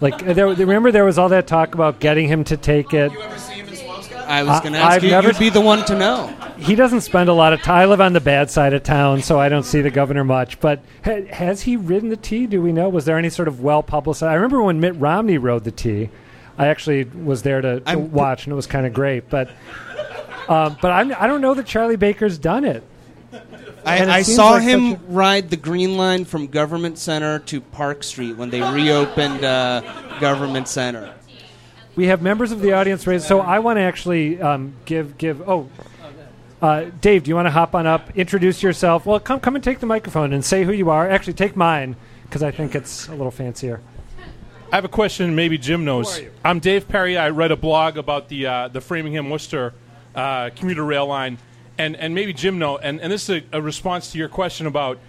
Like, 0.02 0.20
there, 0.20 0.48
remember 0.48 0.92
there 0.92 1.04
was 1.06 1.18
all 1.18 1.30
that 1.30 1.46
talk 1.48 1.74
about 1.76 2.00
getting 2.00 2.28
him 2.28 2.44
to 2.46 2.56
take 2.58 2.94
it. 2.94 3.12
ever 3.12 3.38
see 3.38 3.54
him 3.56 3.68
in 3.68 3.74
Swampscott? 3.74 4.26
I 4.28 4.44
was 4.44 4.62
going 4.62 4.74
to 4.74 4.80
ask 4.80 4.96
I've 4.98 5.04
you. 5.04 5.10
never- 5.12 5.28
You'd 5.30 5.40
be 5.40 5.50
the 5.50 5.60
one 5.62 5.84
to 5.86 5.98
know. 5.98 6.28
He 6.58 6.76
doesn't 6.76 7.02
spend 7.02 7.30
a 7.30 7.34
lot 7.34 7.52
of 7.54 7.62
time. 7.62 7.76
I 7.82 7.86
live 7.86 8.00
on 8.02 8.14
the 8.14 8.20
bad 8.22 8.50
side 8.52 8.74
of 8.74 8.84
town, 8.84 9.22
so 9.22 9.40
I 9.40 9.50
don't 9.50 9.64
see 9.64 9.82
the 9.82 9.90
governor 9.90 10.24
much. 10.24 10.60
But 10.60 10.82
ha- 11.06 11.26
has 11.32 11.62
he 11.64 11.76
ridden 11.78 12.10
the 12.10 12.18
T? 12.18 12.46
Do 12.48 12.62
we 12.62 12.72
know? 12.72 12.90
Was 12.90 13.06
there 13.06 13.18
any 13.18 13.30
sort 13.30 13.48
of 13.48 13.62
well 13.62 13.82
publicized? 13.84 14.30
I 14.30 14.36
remember 14.36 14.62
when 14.62 14.80
Mitt 14.80 14.96
Romney 14.98 15.38
rode 15.38 15.64
the 15.64 15.72
T. 15.72 16.10
I 16.58 16.68
actually 16.68 17.06
was 17.06 17.44
there 17.44 17.62
to, 17.62 17.80
to 17.80 17.98
watch, 17.98 18.46
and 18.46 18.52
it 18.52 18.56
was 18.58 18.68
kind 18.68 18.86
of 18.86 18.94
great. 18.94 19.30
But 19.30 19.50
um, 20.50 20.78
but 20.82 20.92
I'm, 20.92 21.14
I 21.18 21.28
don't 21.28 21.40
know 21.42 21.54
that 21.54 21.66
Charlie 21.66 21.96
Baker's 21.96 22.38
done 22.38 22.66
it. 22.66 22.84
And 23.86 24.10
it 24.10 24.14
I, 24.14 24.18
I 24.18 24.22
saw 24.22 24.52
like 24.52 24.64
him 24.64 24.92
such 24.92 25.00
ride 25.08 25.50
the 25.50 25.58
Green 25.58 25.98
Line 25.98 26.26
from 26.26 26.48
Government 26.48 26.98
Center 26.98 27.40
to 27.40 27.62
Park 27.62 28.04
Street 28.04 28.38
when 28.38 28.50
they 28.50 28.62
reopened 28.62 29.44
uh, 29.44 29.82
Government 30.20 30.68
Center. 30.68 31.14
We 31.96 32.08
have 32.08 32.22
members 32.22 32.52
of 32.52 32.62
the 32.62 32.74
audience 32.74 33.06
raised, 33.08 33.26
so 33.26 33.42
I 33.42 33.60
want 33.60 33.78
to 33.78 33.82
actually 33.82 34.42
um, 34.42 34.74
give 34.86 35.18
give. 35.18 35.48
Oh, 35.48 35.70
uh, 36.62 36.86
Dave, 37.02 37.24
do 37.24 37.30
you 37.30 37.36
want 37.36 37.48
to 37.48 37.52
hop 37.52 37.74
on 37.76 37.88
up, 37.88 38.16
introduce 38.18 38.62
yourself? 38.62 39.06
Well, 39.06 39.20
come 39.20 39.40
come 39.40 39.56
and 39.56 39.64
take 39.64 39.80
the 39.80 39.86
microphone 39.86 40.34
and 40.34 40.44
say 40.44 40.64
who 40.64 40.72
you 40.72 40.90
are. 40.90 41.10
Actually, 41.10 41.34
take 41.34 41.56
mine 41.56 41.96
because 42.24 42.44
I 42.44 42.52
think 42.52 42.76
it's 42.76 43.08
a 43.08 43.12
little 43.12 43.32
fancier. 43.32 43.82
I 44.72 44.76
have 44.76 44.86
a 44.86 44.90
question. 44.90 45.36
Maybe 45.36 45.58
Jim 45.58 45.84
knows. 45.84 46.22
I'm 46.46 46.60
Dave 46.60 46.88
Perry. 46.88 47.18
I 47.18 47.30
read 47.30 47.52
a 47.52 47.56
blog 47.56 47.98
about 47.98 48.30
the 48.30 48.46
uh, 48.46 48.68
the 48.68 48.82
Framingham 48.82 49.30
Worcester 49.30 49.74
uh, 50.14 50.52
commuter 50.56 50.84
rail 50.84 51.08
line, 51.08 51.38
and 51.80 51.96
and 51.96 52.14
maybe 52.14 52.34
Jim 52.34 52.60
know. 52.60 52.78
And 52.78 53.02
and 53.02 53.12
this 53.12 53.28
is 53.28 53.42
a, 53.52 53.58
a 53.58 53.62
response 53.62 54.12
to 54.12 54.20
your 54.20 54.30
question 54.30 54.68
about 54.68 55.00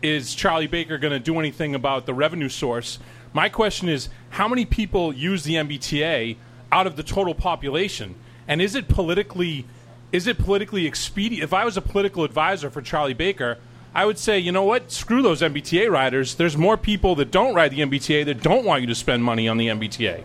is 0.00 0.34
Charlie 0.34 0.68
Baker 0.68 0.96
going 0.96 1.12
to 1.12 1.18
do 1.18 1.38
anything 1.38 1.74
about 1.74 2.06
the 2.06 2.14
revenue 2.14 2.48
source? 2.48 2.98
My 3.34 3.50
question 3.50 3.90
is, 3.90 4.08
how 4.30 4.48
many 4.48 4.64
people 4.64 5.12
use 5.12 5.44
the 5.44 5.54
MBTA 5.54 6.36
out 6.72 6.86
of 6.86 6.96
the 6.96 7.02
total 7.02 7.34
population, 7.34 8.14
and 8.48 8.62
is 8.62 8.74
it 8.74 8.88
politically 8.88 9.66
is 10.12 10.26
it 10.26 10.38
politically 10.38 10.86
expedient? 10.86 11.44
If 11.44 11.52
I 11.52 11.64
was 11.64 11.76
a 11.76 11.82
political 11.82 12.24
advisor 12.24 12.70
for 12.70 12.80
Charlie 12.80 13.12
Baker. 13.12 13.58
I 13.92 14.06
would 14.06 14.18
say, 14.18 14.38
you 14.38 14.52
know 14.52 14.62
what? 14.62 14.92
Screw 14.92 15.20
those 15.20 15.42
MBTA 15.42 15.90
riders. 15.90 16.36
There's 16.36 16.56
more 16.56 16.76
people 16.76 17.16
that 17.16 17.32
don't 17.32 17.56
ride 17.56 17.72
the 17.72 17.80
MBTA 17.80 18.24
that 18.26 18.40
don't 18.40 18.64
want 18.64 18.82
you 18.82 18.86
to 18.86 18.94
spend 18.94 19.24
money 19.24 19.48
on 19.48 19.56
the 19.56 19.66
MBTA. 19.66 20.22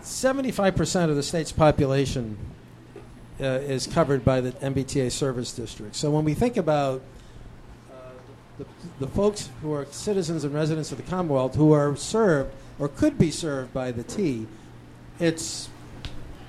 75% 0.00 1.08
of 1.08 1.14
the 1.14 1.22
state's 1.22 1.52
population 1.52 2.36
uh, 3.40 3.44
is 3.44 3.86
covered 3.86 4.24
by 4.24 4.40
the 4.40 4.52
MBTA 4.52 5.10
service 5.10 5.52
district. 5.52 5.96
So 5.96 6.10
when 6.10 6.24
we 6.24 6.34
think 6.34 6.56
about 6.56 7.02
uh, 7.90 7.94
the, 8.58 8.66
the 9.00 9.06
folks 9.06 9.50
who 9.62 9.72
are 9.72 9.86
citizens 9.86 10.44
and 10.44 10.54
residents 10.54 10.92
of 10.92 10.98
the 10.98 11.04
Commonwealth 11.04 11.54
who 11.54 11.72
are 11.72 11.96
served 11.96 12.52
or 12.78 12.88
could 12.88 13.18
be 13.18 13.30
served 13.30 13.72
by 13.72 13.90
the 13.90 14.02
T, 14.02 14.46
it's 15.18 15.68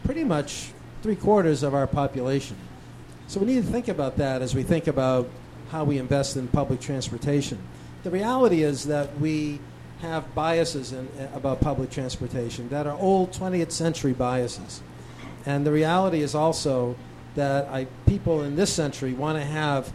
pretty 0.04 0.24
much 0.24 0.72
three 1.02 1.16
quarters 1.16 1.64
of 1.64 1.74
our 1.74 1.88
population. 1.88 2.58
So 3.28 3.40
we 3.40 3.48
need 3.48 3.66
to 3.66 3.72
think 3.72 3.88
about 3.88 4.18
that 4.18 4.42
as 4.42 4.54
we 4.54 4.64
think 4.64 4.88
about 4.88 5.30
how 5.72 5.84
we 5.84 5.98
invest 5.98 6.38
in 6.38 6.48
public 6.48 6.80
transportation. 6.80 7.58
The 8.04 8.12
reality 8.12 8.64
is 8.64 8.86
that 8.86 9.18
we 9.20 9.60
have 10.02 10.36
biases 10.36 10.92
in, 10.92 11.08
about 11.34 11.62
public 11.62 11.90
transportation 11.90 12.68
that 12.70 12.86
are 12.86 12.98
old 13.00 13.32
20th 13.32 13.72
century 13.72 14.14
biases. 14.14 14.82
And 15.46 15.66
the 15.66 15.72
reality 15.72 16.22
is 16.22 16.36
also 16.36 16.96
that 17.36 17.68
I, 17.68 17.86
people 18.06 18.44
in 18.44 18.56
this 18.56 18.72
century 18.72 19.14
want 19.14 19.38
to 19.38 19.44
have 19.44 19.92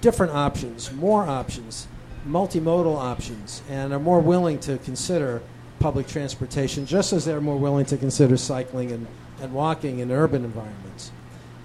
different 0.00 0.32
options, 0.32 0.92
more 0.92 1.22
options, 1.22 1.86
multimodal 2.26 2.96
options, 2.96 3.62
and 3.70 3.92
are 3.92 3.98
more 3.98 4.20
willing 4.20 4.58
to 4.60 4.78
consider 4.78 5.42
public 5.78 6.06
transportation 6.06 6.86
just 6.86 7.12
as 7.12 7.24
they're 7.24 7.40
more 7.40 7.58
willing 7.58 7.86
to 7.86 7.96
consider 7.96 8.36
cycling 8.36 8.90
and, 8.92 9.06
and 9.40 9.52
walking 9.52 9.98
in 10.00 10.10
urban 10.10 10.44
environments. 10.44 11.12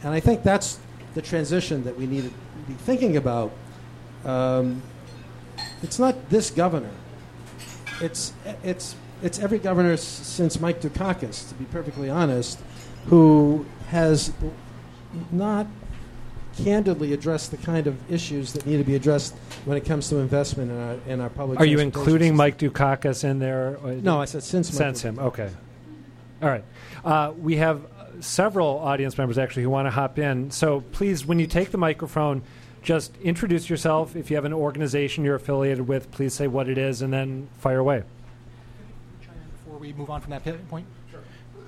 And 0.04 0.14
I 0.14 0.20
think 0.20 0.44
that's 0.44 0.80
the 1.16 1.22
transition 1.22 1.84
that 1.84 1.98
we 1.98 2.06
need 2.06 2.24
to 2.24 2.32
be 2.68 2.74
thinking 2.74 3.18
about. 3.18 3.52
Um, 4.26 4.82
it's 5.82 6.00
not 6.00 6.30
this 6.30 6.52
governor. 6.52 6.92
It's, 8.02 8.34
it's, 8.64 8.96
it's 9.22 9.40
every 9.40 9.60
governor 9.60 9.94
s- 9.94 10.04
since 10.04 10.60
Mike 10.60 10.82
Dukakis, 10.82 11.50
to 11.50 11.56
be 11.56 11.66
perfectly 11.66 12.10
honest, 12.10 12.60
who 13.08 13.66
has 13.90 14.32
not 15.32 15.68
candidly 16.64 17.14
addressed 17.14 17.52
the 17.52 17.58
kind 17.58 17.88
of 17.88 18.12
issues 18.12 18.54
that 18.54 18.66
need 18.66 18.78
to 18.78 18.84
be 18.84 18.96
addressed 18.96 19.36
when 19.66 19.78
it 19.78 19.86
comes 19.86 20.10
to 20.10 20.18
investment 20.18 20.72
in 20.72 20.78
our, 20.78 20.98
in 21.08 21.22
our 21.22 21.30
public 21.30 21.60
Are 21.60 21.66
you 21.66 21.80
including 21.80 22.32
system. 22.34 22.38
Mike 22.38 22.58
Dukakis 22.58 23.24
in 23.24 23.40
there? 23.40 23.78
No, 23.84 24.20
I 24.22 24.26
said 24.26 24.44
since 24.44 24.72
Mike 24.72 24.78
Since 24.78 25.02
him. 25.02 25.20
Okay. 25.20 25.50
All 26.42 26.50
right. 26.50 26.64
Uh, 27.04 27.34
we 27.40 27.58
have 27.58 27.84
uh, 27.86 28.22
several 28.22 28.80
audience 28.80 29.18
members 29.18 29.38
actually 29.38 29.64
who 29.64 29.70
want 29.70 29.86
to 29.86 29.92
hop 29.92 30.20
in. 30.20 30.52
So 30.52 30.82
please, 30.92 31.26
when 31.26 31.40
you 31.40 31.48
take 31.48 31.72
the 31.72 31.78
microphone, 31.78 32.44
just 32.82 33.16
introduce 33.18 33.70
yourself. 33.70 34.16
If 34.16 34.30
you 34.30 34.36
have 34.36 34.46
an 34.46 34.54
organization 34.54 35.24
you're 35.24 35.36
affiliated 35.36 35.88
with, 35.88 36.12
please 36.12 36.34
say 36.34 36.48
what 36.48 36.70
it 36.70 36.78
is 36.78 37.02
and 37.02 37.12
then 37.12 37.50
fire 37.58 37.80
away. 37.80 38.04
before 39.64 39.80
we 39.80 39.94
move 39.94 40.10
on 40.10 40.22
from 40.22 40.32
that 40.32 40.70
point? 40.70 40.86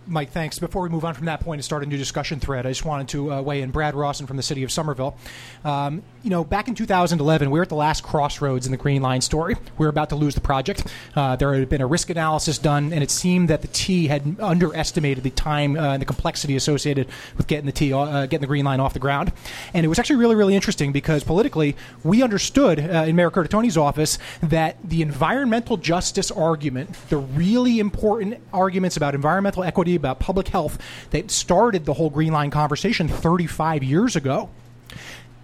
Mike, 0.08 0.32
thanks. 0.32 0.58
Before 0.58 0.82
we 0.82 0.90
move 0.90 1.06
on 1.06 1.14
from 1.14 1.28
that 1.28 1.42
point 1.42 1.60
and 1.60 1.66
start 1.66 1.84
a 1.84 1.86
new 1.86 1.98
discussion 1.98 2.40
thread, 2.40 2.66
I 2.66 2.70
just 2.70 2.84
wanted 2.84 3.08
to 3.10 3.34
uh, 3.34 3.42
weigh 3.42 3.62
in. 3.62 3.72
Brad 3.72 3.96
Rawson 3.96 4.26
from 4.26 4.36
the 4.36 4.44
city 4.44 4.64
of 4.64 4.72
Somerville. 4.72 5.16
Um, 5.64 6.02
you 6.24 6.30
know, 6.30 6.44
back 6.44 6.68
in 6.68 6.76
2011, 6.76 7.50
we 7.50 7.60
were 7.60 7.64
at 7.64 7.70
the 7.70 7.76
last 7.76 8.04
crossroads 8.04 8.66
in 8.66 8.72
the 8.72 8.78
Green 8.78 9.02
Line 9.02 9.22
story. 9.22 9.56
We 9.78 9.86
were 9.86 9.90
about 9.90 10.10
to 10.10 10.16
lose 10.16 10.36
the 10.36 10.42
project. 10.42 10.92
Uh, 11.16 11.36
there 11.36 11.54
had 11.54 11.70
been 11.70 11.82
a 11.82 11.88
risk 11.88 12.10
analysis 12.10 12.58
done, 12.58 12.92
and 12.94 13.04
it 13.04 13.12
seemed 13.12 13.50
that 13.50 13.62
the 13.62 13.68
T 13.70 14.08
had 14.08 14.38
underestimated 14.40 15.24
the 15.24 15.30
time 15.30 15.78
uh, 15.78 15.94
and 15.94 16.02
the 16.02 16.06
complexity 16.06 16.56
associated 16.56 17.08
with 17.38 17.48
getting 17.48 17.66
the 17.66 17.72
T, 17.72 17.94
uh, 17.94 18.24
getting 18.24 18.42
the 18.42 18.48
Green 18.48 18.66
Line 18.66 18.80
off 18.80 18.94
the 18.94 19.00
ground. 19.00 19.32
And 19.74 19.86
it 19.86 19.90
was 19.90 20.00
actually 20.00 20.18
really, 20.18 20.36
really 20.36 20.56
interesting 20.56 20.92
because 20.92 21.24
politically, 21.24 21.78
we 22.04 22.24
understood 22.24 22.80
uh, 22.80 23.06
in 23.08 23.16
Mayor 23.16 23.32
Curtatone's 23.32 23.78
office 23.78 24.18
that 24.42 24.78
the 24.84 25.02
environmental 25.02 25.78
justice 25.78 26.32
argument, 26.32 26.94
the 27.10 27.18
really 27.18 27.80
important 27.80 28.40
arguments 28.52 28.98
about 28.98 29.16
environmental 29.16 29.64
equity, 29.64 29.91
about 29.96 30.20
public 30.20 30.48
health, 30.48 30.78
that 31.12 31.32
started 31.32 31.86
the 31.86 31.94
whole 31.94 32.10
Green 32.10 32.34
Line 32.34 32.52
conversation 32.52 33.08
35 33.08 33.84
years 33.84 34.16
ago 34.16 34.50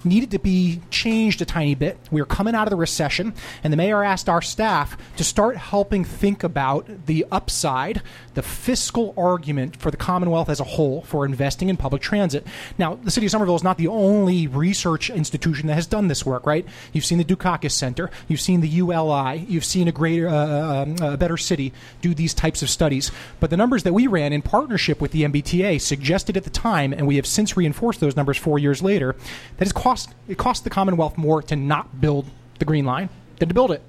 needed 0.04 0.32
to 0.32 0.40
be 0.40 0.82
changed 0.90 1.42
a 1.42 1.46
tiny 1.46 1.76
bit. 1.76 1.98
We 2.12 2.22
were 2.22 2.26
coming 2.26 2.56
out 2.56 2.68
of 2.68 2.72
the 2.72 2.78
recession, 2.78 3.34
and 3.64 3.74
the 3.74 3.78
mayor 3.78 4.04
asked 4.04 4.30
our 4.30 4.42
staff 4.42 4.98
to 5.18 5.24
start 5.24 5.58
helping 5.58 6.04
think 6.04 6.44
about 6.44 7.06
the 7.06 7.26
upside, 7.32 8.02
the 8.34 8.42
fiscal 8.42 9.14
argument 9.18 9.78
for 9.78 9.92
the 9.92 9.98
Commonwealth 9.98 10.50
as 10.50 10.60
a 10.60 10.64
whole 10.64 11.02
for 11.02 11.26
investing 11.26 11.70
in 11.70 11.78
public 11.78 12.02
transit. 12.02 12.46
Now, 12.78 12.96
the 12.96 13.12
city 13.12 13.26
of 13.26 13.32
Somerville 13.32 13.56
is 13.56 13.64
not 13.64 13.78
the 13.78 13.88
only 13.88 14.48
research 14.48 15.10
institution 15.10 15.68
that 15.68 15.76
has 15.76 15.88
done 15.88 16.08
this 16.08 16.26
work, 16.26 16.46
right? 16.46 16.66
You've 16.94 17.06
seen 17.06 17.18
the 17.18 17.26
Dukakis 17.26 17.72
Center, 17.72 18.10
you've 18.28 18.42
seen 18.42 18.62
the 18.62 18.70
ULI, 18.70 19.46
you've 19.48 19.66
seen 19.66 19.88
a 19.88 19.92
greater, 19.92 20.28
uh, 20.28 20.84
um, 20.84 20.96
a 21.02 21.18
better 21.18 21.38
city 21.38 21.74
do 22.02 22.14
these 22.14 22.34
types 22.34 22.62
of 22.62 22.70
studies. 22.70 23.12
But 23.40 23.50
the 23.50 23.58
numbers 23.58 23.84
that 23.84 23.94
we 23.94 24.08
ran 24.08 24.34
in 24.34 24.42
partnership 24.42 25.02
with 25.02 25.12
the 25.12 25.24
MBTA 25.24 25.82
suggested 25.82 26.38
at 26.38 26.44
the 26.44 26.50
time, 26.50 26.94
and 26.94 27.08
we 27.08 27.16
have 27.16 27.26
since 27.26 27.58
reinforced 27.58 28.00
those 28.00 28.16
numbers 28.16 28.38
four 28.38 28.60
years 28.60 28.82
later, 28.82 29.16
that 29.58 29.66
it's 29.66 29.72
cost 29.88 30.14
it 30.28 30.38
cost 30.38 30.66
the 30.66 30.70
Commonwealth 30.70 31.18
more 31.18 31.42
to 31.42 31.56
not 31.56 32.02
build 32.02 32.26
the 32.60 32.66
Green 32.66 32.86
Line 32.86 33.08
than 33.40 33.48
to 33.48 33.54
build 33.54 33.72
it. 33.72 33.82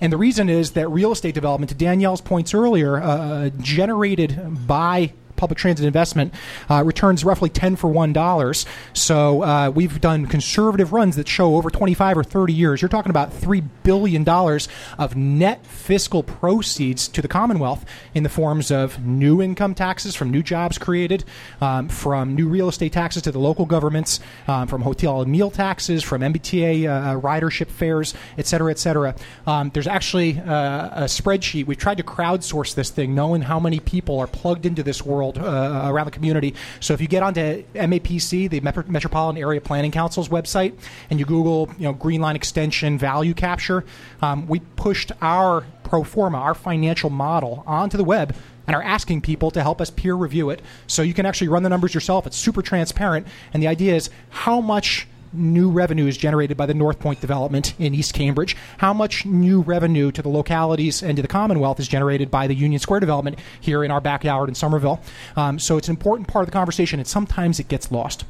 And 0.00 0.12
the 0.12 0.16
reason 0.16 0.48
is 0.48 0.72
that 0.72 0.88
real 0.88 1.12
estate 1.12 1.34
development, 1.34 1.70
to 1.70 1.76
Danielle's 1.76 2.20
points 2.20 2.52
earlier, 2.52 3.00
uh, 3.00 3.50
generated 3.60 4.66
by 4.66 5.12
public 5.36 5.58
transit 5.58 5.86
investment 5.86 6.32
uh, 6.70 6.82
returns 6.84 7.24
roughly 7.24 7.48
10 7.48 7.76
for 7.76 7.90
$1. 7.90 8.66
So 8.92 9.42
uh, 9.42 9.70
we've 9.74 10.00
done 10.00 10.26
conservative 10.26 10.92
runs 10.92 11.16
that 11.16 11.28
show 11.28 11.56
over 11.56 11.70
25 11.70 12.18
or 12.18 12.24
30 12.24 12.52
years. 12.52 12.82
You're 12.82 12.88
talking 12.88 13.10
about 13.10 13.30
$3 13.32 13.64
billion 13.82 14.28
of 14.28 15.16
net 15.16 15.64
fiscal 15.66 16.22
proceeds 16.22 17.08
to 17.08 17.22
the 17.22 17.28
Commonwealth 17.28 17.84
in 18.14 18.22
the 18.22 18.28
forms 18.28 18.70
of 18.70 19.04
new 19.04 19.42
income 19.42 19.74
taxes 19.74 20.14
from 20.14 20.30
new 20.30 20.42
jobs 20.42 20.78
created, 20.78 21.24
um, 21.60 21.88
from 21.88 22.34
new 22.34 22.48
real 22.48 22.68
estate 22.68 22.92
taxes 22.92 23.22
to 23.22 23.32
the 23.32 23.38
local 23.38 23.66
governments, 23.66 24.20
um, 24.48 24.68
from 24.68 24.82
hotel 24.82 25.22
and 25.22 25.30
meal 25.30 25.50
taxes, 25.50 26.02
from 26.02 26.22
MBTA 26.22 26.88
uh, 26.88 26.96
uh, 26.96 27.20
ridership 27.20 27.68
fares, 27.68 28.14
et 28.38 28.46
cetera, 28.46 28.70
et 28.70 28.78
cetera. 28.78 29.14
Um, 29.46 29.70
there's 29.74 29.86
actually 29.86 30.38
uh, 30.38 31.04
a 31.04 31.04
spreadsheet. 31.04 31.66
We've 31.66 31.78
tried 31.78 31.98
to 31.98 32.02
crowdsource 32.02 32.74
this 32.74 32.90
thing, 32.90 33.14
knowing 33.14 33.42
how 33.42 33.60
many 33.60 33.80
people 33.80 34.18
are 34.18 34.26
plugged 34.26 34.66
into 34.66 34.82
this 34.82 35.04
world 35.04 35.25
uh, 35.34 35.90
around 35.90 36.06
the 36.06 36.10
community. 36.10 36.54
So 36.80 36.94
if 36.94 37.00
you 37.00 37.08
get 37.08 37.22
onto 37.22 37.62
MAPC, 37.74 38.50
the 38.50 38.60
Metropolitan 38.60 39.40
Area 39.40 39.60
Planning 39.60 39.92
Council's 39.92 40.28
website, 40.28 40.74
and 41.10 41.18
you 41.18 41.26
Google, 41.26 41.70
you 41.78 41.84
know, 41.84 41.92
Green 41.92 42.20
Line 42.20 42.36
extension 42.36 42.98
value 42.98 43.34
capture, 43.34 43.84
um, 44.22 44.46
we 44.46 44.60
pushed 44.60 45.12
our 45.22 45.64
pro 45.84 46.04
forma, 46.04 46.38
our 46.38 46.54
financial 46.54 47.10
model, 47.10 47.62
onto 47.66 47.96
the 47.96 48.04
web 48.04 48.34
and 48.66 48.74
are 48.74 48.82
asking 48.82 49.20
people 49.20 49.50
to 49.52 49.62
help 49.62 49.80
us 49.80 49.90
peer 49.90 50.14
review 50.14 50.50
it. 50.50 50.60
So 50.86 51.02
you 51.02 51.14
can 51.14 51.26
actually 51.26 51.48
run 51.48 51.62
the 51.62 51.68
numbers 51.68 51.94
yourself. 51.94 52.26
It's 52.26 52.36
super 52.36 52.62
transparent. 52.62 53.26
And 53.52 53.62
the 53.62 53.68
idea 53.68 53.94
is 53.94 54.10
how 54.30 54.60
much 54.60 55.06
new 55.36 55.70
revenue 55.70 56.06
is 56.06 56.16
generated 56.16 56.56
by 56.56 56.66
the 56.66 56.74
North 56.74 56.98
Point 56.98 57.20
development 57.20 57.74
in 57.78 57.94
East 57.94 58.14
Cambridge? 58.14 58.56
How 58.78 58.92
much 58.92 59.24
new 59.26 59.60
revenue 59.60 60.10
to 60.12 60.22
the 60.22 60.28
localities 60.28 61.02
and 61.02 61.16
to 61.16 61.22
the 61.22 61.28
Commonwealth 61.28 61.78
is 61.80 61.88
generated 61.88 62.30
by 62.30 62.46
the 62.46 62.54
Union 62.54 62.78
Square 62.78 63.00
development 63.00 63.38
here 63.60 63.84
in 63.84 63.90
our 63.90 64.00
backyard 64.00 64.48
in 64.48 64.54
Somerville? 64.54 65.00
Um, 65.36 65.58
so 65.58 65.76
it's 65.76 65.88
an 65.88 65.92
important 65.92 66.28
part 66.28 66.42
of 66.42 66.46
the 66.46 66.52
conversation, 66.52 66.98
and 66.98 67.06
sometimes 67.06 67.60
it 67.60 67.68
gets 67.68 67.92
lost. 67.92 68.24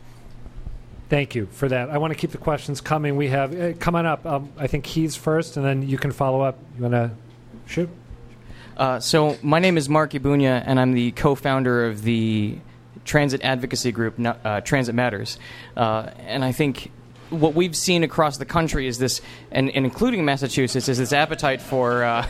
Thank 1.09 1.35
you 1.35 1.47
for 1.47 1.69
that. 1.69 1.89
I 1.91 1.99
want 1.99 2.13
to 2.13 2.19
keep 2.19 2.33
the 2.33 2.39
questions 2.39 2.81
coming. 2.81 3.17
We 3.17 3.29
have 3.29 3.59
uh, 3.59 3.73
coming 3.75 4.07
up. 4.07 4.27
Um, 4.27 4.51
I 4.59 4.67
think 4.67 4.87
he's 4.87 5.15
first, 5.15 5.57
and 5.57 5.65
then 5.65 5.89
you 5.89 5.99
can 5.99 6.11
follow 6.11 6.41
up. 6.41 6.59
You 6.77 6.83
want 6.83 6.95
to 6.95 7.11
shoot? 7.67 7.89
Uh, 8.77 9.01
so 9.01 9.39
my 9.41 9.59
name 9.59 9.79
is 9.79 9.89
Mark 9.89 10.13
Ebuña, 10.13 10.63
and 10.67 10.81
I'm 10.81 10.93
the 10.93 11.13
co-founder 11.13 11.87
of 11.87 12.03
the 12.03 12.59
transit 13.05 13.41
advocacy 13.43 13.93
group, 13.93 14.15
uh, 14.19 14.61
Transit 14.63 14.95
Matters. 14.95 15.39
Uh, 15.77 16.11
and 16.19 16.45
I 16.45 16.53
think 16.53 16.91
what 17.31 17.55
we've 17.55 17.77
seen 17.77 18.05
across 18.05 18.39
the 18.39 18.45
country 18.45 18.87
is 18.87 18.99
this, 18.99 19.21
and, 19.51 19.71
and 19.71 19.85
including 19.85 20.25
Massachusetts, 20.25 20.89
is 20.89 20.99
this 20.99 21.13
appetite 21.13 21.61
for 21.61 22.05
uh, 22.05 22.27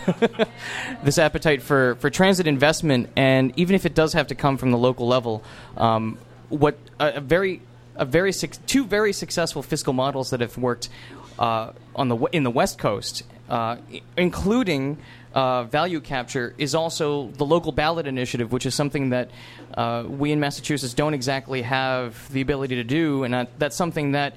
this 1.04 1.18
appetite 1.18 1.62
for, 1.62 1.96
for 1.96 2.10
transit 2.10 2.46
investment. 2.46 3.10
And 3.16 3.52
even 3.58 3.74
if 3.74 3.86
it 3.86 3.94
does 3.94 4.12
have 4.14 4.28
to 4.28 4.34
come 4.34 4.56
from 4.56 4.70
the 4.70 4.78
local 4.78 5.06
level, 5.06 5.42
um, 5.76 6.18
what 6.48 6.78
a, 6.98 7.14
a, 7.14 7.20
very 7.20 7.62
a 7.96 8.04
very 8.04 8.32
two 8.32 8.84
very 8.84 9.12
successful 9.12 9.62
fiscal 9.62 9.92
models 9.92 10.30
that 10.30 10.40
have 10.40 10.56
worked 10.58 10.88
uh, 11.38 11.72
on 11.94 12.08
the 12.08 12.16
in 12.32 12.42
the 12.42 12.50
West 12.50 12.78
Coast, 12.78 13.22
uh, 13.48 13.76
including 14.16 14.98
uh, 15.34 15.64
value 15.64 16.00
capture 16.00 16.54
is 16.56 16.74
also 16.74 17.28
the 17.32 17.44
local 17.44 17.70
ballot 17.70 18.06
initiative, 18.06 18.52
which 18.52 18.64
is 18.64 18.74
something 18.74 19.10
that 19.10 19.30
uh, 19.74 20.04
we 20.08 20.32
in 20.32 20.40
Massachusetts 20.40 20.94
don't 20.94 21.12
exactly 21.12 21.62
have 21.62 22.32
the 22.32 22.40
ability 22.40 22.76
to 22.76 22.84
do, 22.84 23.22
and 23.22 23.34
that, 23.34 23.58
that's 23.58 23.76
something 23.76 24.12
that 24.12 24.34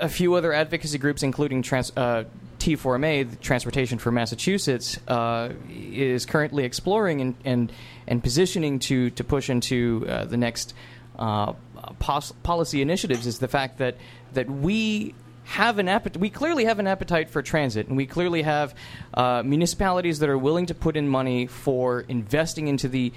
a 0.00 0.08
few 0.08 0.34
other 0.34 0.52
advocacy 0.52 0.98
groups, 0.98 1.22
including 1.22 1.62
trans, 1.62 1.92
uh, 1.96 2.24
T4MA, 2.58 3.30
the 3.30 3.36
Transportation 3.36 3.98
for 3.98 4.10
Massachusetts, 4.10 4.98
uh, 5.08 5.50
is 5.70 6.26
currently 6.26 6.64
exploring 6.64 7.20
and, 7.20 7.34
and, 7.44 7.72
and 8.06 8.22
positioning 8.22 8.78
to, 8.80 9.10
to 9.10 9.24
push 9.24 9.48
into 9.48 10.04
uh, 10.08 10.24
the 10.24 10.36
next 10.36 10.74
uh, 11.18 11.52
pos- 11.98 12.32
policy 12.42 12.82
initiatives 12.82 13.26
is 13.26 13.38
the 13.38 13.48
fact 13.48 13.78
that, 13.78 13.96
that 14.32 14.48
we 14.50 15.14
have 15.44 15.78
an 15.78 15.88
appetite. 15.88 16.20
We 16.20 16.30
clearly 16.30 16.66
have 16.66 16.78
an 16.78 16.86
appetite 16.86 17.30
for 17.30 17.42
transit, 17.42 17.88
and 17.88 17.96
we 17.96 18.06
clearly 18.06 18.42
have 18.42 18.74
uh, 19.14 19.42
municipalities 19.44 20.18
that 20.18 20.28
are 20.28 20.38
willing 20.38 20.66
to 20.66 20.74
put 20.74 20.96
in 20.96 21.08
money 21.08 21.46
for 21.46 22.00
investing 22.02 22.68
into 22.68 22.88
the 22.88 23.12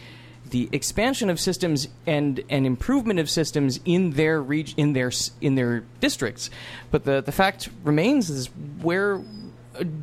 the 0.52 0.70
expansion 0.72 1.30
of 1.30 1.40
systems 1.40 1.88
and 2.06 2.44
and 2.50 2.66
improvement 2.66 3.20
of 3.20 3.30
systems 3.30 3.80
in 3.86 4.12
their 4.12 4.42
reg- 4.42 4.74
in 4.78 4.94
their 4.94 5.12
in 5.42 5.56
their 5.56 5.84
districts. 6.00 6.50
But 6.92 7.04
the 7.06 7.22
the 7.22 7.32
fact 7.32 7.70
remains 7.84 8.30
is 8.30 8.48
where 8.82 9.22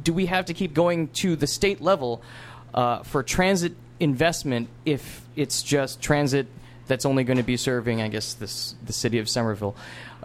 do 0.03 0.13
we 0.13 0.27
have 0.27 0.47
to 0.47 0.55
keep 0.55 0.75
going 0.75 1.09
to 1.09 1.37
the 1.37 1.47
state 1.47 1.81
level 1.81 2.23
uh, 2.75 3.03
for 3.03 3.23
transit 3.23 3.75
investment 4.01 4.69
if 4.85 5.23
it's 5.37 5.63
just 5.63 6.01
transit 6.01 6.47
that's 6.87 7.05
only 7.05 7.23
going 7.23 7.37
to 7.37 7.43
be 7.43 7.57
serving, 7.57 8.01
I 8.01 8.09
guess, 8.09 8.35
this 8.35 8.75
the 8.85 8.93
city 8.93 9.19
of 9.19 9.29
Somerville. 9.29 9.77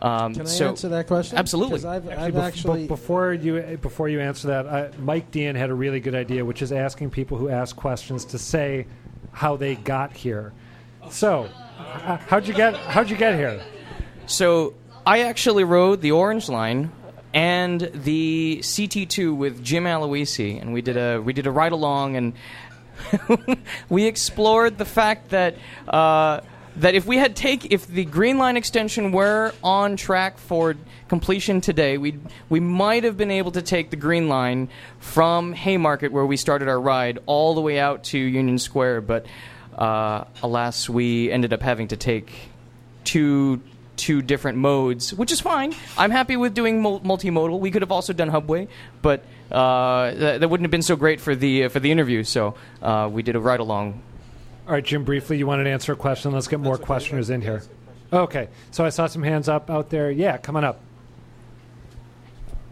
Um, 0.02 0.34
Can 0.34 0.44
I 0.44 0.46
so 0.46 0.70
answer 0.70 0.90
that 0.90 1.08
question? 1.08 1.38
Absolutely. 1.38 1.86
I've, 1.86 2.08
actually, 2.08 2.24
I've 2.24 2.34
bef- 2.34 2.42
actually 2.42 2.88
before 2.88 3.34
you 3.34 3.78
before 3.82 4.10
you 4.10 4.20
answer 4.20 4.48
that, 4.48 4.66
uh, 4.66 4.90
Mike 5.00 5.30
Deehan 5.32 5.56
had 5.56 5.70
a 5.70 5.74
really 5.74 6.00
good 6.00 6.16
idea, 6.16 6.44
which 6.44 6.62
is 6.62 6.72
asking 6.72 7.12
people 7.12 7.38
who 7.38 7.50
ask 7.50 7.76
questions 7.76 8.26
to 8.26 8.40
say 8.40 8.88
how 9.34 9.58
they 9.58 9.76
got 9.76 10.14
here. 10.14 10.54
So, 11.10 11.50
uh, 11.78 12.18
how'd 12.18 12.48
you 12.48 12.54
get 12.54 12.76
how'd 12.76 13.10
you 13.10 13.18
get 13.18 13.36
here? 13.36 13.62
So 14.26 14.74
I 15.06 15.22
actually 15.22 15.66
rode 15.66 16.02
the 16.02 16.12
Orange 16.12 16.48
Line 16.48 16.92
and 17.34 17.90
the 17.94 18.60
CT2 18.62 19.36
with 19.36 19.64
Jim 19.64 19.84
Aloisi, 19.84 20.62
and 20.62 20.74
we 20.74 20.82
did 20.82 20.98
a 20.98 21.20
we 21.20 21.34
did 21.34 21.48
a 21.48 21.52
ride 21.52 21.72
along, 21.72 22.16
and 22.16 22.34
we 23.90 24.06
explored 24.06 24.78
the 24.78 24.86
fact 24.86 25.30
that. 25.30 25.56
Uh, 25.88 26.42
that 26.78 26.96
if 26.96 27.06
we 27.06 27.18
had 27.18 27.36
take 27.36 27.72
if 27.72 27.88
the 27.88 28.06
Green 28.06 28.38
Line 28.38 28.58
extension 28.58 29.12
were 29.12 29.54
on 29.64 29.96
track 29.96 30.38
for 30.38 30.76
completion 31.08 31.62
today, 31.62 31.98
we 31.98 32.20
we 32.50 32.60
might 32.60 33.04
have 33.04 33.18
been 33.18 33.32
able 33.32 33.52
to 33.52 33.62
take 33.62 33.90
the 33.90 33.96
Green 33.96 34.28
Line 34.28 34.70
from 35.00 35.54
Haymarket 35.54 36.12
where 36.12 36.26
we 36.26 36.38
started 36.38 36.68
our 36.68 36.80
ride 36.80 37.20
all 37.26 37.54
the 37.54 37.62
way 37.62 37.80
out 37.80 38.06
to 38.06 38.18
Union 38.18 38.58
Square, 38.58 39.02
but 39.02 39.26
uh, 39.78 40.26
alas, 40.42 40.90
we 40.90 41.32
ended 41.32 41.54
up 41.54 41.62
having 41.62 41.90
to 41.90 41.98
take 41.98 42.32
two 43.04 43.62
two 43.96 44.22
different 44.22 44.58
modes, 44.58 45.14
which 45.14 45.32
is 45.32 45.40
fine. 45.40 45.74
I'm 45.98 46.12
happy 46.12 46.36
with 46.36 46.54
doing 46.56 46.82
multimodal. 46.82 47.60
We 47.60 47.70
could 47.70 47.84
have 47.84 47.92
also 47.92 48.12
done 48.12 48.30
Hubway, 48.30 48.68
but 49.02 49.24
uh, 49.52 50.12
that, 50.14 50.40
that, 50.40 50.50
wouldn't 50.50 50.66
have 50.66 50.72
been 50.72 50.82
so 50.82 50.96
great 50.96 51.22
for 51.22 51.36
the 51.36 51.66
uh, 51.66 51.70
for 51.70 51.80
the 51.80 51.92
interview. 51.92 52.24
So 52.24 52.56
uh, 52.82 53.10
we 53.12 53.22
did 53.22 53.36
a 53.36 53.40
ride 53.40 53.60
along 53.60 54.02
all 54.68 54.74
right, 54.74 54.84
Jim, 54.84 55.04
briefly, 55.04 55.38
you 55.38 55.46
wanted 55.48 55.66
to 55.66 55.70
answer 55.70 55.92
a 55.94 55.96
question. 55.96 56.32
Let's 56.32 56.48
get 56.48 56.60
more 56.60 56.78
questioners 56.78 57.30
in 57.30 57.42
here. 57.42 57.64
Okay, 58.12 58.48
so 58.72 58.86
I 58.86 58.90
saw 58.90 59.08
some 59.08 59.24
hands 59.24 59.50
up 59.50 59.70
out 59.70 59.90
there. 59.90 60.10
Yeah, 60.12 60.38
come 60.38 60.56
on 60.56 60.64
up. 60.64 60.80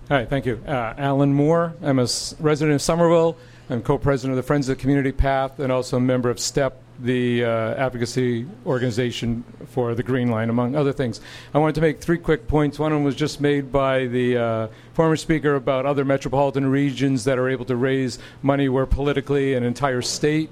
Hi, 0.07 0.25
thank 0.25 0.45
you. 0.45 0.61
Uh, 0.67 0.93
Alan 0.97 1.33
Moore. 1.33 1.73
I'm 1.81 1.99
a 1.99 2.03
s- 2.03 2.35
resident 2.39 2.75
of 2.75 2.81
Somerville. 2.81 3.37
I'm 3.69 3.81
co-president 3.81 4.31
of 4.31 4.37
the 4.37 4.43
Friends 4.45 4.67
of 4.69 4.77
the 4.77 4.81
Community 4.81 5.11
Path 5.11 5.59
and 5.59 5.71
also 5.71 5.97
a 5.97 5.99
member 6.01 6.29
of 6.29 6.39
STEP, 6.39 6.77
the 6.99 7.45
uh, 7.45 7.49
advocacy 7.75 8.45
organization 8.65 9.43
for 9.67 9.95
the 9.95 10.03
Green 10.03 10.29
Line, 10.29 10.49
among 10.49 10.75
other 10.75 10.91
things. 10.91 11.21
I 11.53 11.57
wanted 11.59 11.75
to 11.75 11.81
make 11.81 12.01
three 12.01 12.17
quick 12.17 12.47
points. 12.47 12.77
One 12.77 12.91
of 12.91 12.97
them 12.97 13.05
was 13.05 13.15
just 13.15 13.39
made 13.39 13.71
by 13.71 14.07
the 14.07 14.37
uh, 14.37 14.67
former 14.93 15.15
speaker 15.15 15.55
about 15.55 15.85
other 15.85 16.03
metropolitan 16.03 16.69
regions 16.69 17.23
that 17.23 17.39
are 17.39 17.47
able 17.49 17.65
to 17.65 17.75
raise 17.77 18.19
money 18.41 18.67
where 18.69 18.85
politically 18.85 19.53
an 19.53 19.63
entire 19.63 20.01
state 20.01 20.49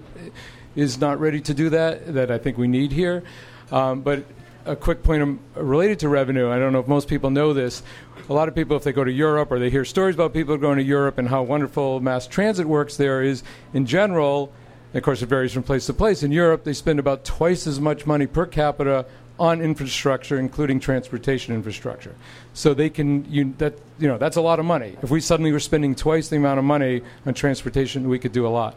is 0.79 0.99
not 0.99 1.19
ready 1.19 1.41
to 1.41 1.53
do 1.53 1.69
that, 1.69 2.13
that 2.13 2.31
I 2.31 2.37
think 2.37 2.57
we 2.57 2.67
need 2.67 2.91
here. 2.91 3.23
Um, 3.71 4.01
but 4.01 4.23
a 4.65 4.75
quick 4.75 5.03
point 5.03 5.39
related 5.55 5.99
to 5.99 6.09
revenue. 6.09 6.49
I 6.49 6.59
don't 6.59 6.73
know 6.73 6.79
if 6.79 6.87
most 6.87 7.07
people 7.07 7.29
know 7.29 7.53
this. 7.53 7.83
A 8.29 8.33
lot 8.33 8.47
of 8.47 8.55
people, 8.55 8.77
if 8.77 8.83
they 8.83 8.91
go 8.91 9.03
to 9.03 9.11
Europe 9.11 9.51
or 9.51 9.59
they 9.59 9.69
hear 9.69 9.83
stories 9.83 10.15
about 10.15 10.33
people 10.33 10.55
going 10.57 10.77
to 10.77 10.83
Europe 10.83 11.17
and 11.17 11.27
how 11.27 11.41
wonderful 11.43 11.99
mass 11.99 12.27
transit 12.27 12.67
works 12.67 12.97
there, 12.97 13.23
is 13.23 13.43
in 13.73 13.85
general, 13.85 14.53
of 14.93 15.01
course, 15.03 15.21
it 15.21 15.25
varies 15.27 15.53
from 15.53 15.63
place 15.63 15.85
to 15.87 15.93
place. 15.93 16.23
In 16.23 16.31
Europe, 16.31 16.63
they 16.63 16.73
spend 16.73 16.99
about 16.99 17.25
twice 17.25 17.65
as 17.65 17.79
much 17.79 18.05
money 18.05 18.27
per 18.27 18.45
capita 18.45 19.05
on 19.39 19.61
infrastructure, 19.61 20.37
including 20.37 20.79
transportation 20.79 21.55
infrastructure. 21.55 22.13
So 22.53 22.73
they 22.73 22.89
can 22.89 23.25
you, 23.31 23.53
that 23.57 23.73
you 23.97 24.07
know 24.07 24.17
that's 24.17 24.35
a 24.35 24.41
lot 24.41 24.59
of 24.59 24.65
money. 24.65 24.97
If 25.01 25.09
we 25.09 25.21
suddenly 25.21 25.51
were 25.51 25.61
spending 25.61 25.95
twice 25.95 26.27
the 26.27 26.35
amount 26.35 26.59
of 26.59 26.65
money 26.65 27.01
on 27.25 27.33
transportation, 27.33 28.09
we 28.09 28.19
could 28.19 28.33
do 28.33 28.45
a 28.45 28.49
lot. 28.49 28.75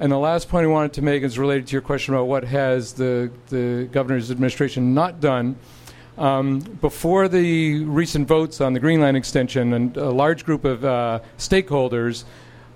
And 0.00 0.10
the 0.10 0.18
last 0.18 0.48
point 0.48 0.64
I 0.64 0.68
wanted 0.68 0.92
to 0.94 1.02
make 1.02 1.22
is 1.22 1.38
related 1.38 1.68
to 1.68 1.72
your 1.72 1.82
question 1.82 2.14
about 2.14 2.24
what 2.24 2.44
has 2.44 2.94
the, 2.94 3.30
the 3.48 3.88
governor's 3.92 4.30
administration 4.30 4.92
not 4.92 5.20
done. 5.20 5.56
Um, 6.18 6.60
before 6.60 7.28
the 7.28 7.84
recent 7.84 8.28
votes 8.28 8.60
on 8.60 8.72
the 8.72 8.80
Green 8.80 9.00
Line 9.00 9.16
extension, 9.16 9.72
and 9.72 9.96
a 9.96 10.10
large 10.10 10.44
group 10.44 10.64
of 10.64 10.84
uh, 10.84 11.20
stakeholders 11.38 12.24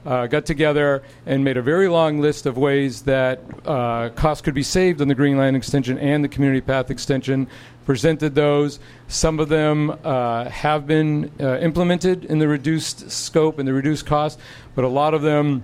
uh, 0.06 0.26
got 0.26 0.46
together 0.46 1.02
and 1.26 1.44
made 1.44 1.56
a 1.56 1.62
very 1.62 1.88
long 1.88 2.20
list 2.20 2.46
of 2.46 2.56
ways 2.56 3.02
that 3.02 3.40
uh, 3.66 4.08
costs 4.10 4.42
could 4.42 4.54
be 4.54 4.62
saved 4.62 5.00
on 5.00 5.08
the 5.08 5.14
Green 5.14 5.36
Line 5.36 5.54
extension 5.54 5.98
and 5.98 6.24
the 6.24 6.28
Community 6.28 6.60
Path 6.60 6.90
extension. 6.90 7.48
Presented 7.84 8.34
those. 8.34 8.80
Some 9.06 9.40
of 9.40 9.48
them 9.48 9.96
uh, 10.04 10.48
have 10.50 10.86
been 10.86 11.30
uh, 11.40 11.58
implemented 11.58 12.24
in 12.24 12.38
the 12.38 12.48
reduced 12.48 13.10
scope 13.10 13.58
and 13.58 13.66
the 13.66 13.72
reduced 13.72 14.06
cost, 14.06 14.38
but 14.74 14.84
a 14.84 14.88
lot 14.88 15.14
of 15.14 15.22
them 15.22 15.62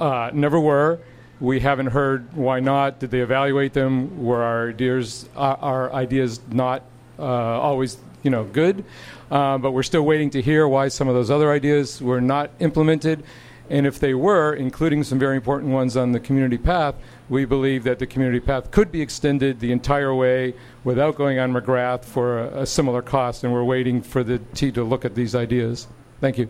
uh, 0.00 0.30
never 0.32 0.58
were. 0.58 1.00
We 1.40 1.60
haven't 1.60 1.86
heard 1.86 2.32
why 2.34 2.60
not. 2.60 2.98
Did 2.98 3.10
they 3.10 3.20
evaluate 3.20 3.72
them? 3.72 4.24
Were 4.24 4.42
our 4.42 4.68
ideas 4.70 5.28
our, 5.36 5.56
our 5.58 5.92
ideas 5.92 6.40
not 6.50 6.82
uh, 7.18 7.22
always 7.22 7.98
you 8.22 8.30
know 8.30 8.44
good? 8.44 8.84
Uh, 9.30 9.58
but 9.58 9.72
we're 9.72 9.82
still 9.82 10.02
waiting 10.02 10.30
to 10.30 10.42
hear 10.42 10.66
why 10.66 10.88
some 10.88 11.06
of 11.06 11.14
those 11.14 11.30
other 11.30 11.52
ideas 11.52 12.00
were 12.00 12.20
not 12.20 12.50
implemented. 12.60 13.22
And 13.70 13.86
if 13.86 14.00
they 14.00 14.14
were, 14.14 14.54
including 14.54 15.04
some 15.04 15.18
very 15.18 15.36
important 15.36 15.72
ones 15.72 15.96
on 15.96 16.12
the 16.12 16.20
community 16.20 16.56
path, 16.56 16.94
we 17.28 17.44
believe 17.44 17.84
that 17.84 17.98
the 17.98 18.06
community 18.06 18.40
path 18.40 18.70
could 18.70 18.90
be 18.90 19.02
extended 19.02 19.60
the 19.60 19.72
entire 19.72 20.14
way 20.14 20.54
without 20.84 21.16
going 21.16 21.38
on 21.38 21.52
McGrath 21.52 22.04
for 22.04 22.38
a, 22.38 22.62
a 22.62 22.66
similar 22.66 23.02
cost. 23.02 23.44
And 23.44 23.52
we're 23.52 23.64
waiting 23.64 24.00
for 24.00 24.24
the 24.24 24.38
T 24.54 24.72
to 24.72 24.82
look 24.82 25.04
at 25.04 25.14
these 25.14 25.34
ideas. 25.34 25.86
Thank 26.20 26.38
you. 26.38 26.48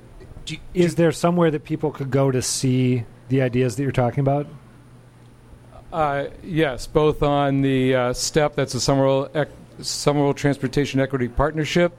Is 0.75 0.95
there 0.95 1.13
somewhere 1.13 1.51
that 1.51 1.65
people 1.65 1.91
could 1.91 2.11
go 2.11 2.31
to 2.31 2.43
see 2.43 3.05
the 3.29 3.43
ideas 3.43 3.77
that 3.77 3.83
you're 3.83 3.93
talking 3.93 4.21
about? 4.21 4.47
Uh, 5.93 6.27
yes, 6.43 6.87
both 6.87 7.23
on 7.23 7.63
the 7.63 7.95
uh, 7.95 8.13
STEP, 8.13 8.55
that's 8.57 8.75
the 8.75 8.81
Somerville, 8.81 9.31
Ec- 9.35 9.49
Somerville 9.81 10.35
Transportation 10.35 11.01
Equity 11.01 11.29
Partnership, 11.29 11.97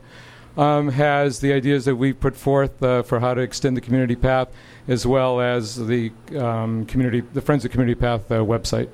um, 0.57 0.89
has 0.89 1.39
the 1.39 1.53
ideas 1.53 1.85
that 1.85 1.95
we 1.95 2.13
put 2.13 2.35
forth 2.35 2.81
uh, 2.83 3.01
for 3.01 3.19
how 3.19 3.33
to 3.33 3.41
extend 3.41 3.75
the 3.75 3.81
community 3.81 4.15
path, 4.15 4.49
as 4.87 5.07
well 5.07 5.41
as 5.41 5.75
the 5.87 6.11
um, 6.37 6.85
community, 6.85 7.21
the 7.33 7.41
Friends 7.41 7.65
of 7.65 7.71
Community 7.71 7.99
Path 7.99 8.31
uh, 8.31 8.35
website. 8.35 8.89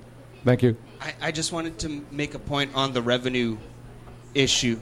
Thank 0.46 0.64
you. 0.64 0.78
I, 1.02 1.14
I 1.22 1.32
just 1.32 1.52
wanted 1.52 1.78
to 1.80 2.06
make 2.12 2.34
a 2.34 2.40
point 2.40 2.72
on 2.74 2.94
the 2.94 3.02
revenue 3.02 3.58
issue. 4.34 4.80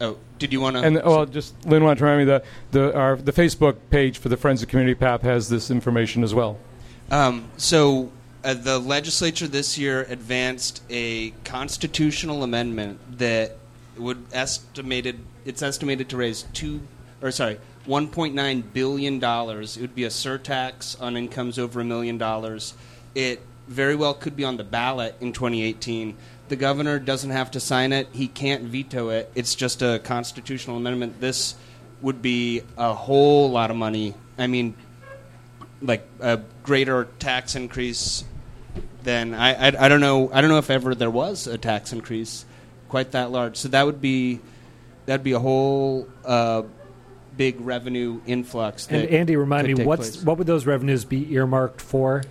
Oh, 0.00 0.18
did 0.38 0.52
you 0.52 0.60
want 0.60 0.76
to? 0.76 0.82
And 0.82 0.96
well, 0.96 1.24
just 1.26 1.64
Lynn 1.64 1.82
wanted 1.82 1.98
to 1.98 2.04
remind 2.04 2.20
me 2.20 2.24
that 2.26 2.44
the 2.72 2.96
our 2.96 3.16
the 3.16 3.32
Facebook 3.32 3.76
page 3.90 4.18
for 4.18 4.28
the 4.28 4.36
Friends 4.36 4.62
of 4.62 4.68
Community 4.68 4.94
Path 4.94 5.22
has 5.22 5.48
this 5.48 5.70
information 5.70 6.22
as 6.22 6.34
well. 6.34 6.58
Um, 7.10 7.48
so 7.56 8.10
uh, 8.44 8.54
the 8.54 8.78
legislature 8.78 9.46
this 9.46 9.78
year 9.78 10.02
advanced 10.08 10.82
a 10.90 11.30
constitutional 11.44 12.42
amendment 12.42 13.18
that 13.18 13.56
would 13.96 14.22
estimated 14.32 15.20
it's 15.44 15.62
estimated 15.62 16.08
to 16.10 16.16
raise 16.16 16.42
two 16.52 16.80
or 17.22 17.30
sorry 17.30 17.58
1.9 17.86 18.72
billion 18.72 19.18
dollars. 19.18 19.76
It 19.76 19.80
would 19.80 19.94
be 19.94 20.04
a 20.04 20.08
surtax 20.08 21.00
on 21.00 21.16
incomes 21.16 21.58
over 21.58 21.80
a 21.80 21.84
million 21.84 22.18
dollars. 22.18 22.74
It 23.14 23.40
very 23.68 23.96
well 23.96 24.14
could 24.14 24.36
be 24.36 24.44
on 24.44 24.56
the 24.56 24.64
ballot 24.64 25.16
in 25.20 25.32
2018. 25.32 26.16
The 26.48 26.56
governor 26.56 26.98
doesn't 26.98 27.30
have 27.30 27.50
to 27.52 27.60
sign 27.60 27.92
it. 27.92 28.08
He 28.12 28.28
can't 28.28 28.64
veto 28.64 29.08
it. 29.08 29.30
It's 29.34 29.54
just 29.54 29.82
a 29.82 29.98
constitutional 29.98 30.76
amendment. 30.76 31.20
This 31.20 31.56
would 32.00 32.22
be 32.22 32.62
a 32.76 32.94
whole 32.94 33.50
lot 33.50 33.70
of 33.70 33.76
money. 33.76 34.14
I 34.38 34.46
mean, 34.46 34.76
like 35.82 36.06
a 36.20 36.40
greater 36.62 37.08
tax 37.18 37.54
increase 37.54 38.24
than 39.02 39.34
I, 39.34 39.68
I, 39.68 39.86
I 39.86 39.88
don't 39.88 40.00
know 40.00 40.30
I 40.32 40.40
don't 40.40 40.50
know 40.50 40.58
if 40.58 40.70
ever 40.70 40.94
there 40.94 41.10
was 41.10 41.46
a 41.46 41.58
tax 41.58 41.92
increase 41.92 42.44
quite 42.88 43.12
that 43.12 43.30
large. 43.30 43.56
So 43.56 43.68
that 43.68 43.86
would 43.86 44.00
be 44.00 44.40
that'd 45.06 45.24
be 45.24 45.32
a 45.32 45.38
whole 45.38 46.08
uh, 46.24 46.62
big 47.36 47.60
revenue 47.60 48.20
influx. 48.26 48.88
And 48.88 49.08
Andy, 49.08 49.36
remind 49.36 49.68
me, 49.68 49.84
what's 49.84 50.10
place. 50.10 50.24
what 50.24 50.38
would 50.38 50.46
those 50.46 50.66
revenues 50.66 51.04
be 51.04 51.32
earmarked 51.32 51.80
for? 51.80 52.22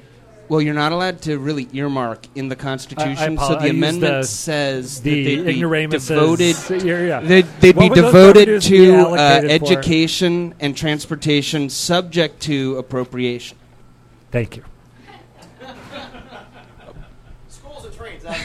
Well, 0.48 0.62
you're 0.62 0.76
not 0.76 0.92
allowed 0.92 1.22
to 1.24 1.40
really 1.40 1.68
earmark 1.74 2.28
in 2.36 2.50
the 2.50 2.56
Constitution. 2.56 3.18
I 3.18 3.26
so 3.28 3.34
apol- 3.34 3.58
I 3.58 3.64
the 3.64 3.70
amendment 3.72 4.22
the- 4.22 4.28
says 4.28 5.02
the 5.02 5.10
that 5.10 5.16
they'd 5.16 5.44
be 5.46 5.52
ignoramuses. 5.52 6.08
devoted. 6.08 6.84
Yeah. 6.86 7.20
They'd, 7.22 7.46
they'd 7.62 7.78
be 7.78 7.90
devoted 7.90 8.48
revenues 8.48 8.70
be 8.70 8.78
to 8.78 8.94
uh, 8.96 9.16
allocated 9.18 9.62
for? 9.62 9.66
education 9.74 10.54
and 10.60 10.78
transportation, 10.78 11.70
subject 11.70 12.42
to 12.44 12.78
appropriation. 12.78 13.58
Thank 14.32 14.58
you. 14.58 14.64
Schools 17.48 17.86
and 17.86 17.94
trains. 17.96 18.24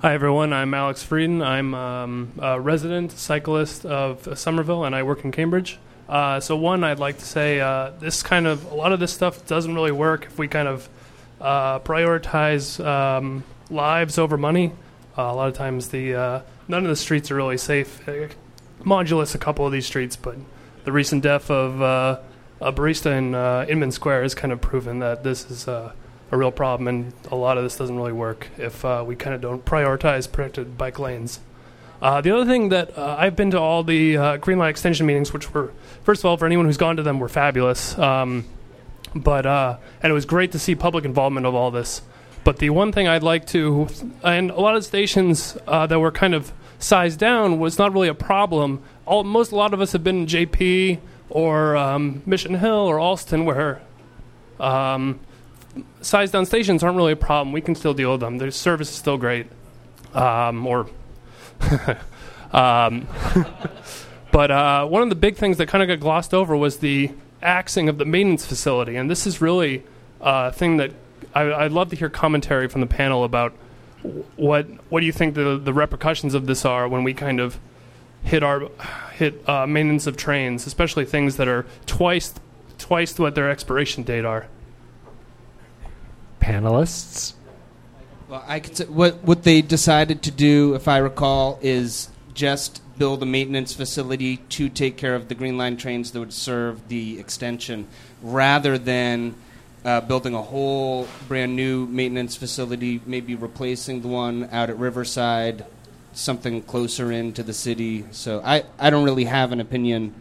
Hi, 0.00 0.14
everyone. 0.14 0.52
I'm 0.52 0.72
Alex 0.74 1.02
Frieden. 1.02 1.42
I'm 1.42 1.74
um, 1.74 2.30
a 2.38 2.60
resident 2.60 3.10
cyclist 3.10 3.84
of 3.84 4.38
Somerville, 4.38 4.84
and 4.84 4.94
I 4.94 5.02
work 5.02 5.24
in 5.24 5.32
Cambridge. 5.32 5.80
Uh, 6.08 6.40
so, 6.40 6.56
one, 6.56 6.84
I'd 6.84 6.98
like 6.98 7.18
to 7.18 7.24
say 7.24 7.60
uh, 7.60 7.90
this 8.00 8.22
kind 8.22 8.46
of 8.46 8.70
a 8.72 8.74
lot 8.74 8.92
of 8.92 9.00
this 9.00 9.12
stuff 9.12 9.46
doesn't 9.46 9.74
really 9.74 9.92
work 9.92 10.24
if 10.24 10.38
we 10.38 10.48
kind 10.48 10.66
of 10.66 10.88
uh, 11.40 11.80
prioritize 11.80 12.82
um, 12.84 13.44
lives 13.68 14.16
over 14.16 14.38
money. 14.38 14.72
Uh, 15.16 15.22
a 15.22 15.34
lot 15.34 15.48
of 15.48 15.54
times, 15.54 15.90
the 15.90 16.14
uh, 16.14 16.40
none 16.66 16.84
of 16.84 16.88
the 16.88 16.96
streets 16.96 17.30
are 17.30 17.34
really 17.34 17.58
safe. 17.58 18.08
Uh, 18.08 18.28
Modulus 18.82 19.34
a 19.34 19.38
couple 19.38 19.66
of 19.66 19.72
these 19.72 19.86
streets, 19.86 20.16
but 20.16 20.36
the 20.84 20.92
recent 20.92 21.22
death 21.22 21.50
of 21.50 21.80
a 21.82 22.72
barista 22.72 23.10
in 23.10 23.34
Inman 23.68 23.90
Square 23.90 24.22
has 24.22 24.34
kind 24.34 24.52
of 24.52 24.60
proven 24.60 25.00
that 25.00 25.24
this 25.24 25.50
is 25.50 25.66
a 25.66 25.94
real 26.30 26.52
problem, 26.52 26.86
and 26.86 27.12
a 27.30 27.34
lot 27.34 27.58
of 27.58 27.64
this 27.64 27.76
doesn't 27.76 27.96
really 27.96 28.12
work 28.12 28.46
if 28.56 28.84
we 29.04 29.16
kind 29.16 29.34
of 29.34 29.40
don't 29.40 29.64
prioritize 29.64 30.30
protected 30.30 30.78
bike 30.78 31.00
lanes. 31.00 31.40
Uh, 32.00 32.20
the 32.20 32.30
other 32.30 32.44
thing 32.44 32.68
that 32.68 32.96
uh, 32.96 33.16
I've 33.18 33.34
been 33.34 33.50
to 33.50 33.58
all 33.58 33.82
the 33.82 34.16
uh, 34.16 34.36
Green 34.36 34.58
Line 34.58 34.70
extension 34.70 35.06
meetings, 35.06 35.32
which 35.32 35.52
were, 35.52 35.72
first 36.04 36.20
of 36.20 36.26
all, 36.26 36.36
for 36.36 36.46
anyone 36.46 36.66
who's 36.66 36.76
gone 36.76 36.96
to 36.96 37.02
them, 37.02 37.18
were 37.18 37.28
fabulous. 37.28 37.98
Um, 37.98 38.44
but 39.14 39.46
uh, 39.46 39.78
and 40.02 40.10
it 40.10 40.14
was 40.14 40.24
great 40.24 40.52
to 40.52 40.58
see 40.58 40.74
public 40.74 41.04
involvement 41.04 41.46
of 41.46 41.54
all 41.54 41.70
this. 41.70 42.02
But 42.44 42.58
the 42.58 42.70
one 42.70 42.92
thing 42.92 43.08
I'd 43.08 43.22
like 43.22 43.46
to, 43.48 43.88
and 44.22 44.50
a 44.50 44.60
lot 44.60 44.76
of 44.76 44.84
stations 44.84 45.56
uh, 45.66 45.86
that 45.86 45.98
were 45.98 46.12
kind 46.12 46.34
of 46.34 46.52
sized 46.78 47.18
down 47.18 47.58
was 47.58 47.78
not 47.78 47.92
really 47.92 48.08
a 48.08 48.14
problem. 48.14 48.82
All, 49.04 49.24
most, 49.24 49.52
a 49.52 49.56
lot 49.56 49.74
of 49.74 49.80
us 49.80 49.92
have 49.92 50.04
been 50.04 50.20
in 50.20 50.26
JP 50.26 50.98
or 51.30 51.76
um, 51.76 52.22
Mission 52.24 52.54
Hill 52.54 52.70
or 52.70 52.98
Allston, 52.98 53.44
where 53.44 53.82
um, 54.60 55.20
sized 56.00 56.32
down 56.32 56.46
stations 56.46 56.82
aren't 56.82 56.96
really 56.96 57.12
a 57.12 57.16
problem. 57.16 57.52
We 57.52 57.60
can 57.60 57.74
still 57.74 57.94
deal 57.94 58.12
with 58.12 58.20
them. 58.20 58.38
Their 58.38 58.50
service 58.50 58.88
is 58.88 58.96
still 58.96 59.18
great. 59.18 59.46
Um, 60.14 60.66
or, 60.66 60.88
um, 62.52 63.06
but 64.32 64.50
uh, 64.50 64.86
one 64.86 65.02
of 65.02 65.08
the 65.08 65.16
big 65.16 65.36
things 65.36 65.56
that 65.58 65.68
kind 65.68 65.82
of 65.82 65.88
got 65.88 66.00
glossed 66.00 66.34
over 66.34 66.56
was 66.56 66.78
the 66.78 67.10
axing 67.42 67.88
of 67.88 67.98
the 67.98 68.04
maintenance 68.04 68.46
facility, 68.46 68.96
and 68.96 69.10
this 69.10 69.26
is 69.26 69.40
really 69.40 69.82
uh, 70.20 70.50
a 70.52 70.56
thing 70.56 70.76
that 70.78 70.92
I, 71.34 71.52
I'd 71.52 71.72
love 71.72 71.90
to 71.90 71.96
hear 71.96 72.08
commentary 72.08 72.68
from 72.68 72.80
the 72.80 72.86
panel 72.86 73.24
about 73.24 73.52
what 74.36 74.66
what 74.90 75.00
do 75.00 75.06
you 75.06 75.12
think 75.12 75.34
the 75.34 75.58
the 75.58 75.72
repercussions 75.72 76.34
of 76.34 76.46
this 76.46 76.64
are 76.64 76.88
when 76.88 77.02
we 77.02 77.14
kind 77.14 77.40
of 77.40 77.58
hit 78.22 78.42
our 78.42 78.68
hit 79.12 79.48
uh, 79.48 79.66
maintenance 79.66 80.06
of 80.06 80.16
trains, 80.16 80.66
especially 80.66 81.04
things 81.04 81.36
that 81.36 81.48
are 81.48 81.66
twice 81.86 82.34
twice 82.78 83.18
what 83.18 83.34
their 83.34 83.50
expiration 83.50 84.02
date 84.02 84.24
are. 84.24 84.46
Panelists. 86.40 87.34
Well, 88.28 88.44
I 88.46 88.60
could 88.60 88.76
say 88.76 88.84
what 88.84 89.24
what 89.24 89.44
they 89.44 89.62
decided 89.62 90.22
to 90.24 90.30
do, 90.30 90.74
if 90.74 90.86
I 90.86 90.98
recall, 90.98 91.58
is 91.62 92.10
just 92.34 92.82
build 92.98 93.22
a 93.22 93.26
maintenance 93.26 93.72
facility 93.72 94.36
to 94.36 94.68
take 94.68 94.98
care 94.98 95.14
of 95.14 95.28
the 95.28 95.34
Green 95.34 95.56
Line 95.56 95.78
trains 95.78 96.10
that 96.10 96.20
would 96.20 96.34
serve 96.34 96.88
the 96.88 97.18
extension, 97.18 97.86
rather 98.20 98.76
than 98.76 99.34
uh, 99.82 100.02
building 100.02 100.34
a 100.34 100.42
whole 100.42 101.08
brand 101.26 101.56
new 101.56 101.86
maintenance 101.86 102.36
facility, 102.36 103.00
maybe 103.06 103.34
replacing 103.34 104.02
the 104.02 104.08
one 104.08 104.46
out 104.52 104.68
at 104.68 104.78
Riverside, 104.78 105.64
something 106.12 106.60
closer 106.62 107.10
into 107.10 107.42
the 107.42 107.54
city. 107.54 108.04
So 108.10 108.42
I, 108.44 108.64
I 108.78 108.90
don't 108.90 109.04
really 109.04 109.24
have 109.24 109.52
an 109.52 109.60
opinion 109.60 110.12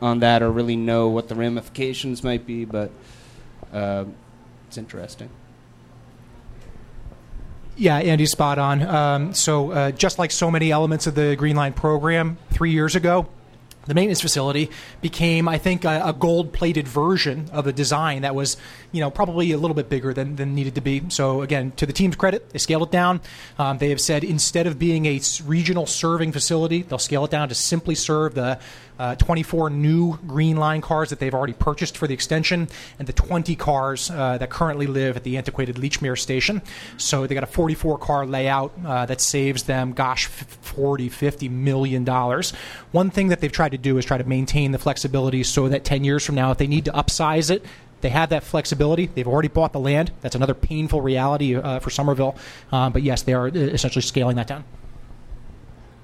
on 0.00 0.18
that 0.18 0.42
or 0.42 0.50
really 0.50 0.74
know 0.74 1.08
what 1.08 1.28
the 1.28 1.36
ramifications 1.36 2.24
might 2.24 2.44
be, 2.44 2.64
but 2.64 2.90
uh, 3.72 4.06
it's 4.66 4.78
interesting. 4.78 5.28
Yeah, 7.76 7.96
Andy's 7.96 8.30
spot 8.30 8.58
on. 8.58 8.82
Um, 8.82 9.34
so, 9.34 9.70
uh, 9.70 9.90
just 9.92 10.18
like 10.18 10.30
so 10.30 10.50
many 10.50 10.70
elements 10.70 11.06
of 11.06 11.14
the 11.14 11.34
Green 11.36 11.56
Line 11.56 11.72
program 11.72 12.36
three 12.50 12.70
years 12.70 12.94
ago, 12.94 13.26
the 13.86 13.94
maintenance 13.94 14.20
facility 14.20 14.70
became, 15.00 15.48
I 15.48 15.58
think, 15.58 15.84
a, 15.84 16.02
a 16.04 16.12
gold-plated 16.12 16.86
version 16.86 17.48
of 17.50 17.64
the 17.64 17.72
design 17.72 18.22
that 18.22 18.34
was, 18.34 18.56
you 18.92 19.00
know, 19.00 19.10
probably 19.10 19.50
a 19.52 19.58
little 19.58 19.74
bit 19.74 19.88
bigger 19.88 20.12
than, 20.12 20.36
than 20.36 20.54
needed 20.54 20.76
to 20.76 20.80
be. 20.80 21.02
So, 21.08 21.42
again, 21.42 21.72
to 21.76 21.86
the 21.86 21.92
team's 21.92 22.14
credit, 22.14 22.50
they 22.50 22.58
scaled 22.58 22.84
it 22.84 22.92
down. 22.92 23.20
Um, 23.58 23.78
they 23.78 23.88
have 23.88 24.00
said 24.00 24.22
instead 24.22 24.66
of 24.66 24.78
being 24.78 25.06
a 25.06 25.20
regional 25.44 25.86
serving 25.86 26.30
facility, 26.32 26.82
they'll 26.82 26.98
scale 26.98 27.24
it 27.24 27.30
down 27.30 27.48
to 27.48 27.54
simply 27.54 27.94
serve 27.94 28.34
the 28.34 28.60
uh, 29.02 29.16
24 29.16 29.68
new 29.70 30.16
Green 30.28 30.56
Line 30.56 30.80
cars 30.80 31.10
that 31.10 31.18
they've 31.18 31.34
already 31.34 31.54
purchased 31.54 31.96
for 31.96 32.06
the 32.06 32.14
extension 32.14 32.68
and 33.00 33.08
the 33.08 33.12
20 33.12 33.56
cars 33.56 34.10
uh, 34.10 34.38
that 34.38 34.48
currently 34.48 34.86
live 34.86 35.16
at 35.16 35.24
the 35.24 35.36
antiquated 35.36 35.74
Lechmere 35.74 36.16
station. 36.16 36.62
So 36.98 37.26
they 37.26 37.34
got 37.34 37.42
a 37.42 37.48
44 37.48 37.98
car 37.98 38.24
layout 38.26 38.72
uh, 38.86 39.04
that 39.06 39.20
saves 39.20 39.64
them, 39.64 39.92
gosh, 39.92 40.26
f- 40.26 40.46
40, 40.60 41.08
50 41.08 41.48
million 41.48 42.04
dollars. 42.04 42.52
One 42.92 43.10
thing 43.10 43.26
that 43.28 43.40
they've 43.40 43.50
tried 43.50 43.72
to 43.72 43.78
do 43.78 43.98
is 43.98 44.04
try 44.04 44.18
to 44.18 44.24
maintain 44.24 44.70
the 44.70 44.78
flexibility 44.78 45.42
so 45.42 45.68
that 45.68 45.84
10 45.84 46.04
years 46.04 46.24
from 46.24 46.36
now, 46.36 46.52
if 46.52 46.58
they 46.58 46.68
need 46.68 46.84
to 46.84 46.92
upsize 46.92 47.50
it, 47.50 47.64
they 48.02 48.10
have 48.10 48.28
that 48.28 48.44
flexibility. 48.44 49.06
They've 49.06 49.26
already 49.26 49.48
bought 49.48 49.72
the 49.72 49.80
land. 49.80 50.12
That's 50.20 50.36
another 50.36 50.54
painful 50.54 51.00
reality 51.00 51.56
uh, 51.56 51.80
for 51.80 51.90
Somerville. 51.90 52.36
Um, 52.70 52.92
but 52.92 53.02
yes, 53.02 53.22
they 53.22 53.34
are 53.34 53.48
uh, 53.48 53.50
essentially 53.50 54.02
scaling 54.02 54.36
that 54.36 54.46
down. 54.46 54.62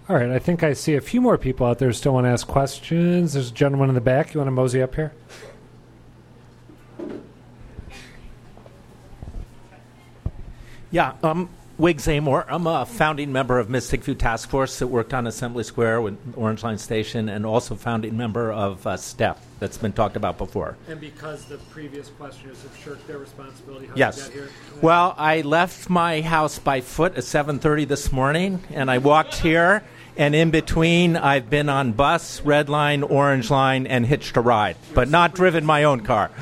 All 0.08 0.16
right, 0.16 0.30
I 0.30 0.38
think 0.38 0.62
I 0.62 0.72
see 0.72 0.94
a 0.94 1.02
few 1.02 1.20
more 1.20 1.36
people 1.36 1.66
out 1.66 1.78
there 1.78 1.92
still 1.92 2.14
want 2.14 2.24
to 2.24 2.30
ask 2.30 2.46
questions. 2.46 3.34
There's 3.34 3.50
a 3.50 3.54
gentleman 3.54 3.90
in 3.90 3.94
the 3.94 4.00
back. 4.00 4.32
You 4.32 4.40
want 4.40 4.48
to 4.48 4.52
mosey 4.52 4.80
up 4.80 4.94
here? 4.94 5.12
Yeah, 10.90 11.12
um, 11.22 11.50
Wig 11.76 11.98
Zamore. 11.98 12.46
I'm 12.48 12.66
a 12.66 12.86
founding 12.86 13.32
member 13.32 13.58
of 13.58 13.68
Mystic 13.68 14.02
View 14.02 14.14
Task 14.14 14.48
Force 14.48 14.78
that 14.78 14.86
worked 14.86 15.12
on 15.12 15.26
Assembly 15.26 15.62
Square 15.62 16.00
with 16.00 16.18
Orange 16.36 16.62
Line 16.62 16.78
Station, 16.78 17.28
and 17.28 17.44
also 17.44 17.74
founding 17.74 18.16
member 18.16 18.50
of 18.50 18.86
uh, 18.86 18.96
STEP 18.96 19.38
that's 19.60 19.76
been 19.76 19.92
talked 19.92 20.16
about 20.16 20.38
before. 20.38 20.78
And 20.88 20.98
because 20.98 21.44
the 21.44 21.58
previous 21.58 22.08
questioners 22.08 22.62
have 22.62 22.74
shirked 22.78 23.06
their 23.06 23.18
responsibility, 23.18 23.90
yes. 23.94 24.30
Well, 24.80 25.14
I 25.18 25.42
left 25.42 25.90
my 25.90 26.22
house 26.22 26.58
by 26.58 26.80
foot 26.80 27.14
at 27.18 27.24
7:30 27.24 27.86
this 27.86 28.10
morning, 28.10 28.64
and 28.70 28.90
I 28.90 28.96
walked 28.96 29.34
here. 29.34 29.84
And 30.18 30.34
in 30.34 30.50
between, 30.50 31.16
I've 31.16 31.48
been 31.48 31.68
on 31.68 31.92
bus, 31.92 32.40
red 32.42 32.68
line, 32.68 33.04
orange 33.04 33.50
line, 33.50 33.86
and 33.86 34.04
hitched 34.04 34.36
a 34.36 34.40
ride, 34.40 34.76
but 34.92 35.08
not 35.08 35.32
driven 35.32 35.64
my 35.64 35.84
own 35.84 36.00
car. 36.00 36.32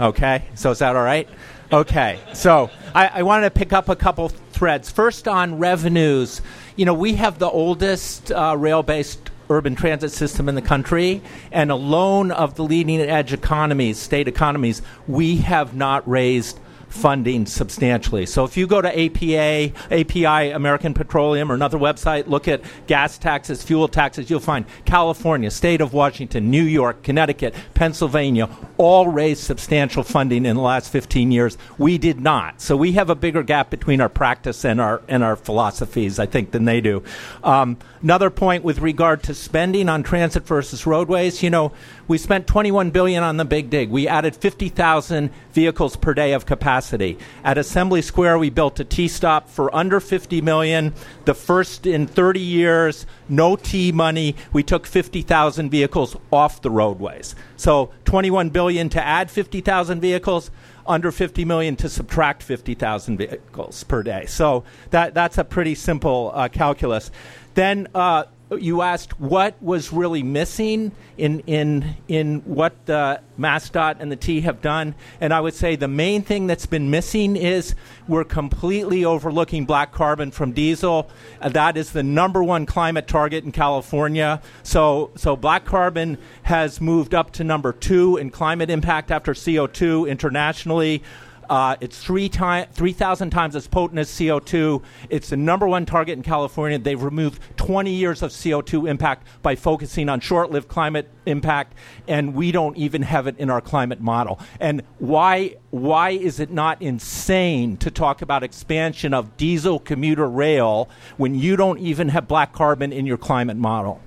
Okay, 0.00 0.42
so 0.56 0.72
is 0.72 0.80
that 0.80 0.96
all 0.96 1.04
right? 1.04 1.28
Okay, 1.72 2.18
so 2.34 2.70
I, 2.92 3.06
I 3.06 3.22
wanted 3.22 3.44
to 3.44 3.50
pick 3.52 3.72
up 3.72 3.88
a 3.88 3.94
couple 3.94 4.30
threads. 4.30 4.90
First, 4.90 5.28
on 5.28 5.60
revenues, 5.60 6.42
you 6.74 6.84
know, 6.84 6.94
we 6.94 7.14
have 7.14 7.38
the 7.38 7.48
oldest 7.48 8.32
uh, 8.32 8.56
rail-based 8.58 9.30
urban 9.48 9.76
transit 9.76 10.10
system 10.10 10.48
in 10.48 10.56
the 10.56 10.62
country, 10.62 11.22
and 11.52 11.70
alone 11.70 12.32
of 12.32 12.56
the 12.56 12.64
leading 12.64 13.00
edge 13.00 13.32
economies, 13.32 13.96
state 13.96 14.26
economies, 14.26 14.82
we 15.06 15.36
have 15.36 15.72
not 15.72 16.08
raised 16.08 16.58
funding 16.90 17.46
substantially. 17.46 18.26
So 18.26 18.44
if 18.44 18.56
you 18.56 18.66
go 18.66 18.82
to 18.82 18.88
APA, 18.88 19.72
API, 19.90 20.50
American 20.50 20.92
Petroleum, 20.92 21.50
or 21.50 21.54
another 21.54 21.78
website, 21.78 22.26
look 22.26 22.48
at 22.48 22.62
gas 22.86 23.16
taxes, 23.16 23.62
fuel 23.62 23.88
taxes, 23.88 24.28
you'll 24.28 24.40
find 24.40 24.66
California, 24.84 25.50
state 25.50 25.80
of 25.80 25.92
Washington, 25.92 26.50
New 26.50 26.62
York, 26.62 27.02
Connecticut, 27.02 27.54
Pennsylvania, 27.74 28.48
all 28.76 29.08
raised 29.08 29.42
substantial 29.42 30.02
funding 30.02 30.44
in 30.44 30.56
the 30.56 30.62
last 30.62 30.90
15 30.90 31.30
years. 31.30 31.56
We 31.78 31.96
did 31.96 32.20
not. 32.20 32.60
So 32.60 32.76
we 32.76 32.92
have 32.92 33.08
a 33.08 33.14
bigger 33.14 33.42
gap 33.42 33.70
between 33.70 34.00
our 34.00 34.08
practice 34.08 34.64
and 34.64 34.80
our 34.80 35.02
and 35.08 35.22
our 35.22 35.36
philosophies, 35.36 36.18
I 36.18 36.26
think, 36.26 36.50
than 36.50 36.64
they 36.64 36.80
do. 36.80 37.02
Um, 37.42 37.78
another 38.02 38.30
point 38.30 38.64
with 38.64 38.80
regard 38.80 39.22
to 39.24 39.34
spending 39.34 39.88
on 39.88 40.02
transit 40.02 40.46
versus 40.46 40.86
roadways, 40.86 41.42
you 41.42 41.50
know, 41.50 41.72
we 42.10 42.18
spent 42.18 42.48
21 42.48 42.90
billion 42.90 43.22
on 43.22 43.36
the 43.36 43.44
big 43.44 43.70
dig. 43.70 43.88
We 43.88 44.08
added 44.08 44.34
50,000 44.34 45.30
vehicles 45.52 45.94
per 45.94 46.12
day 46.12 46.32
of 46.32 46.44
capacity. 46.44 47.16
At 47.44 47.56
Assembly 47.56 48.02
Square, 48.02 48.40
we 48.40 48.50
built 48.50 48.80
a 48.80 48.84
T 48.84 49.06
stop 49.06 49.48
for 49.48 49.72
under 49.72 50.00
50 50.00 50.40
million, 50.40 50.92
the 51.24 51.34
first 51.34 51.86
in 51.86 52.08
30 52.08 52.40
years, 52.40 53.06
no 53.28 53.54
T 53.54 53.92
money. 53.92 54.34
We 54.52 54.64
took 54.64 54.88
50,000 54.88 55.70
vehicles 55.70 56.16
off 56.32 56.60
the 56.60 56.70
roadways. 56.72 57.36
So 57.56 57.92
21 58.06 58.50
billion 58.50 58.88
to 58.88 59.00
add 59.00 59.30
50,000 59.30 60.00
vehicles, 60.00 60.50
under 60.88 61.12
50 61.12 61.44
million 61.44 61.76
to 61.76 61.88
subtract 61.88 62.42
50,000 62.42 63.18
vehicles 63.18 63.84
per 63.84 64.02
day. 64.02 64.26
So 64.26 64.64
that 64.90 65.14
that's 65.14 65.38
a 65.38 65.44
pretty 65.44 65.76
simple 65.76 66.32
uh, 66.34 66.48
calculus. 66.48 67.12
Then 67.54 67.86
uh, 67.94 68.24
you 68.58 68.82
asked 68.82 69.20
what 69.20 69.60
was 69.62 69.92
really 69.92 70.22
missing 70.22 70.92
in 71.16 71.40
in 71.40 71.96
in 72.08 72.40
what 72.40 72.86
the 72.86 73.20
MassDOT 73.38 73.96
and 74.00 74.10
the 74.10 74.16
T 74.16 74.40
have 74.40 74.60
done, 74.60 74.94
and 75.20 75.32
I 75.32 75.40
would 75.40 75.54
say 75.54 75.76
the 75.76 75.88
main 75.88 76.22
thing 76.22 76.46
that's 76.46 76.66
been 76.66 76.90
missing 76.90 77.36
is 77.36 77.74
we're 78.08 78.24
completely 78.24 79.04
overlooking 79.04 79.66
black 79.66 79.92
carbon 79.92 80.30
from 80.30 80.52
diesel. 80.52 81.08
Uh, 81.40 81.48
that 81.50 81.76
is 81.76 81.92
the 81.92 82.02
number 82.02 82.42
one 82.42 82.66
climate 82.66 83.06
target 83.06 83.44
in 83.44 83.52
California. 83.52 84.42
So 84.62 85.10
so 85.16 85.36
black 85.36 85.64
carbon 85.64 86.18
has 86.42 86.80
moved 86.80 87.14
up 87.14 87.32
to 87.32 87.44
number 87.44 87.72
two 87.72 88.16
in 88.16 88.30
climate 88.30 88.70
impact 88.70 89.10
after 89.10 89.32
CO2 89.32 90.08
internationally. 90.08 91.02
Uh, 91.50 91.74
it's 91.80 91.98
three 91.98 92.28
time, 92.28 92.68
3,000 92.70 93.30
times 93.30 93.56
as 93.56 93.66
potent 93.66 93.98
as 93.98 94.08
CO2. 94.08 94.80
It's 95.08 95.30
the 95.30 95.36
number 95.36 95.66
one 95.66 95.84
target 95.84 96.16
in 96.16 96.22
California. 96.22 96.78
They've 96.78 97.02
removed 97.02 97.42
20 97.56 97.92
years 97.92 98.22
of 98.22 98.30
CO2 98.30 98.88
impact 98.88 99.26
by 99.42 99.56
focusing 99.56 100.08
on 100.08 100.20
short 100.20 100.52
lived 100.52 100.68
climate 100.68 101.10
impact, 101.26 101.74
and 102.06 102.36
we 102.36 102.52
don't 102.52 102.76
even 102.76 103.02
have 103.02 103.26
it 103.26 103.36
in 103.36 103.50
our 103.50 103.60
climate 103.60 104.00
model. 104.00 104.38
And 104.60 104.82
why, 105.00 105.56
why 105.70 106.10
is 106.10 106.38
it 106.38 106.52
not 106.52 106.80
insane 106.80 107.76
to 107.78 107.90
talk 107.90 108.22
about 108.22 108.44
expansion 108.44 109.12
of 109.12 109.36
diesel 109.36 109.80
commuter 109.80 110.28
rail 110.28 110.88
when 111.16 111.34
you 111.34 111.56
don't 111.56 111.80
even 111.80 112.10
have 112.10 112.28
black 112.28 112.52
carbon 112.52 112.92
in 112.92 113.06
your 113.06 113.18
climate 113.18 113.56
model? 113.56 114.00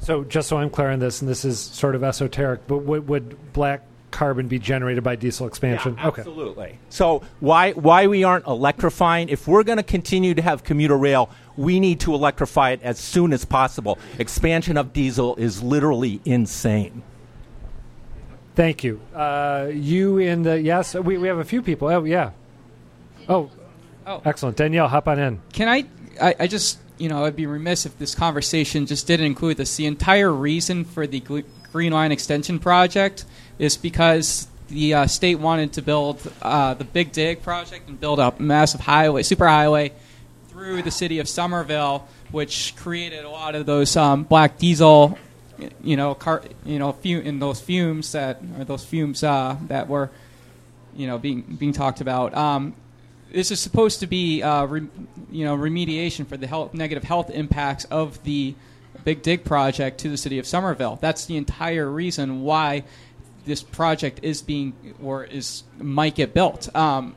So, 0.00 0.24
just 0.24 0.48
so 0.48 0.56
I'm 0.56 0.70
clear 0.70 0.90
on 0.90 1.00
this, 1.00 1.20
and 1.20 1.28
this 1.28 1.44
is 1.44 1.60
sort 1.60 1.94
of 1.94 2.02
esoteric, 2.02 2.66
but 2.66 2.78
would, 2.78 3.06
would 3.08 3.52
black 3.52 3.82
carbon 4.12 4.46
be 4.46 4.58
generated 4.60 5.02
by 5.02 5.16
diesel 5.16 5.46
expansion? 5.48 5.96
Yeah, 5.98 6.06
absolutely. 6.06 6.78
So 6.90 7.22
why 7.40 7.72
why 7.72 8.06
we 8.06 8.22
aren't 8.22 8.46
electrifying? 8.46 9.28
If 9.28 9.48
we're 9.48 9.64
going 9.64 9.78
to 9.78 9.82
continue 9.82 10.34
to 10.34 10.42
have 10.42 10.62
commuter 10.62 10.96
rail, 10.96 11.28
we 11.56 11.80
need 11.80 11.98
to 12.00 12.14
electrify 12.14 12.70
it 12.70 12.80
as 12.82 12.98
soon 12.98 13.32
as 13.32 13.44
possible. 13.44 13.98
Expansion 14.18 14.76
of 14.76 14.92
diesel 14.92 15.34
is 15.36 15.62
literally 15.62 16.20
insane. 16.24 17.02
Thank 18.54 18.84
you. 18.84 19.00
Uh, 19.14 19.70
you 19.72 20.18
in 20.18 20.42
the 20.42 20.60
yes? 20.60 20.94
We 20.94 21.16
we 21.18 21.28
have 21.28 21.38
a 21.38 21.44
few 21.44 21.62
people. 21.62 21.88
Oh 21.88 22.04
yeah. 22.04 22.30
Oh, 23.28 23.50
Oh. 24.06 24.20
excellent. 24.24 24.56
Danielle, 24.56 24.88
hop 24.88 25.06
on 25.08 25.18
in. 25.18 25.40
Can 25.52 25.68
I, 25.68 25.84
I? 26.20 26.34
I 26.40 26.46
just, 26.48 26.78
you 26.98 27.08
know, 27.08 27.24
I'd 27.24 27.36
be 27.36 27.46
remiss 27.46 27.86
if 27.86 27.96
this 27.98 28.16
conversation 28.16 28.84
just 28.84 29.06
didn't 29.06 29.26
include 29.26 29.58
this. 29.58 29.76
The 29.76 29.86
entire 29.86 30.32
reason 30.32 30.84
for 30.84 31.06
the 31.06 31.20
Green 31.72 31.92
Line 31.92 32.10
Extension 32.10 32.58
project 32.58 33.24
is 33.58 33.76
because 33.76 34.48
the 34.68 34.94
uh, 34.94 35.06
state 35.06 35.36
wanted 35.36 35.74
to 35.74 35.82
build 35.82 36.20
uh, 36.40 36.74
the 36.74 36.84
Big 36.84 37.12
Dig 37.12 37.42
project 37.42 37.88
and 37.88 38.00
build 38.00 38.18
a 38.18 38.34
massive 38.38 38.80
highway, 38.80 39.22
superhighway, 39.22 39.92
through 40.48 40.82
the 40.82 40.90
city 40.90 41.18
of 41.18 41.28
Somerville, 41.28 42.06
which 42.30 42.74
created 42.76 43.24
a 43.24 43.28
lot 43.30 43.54
of 43.54 43.66
those 43.66 43.96
um, 43.96 44.24
black 44.24 44.58
diesel, 44.58 45.18
you 45.82 45.96
know, 45.96 46.14
car, 46.14 46.42
you 46.64 46.78
know, 46.78 46.96
in 47.02 47.38
those 47.38 47.60
fumes 47.60 48.12
that, 48.12 48.40
or 48.58 48.64
those 48.64 48.84
fumes 48.84 49.22
uh, 49.22 49.56
that 49.68 49.88
were, 49.88 50.10
you 50.96 51.06
know, 51.06 51.18
being 51.18 51.42
being 51.42 51.72
talked 51.72 52.00
about. 52.00 52.34
Um, 52.34 52.74
this 53.30 53.50
is 53.50 53.60
supposed 53.60 54.00
to 54.00 54.06
be, 54.06 54.42
uh, 54.42 54.66
re- 54.66 54.88
you 55.30 55.44
know, 55.44 55.56
remediation 55.56 56.26
for 56.26 56.36
the 56.36 56.46
health, 56.46 56.74
negative 56.74 57.02
health 57.02 57.30
impacts 57.30 57.84
of 57.86 58.22
the 58.24 58.54
Big 59.04 59.22
Dig 59.22 59.44
project 59.44 59.98
to 60.00 60.08
the 60.08 60.16
city 60.16 60.38
of 60.38 60.46
Somerville. 60.46 60.98
That's 61.00 61.26
the 61.26 61.36
entire 61.36 61.90
reason 61.90 62.42
why 62.42 62.84
this 63.44 63.62
project 63.62 64.20
is 64.22 64.42
being 64.42 64.74
or 65.02 65.24
is 65.24 65.64
might 65.78 66.14
get 66.14 66.34
built. 66.34 66.74
Um, 66.76 67.14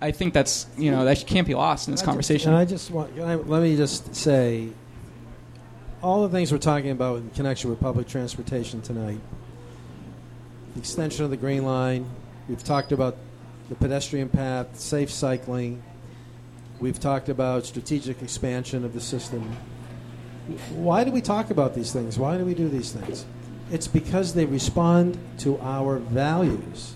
I 0.00 0.12
think 0.12 0.32
that's 0.34 0.66
you 0.76 0.90
know 0.90 1.04
that 1.04 1.24
can't 1.26 1.46
be 1.46 1.54
lost 1.54 1.88
in 1.88 1.92
this 1.92 2.00
I 2.00 2.02
just- 2.02 2.06
conversation. 2.06 2.50
and 2.50 2.58
I 2.58 2.64
just 2.64 2.90
want, 2.90 3.18
I, 3.18 3.34
let 3.34 3.62
me 3.62 3.76
just 3.76 4.14
say, 4.14 4.68
all 6.02 6.22
the 6.22 6.28
things 6.28 6.52
we're 6.52 6.58
talking 6.58 6.90
about 6.90 7.18
in 7.18 7.30
connection 7.30 7.70
with 7.70 7.80
public 7.80 8.06
transportation 8.06 8.80
tonight, 8.80 9.20
the 10.74 10.80
extension 10.80 11.24
of 11.24 11.30
the 11.30 11.36
Green 11.36 11.64
Line, 11.64 12.06
we've 12.48 12.62
talked 12.62 12.92
about 12.92 13.16
the 13.68 13.74
pedestrian 13.74 14.28
path, 14.28 14.78
safe 14.78 15.10
cycling, 15.10 15.82
we've 16.78 17.00
talked 17.00 17.28
about 17.28 17.66
strategic 17.66 18.22
expansion 18.22 18.84
of 18.84 18.94
the 18.94 19.00
system. 19.00 19.42
Why 20.70 21.04
do 21.04 21.10
we 21.10 21.20
talk 21.20 21.50
about 21.50 21.74
these 21.74 21.92
things? 21.92 22.18
Why 22.18 22.38
do 22.38 22.44
we 22.44 22.54
do 22.54 22.68
these 22.68 22.92
things? 22.92 23.26
It's 23.70 23.88
because 23.88 24.34
they 24.34 24.46
respond 24.46 25.18
to 25.38 25.58
our 25.60 25.98
values 25.98 26.94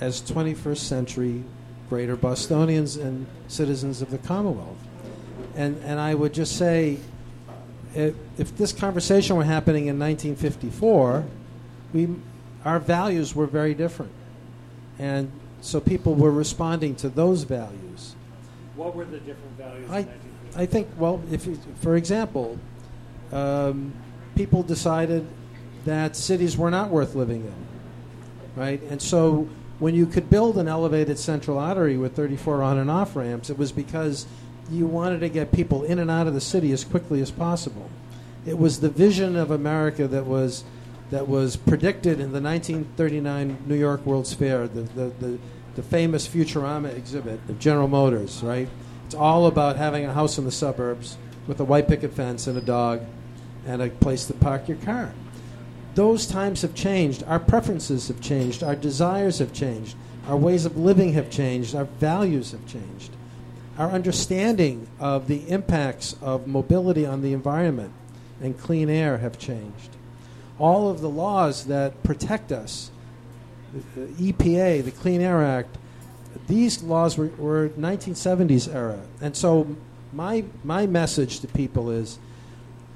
as 0.00 0.20
21st 0.22 0.78
century 0.78 1.44
greater 1.88 2.16
Bostonians 2.16 2.96
and 2.96 3.26
citizens 3.48 4.02
of 4.02 4.10
the 4.10 4.18
Commonwealth. 4.18 4.78
And, 5.54 5.76
and 5.84 6.00
I 6.00 6.14
would 6.14 6.32
just 6.32 6.56
say, 6.56 6.98
if, 7.94 8.14
if 8.38 8.56
this 8.56 8.72
conversation 8.72 9.36
were 9.36 9.44
happening 9.44 9.88
in 9.88 9.98
1954, 9.98 11.24
we, 11.92 12.08
our 12.64 12.78
values 12.78 13.34
were 13.34 13.46
very 13.46 13.74
different. 13.74 14.12
And 14.98 15.30
so 15.60 15.80
people 15.80 16.14
were 16.14 16.30
responding 16.30 16.96
to 16.96 17.08
those 17.08 17.44
values. 17.44 18.14
What 18.74 18.94
were 18.96 19.04
the 19.04 19.18
different 19.18 19.58
values? 19.58 19.90
I, 19.90 20.08
I 20.56 20.66
think, 20.66 20.88
well, 20.96 21.22
if 21.30 21.46
you, 21.46 21.58
for 21.80 21.96
example, 21.96 22.58
um, 23.32 23.92
people 24.34 24.62
decided 24.62 25.26
that 25.84 26.16
cities 26.16 26.56
were 26.56 26.70
not 26.70 26.90
worth 26.90 27.14
living 27.14 27.44
in, 27.44 28.60
right? 28.60 28.82
And 28.82 29.00
so 29.00 29.48
when 29.78 29.94
you 29.94 30.06
could 30.06 30.30
build 30.30 30.58
an 30.58 30.68
elevated 30.68 31.18
central 31.18 31.58
artery 31.58 31.96
with 31.96 32.14
34 32.14 32.62
on 32.62 32.78
and 32.78 32.90
off 32.90 33.16
ramps, 33.16 33.50
it 33.50 33.58
was 33.58 33.72
because 33.72 34.26
you 34.70 34.86
wanted 34.86 35.20
to 35.20 35.28
get 35.28 35.52
people 35.52 35.82
in 35.82 35.98
and 35.98 36.10
out 36.10 36.26
of 36.26 36.34
the 36.34 36.40
city 36.40 36.72
as 36.72 36.84
quickly 36.84 37.20
as 37.20 37.30
possible. 37.30 37.90
It 38.46 38.58
was 38.58 38.80
the 38.80 38.88
vision 38.88 39.36
of 39.36 39.50
America 39.50 40.06
that 40.08 40.26
was 40.26 40.64
that 41.10 41.28
was 41.28 41.56
predicted 41.56 42.20
in 42.20 42.32
the 42.32 42.40
1939 42.40 43.64
New 43.66 43.74
York 43.74 44.06
World's 44.06 44.32
Fair, 44.32 44.66
the, 44.66 44.80
the, 44.80 45.12
the, 45.20 45.38
the 45.74 45.82
famous 45.82 46.26
Futurama 46.26 46.96
exhibit 46.96 47.38
of 47.50 47.58
General 47.58 47.86
Motors, 47.86 48.42
right? 48.42 48.66
It's 49.04 49.14
all 49.14 49.46
about 49.46 49.76
having 49.76 50.06
a 50.06 50.14
house 50.14 50.38
in 50.38 50.46
the 50.46 50.50
suburbs 50.50 51.18
with 51.46 51.60
a 51.60 51.64
white 51.64 51.86
picket 51.86 52.14
fence 52.14 52.46
and 52.46 52.56
a 52.56 52.62
dog 52.62 53.02
and 53.66 53.82
a 53.82 53.90
place 53.90 54.24
to 54.26 54.32
park 54.32 54.68
your 54.68 54.78
car. 54.78 55.12
Those 55.94 56.26
times 56.26 56.62
have 56.62 56.74
changed. 56.74 57.22
Our 57.24 57.38
preferences 57.38 58.08
have 58.08 58.20
changed. 58.20 58.62
Our 58.62 58.76
desires 58.76 59.38
have 59.38 59.52
changed. 59.52 59.96
Our 60.26 60.36
ways 60.36 60.64
of 60.64 60.76
living 60.76 61.12
have 61.14 61.30
changed. 61.30 61.74
Our 61.74 61.84
values 61.84 62.52
have 62.52 62.66
changed. 62.66 63.10
Our 63.78 63.90
understanding 63.90 64.86
of 65.00 65.28
the 65.28 65.48
impacts 65.48 66.16
of 66.22 66.46
mobility 66.46 67.04
on 67.04 67.22
the 67.22 67.32
environment 67.32 67.92
and 68.40 68.58
clean 68.58 68.88
air 68.88 69.18
have 69.18 69.38
changed. 69.38 69.96
All 70.58 70.90
of 70.90 71.00
the 71.00 71.08
laws 71.08 71.66
that 71.66 72.02
protect 72.02 72.52
us, 72.52 72.90
the 73.94 74.32
EPA, 74.32 74.84
the 74.84 74.90
Clean 74.90 75.20
Air 75.20 75.42
Act, 75.42 75.78
these 76.46 76.82
laws 76.82 77.16
were, 77.16 77.28
were 77.38 77.68
1970s 77.70 78.72
era. 78.72 79.00
And 79.20 79.36
so 79.36 79.76
my, 80.12 80.44
my 80.62 80.86
message 80.86 81.40
to 81.40 81.48
people 81.48 81.90
is 81.90 82.18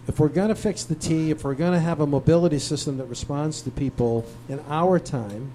if 0.09 0.21
we're 0.21 0.29
going 0.29 0.49
to 0.49 0.55
fix 0.55 0.85
the 0.85 0.95
T, 0.95 1.31
if 1.31 1.45
we're 1.45 1.55
going 1.55 1.73
to 1.73 1.81
have 1.81 2.01
a 2.01 2.07
mobility 2.07 2.59
system 2.59 2.99
that 2.99 3.07
responds 3.07 3.63
to 3.63 3.71
people 3.71 4.25
in 4.49 4.61
our 4.69 4.99
time, 4.99 5.53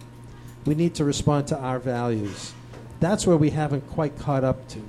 we 0.66 0.76
need 0.76 0.96
to 0.96 1.06
respond 1.06 1.48
to 1.48 1.58
our 1.58 1.80
values. 1.80 2.54
That's 3.00 3.26
where 3.26 3.38
we 3.38 3.50
haven't 3.50 3.88
quite 3.90 4.18
caught 4.20 4.44
up 4.44 4.68
to. 4.70 4.80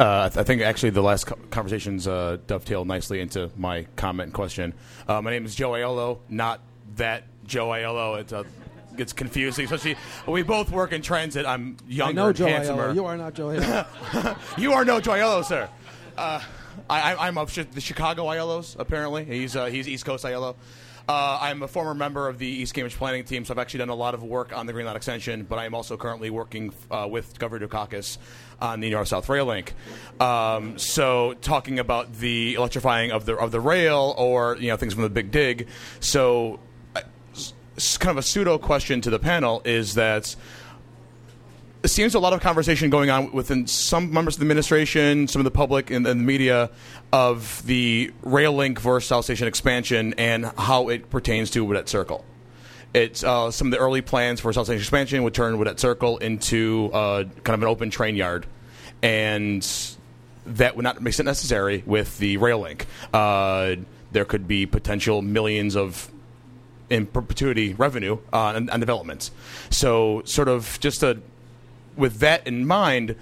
Uh, 0.00 0.26
I, 0.26 0.28
th- 0.28 0.38
I 0.38 0.42
think 0.44 0.62
actually 0.62 0.90
the 0.90 1.02
last 1.02 1.26
co- 1.26 1.38
conversations 1.50 2.06
uh, 2.06 2.38
dovetail 2.46 2.84
nicely 2.84 3.20
into 3.20 3.50
my 3.56 3.86
comment 3.96 4.26
and 4.28 4.34
question. 4.34 4.74
Uh, 5.08 5.20
my 5.22 5.30
name 5.30 5.44
is 5.44 5.56
Joe 5.56 5.70
Aiello, 5.70 6.18
not 6.28 6.60
that 6.96 7.24
Joe 7.44 7.68
Aiello. 7.68 8.20
It 8.20 8.32
uh, 8.32 8.44
gets 8.96 9.12
confusing, 9.12 9.64
especially 9.64 9.96
we 10.28 10.42
both 10.42 10.70
work 10.70 10.92
in 10.92 11.02
transit. 11.02 11.46
I'm 11.46 11.78
younger, 11.88 12.10
I 12.10 12.12
know 12.12 12.32
Joe 12.32 12.46
handsomer. 12.46 12.88
Aiello. 12.88 12.94
You 12.94 13.06
are 13.06 13.16
not 13.16 13.34
Joe 13.34 13.46
Aiello. 13.48 14.38
you 14.58 14.72
are 14.72 14.84
no 14.84 15.00
Joe 15.00 15.12
Aiello, 15.12 15.44
sir. 15.44 15.68
I, 16.90 17.14
I'm 17.16 17.38
of 17.38 17.54
the 17.54 17.80
Chicago 17.80 18.26
Aiellos, 18.26 18.76
apparently. 18.78 19.24
He's, 19.24 19.56
uh, 19.56 19.66
he's 19.66 19.88
East 19.88 20.04
Coast 20.04 20.24
Aiello. 20.24 20.56
Uh, 21.08 21.38
I'm 21.40 21.62
a 21.62 21.68
former 21.68 21.94
member 21.94 22.28
of 22.28 22.38
the 22.38 22.46
East 22.46 22.74
Cambridge 22.74 22.96
planning 22.96 23.24
team, 23.24 23.46
so 23.46 23.54
I've 23.54 23.58
actually 23.58 23.78
done 23.78 23.88
a 23.88 23.94
lot 23.94 24.12
of 24.12 24.22
work 24.22 24.54
on 24.54 24.66
the 24.66 24.74
Green 24.74 24.84
Line 24.84 24.94
extension, 24.94 25.44
but 25.44 25.58
I 25.58 25.64
am 25.64 25.74
also 25.74 25.96
currently 25.96 26.28
working 26.28 26.70
uh, 26.90 27.08
with 27.10 27.38
Governor 27.38 27.66
Dukakis 27.66 28.18
on 28.60 28.80
the 28.80 28.90
North 28.90 29.08
South 29.08 29.26
Rail 29.30 29.46
Link. 29.46 29.72
Um, 30.20 30.76
so, 30.76 31.32
talking 31.40 31.78
about 31.78 32.12
the 32.12 32.56
electrifying 32.56 33.10
of 33.10 33.24
the, 33.24 33.36
of 33.36 33.52
the 33.52 33.60
rail 33.60 34.14
or 34.18 34.58
you 34.60 34.68
know 34.68 34.76
things 34.76 34.92
from 34.92 35.02
the 35.02 35.08
Big 35.08 35.30
Dig. 35.30 35.68
So, 36.00 36.60
uh, 36.94 37.00
kind 38.00 38.10
of 38.10 38.18
a 38.18 38.22
pseudo 38.22 38.58
question 38.58 39.00
to 39.00 39.08
the 39.08 39.18
panel 39.18 39.62
is 39.64 39.94
that 39.94 40.36
it 41.82 41.88
seems 41.88 42.14
a 42.14 42.18
lot 42.18 42.32
of 42.32 42.40
conversation 42.40 42.90
going 42.90 43.08
on 43.08 43.32
within 43.32 43.66
some 43.66 44.12
members 44.12 44.34
of 44.34 44.40
the 44.40 44.44
administration, 44.44 45.28
some 45.28 45.40
of 45.40 45.44
the 45.44 45.50
public, 45.50 45.90
and, 45.90 46.06
and 46.06 46.20
the 46.20 46.24
media 46.24 46.70
of 47.12 47.64
the 47.66 48.12
rail 48.22 48.52
link 48.52 48.80
versus 48.80 49.08
South 49.08 49.24
Station 49.24 49.46
expansion 49.46 50.14
and 50.18 50.46
how 50.58 50.88
it 50.88 51.08
pertains 51.08 51.50
to 51.52 51.64
Widett 51.64 51.88
Circle. 51.88 52.24
It's 52.94 53.22
uh, 53.22 53.50
some 53.50 53.68
of 53.68 53.72
the 53.72 53.78
early 53.78 54.00
plans 54.00 54.40
for 54.40 54.52
South 54.52 54.66
Station 54.66 54.80
expansion 54.80 55.22
would 55.22 55.34
turn 55.34 55.56
Widett 55.58 55.78
Circle 55.78 56.18
into 56.18 56.90
uh, 56.92 57.24
kind 57.44 57.54
of 57.54 57.62
an 57.62 57.68
open 57.68 57.90
train 57.90 58.16
yard, 58.16 58.46
and 59.02 59.66
that 60.46 60.74
would 60.74 60.82
not 60.82 61.00
make 61.00 61.18
it 61.18 61.22
necessary 61.22 61.84
with 61.86 62.18
the 62.18 62.38
rail 62.38 62.58
link. 62.58 62.86
Uh, 63.12 63.76
there 64.10 64.24
could 64.24 64.48
be 64.48 64.66
potential 64.66 65.22
millions 65.22 65.76
of 65.76 66.10
in 66.90 67.06
perpetuity 67.06 67.74
revenue 67.74 68.18
uh, 68.32 68.60
on 68.72 68.80
developments. 68.80 69.30
So, 69.70 70.22
sort 70.24 70.48
of 70.48 70.78
just 70.80 71.02
a 71.02 71.20
with 71.98 72.20
that 72.20 72.46
in 72.46 72.66
mind, 72.66 73.16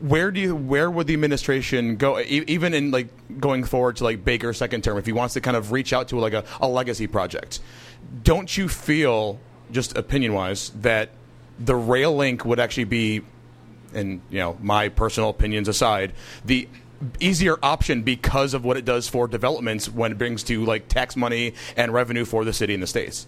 where 0.00 0.30
do 0.30 0.40
you 0.40 0.54
where 0.54 0.90
would 0.90 1.06
the 1.08 1.14
administration 1.14 1.96
go 1.96 2.20
even 2.20 2.74
in 2.74 2.92
like 2.92 3.08
going 3.40 3.64
forward 3.64 3.96
to 3.96 4.04
like 4.04 4.24
Baker's 4.24 4.56
second 4.56 4.84
term 4.84 4.96
if 4.98 5.06
he 5.06 5.12
wants 5.12 5.34
to 5.34 5.40
kind 5.40 5.56
of 5.56 5.72
reach 5.72 5.92
out 5.92 6.08
to 6.08 6.18
like 6.18 6.32
a, 6.32 6.44
a 6.60 6.68
legacy 6.68 7.08
project 7.08 7.58
don't 8.22 8.56
you 8.56 8.68
feel 8.68 9.40
just 9.72 9.98
opinion 9.98 10.32
wise 10.32 10.70
that 10.70 11.10
the 11.58 11.74
rail 11.74 12.14
link 12.14 12.44
would 12.44 12.60
actually 12.60 12.84
be 12.84 13.20
and 13.92 14.20
you 14.30 14.38
know 14.38 14.56
my 14.62 14.88
personal 14.88 15.28
opinions 15.28 15.66
aside 15.66 16.12
the 16.44 16.68
easier 17.20 17.58
option 17.62 18.02
because 18.02 18.54
of 18.54 18.64
what 18.64 18.76
it 18.76 18.84
does 18.84 19.08
for 19.08 19.28
developments 19.28 19.88
when 19.88 20.12
it 20.12 20.18
brings 20.18 20.42
to 20.44 20.64
like 20.64 20.88
tax 20.88 21.16
money 21.16 21.54
and 21.76 21.92
revenue 21.92 22.24
for 22.24 22.44
the 22.44 22.52
city 22.52 22.74
and 22.74 22.82
the 22.82 22.86
states? 22.86 23.26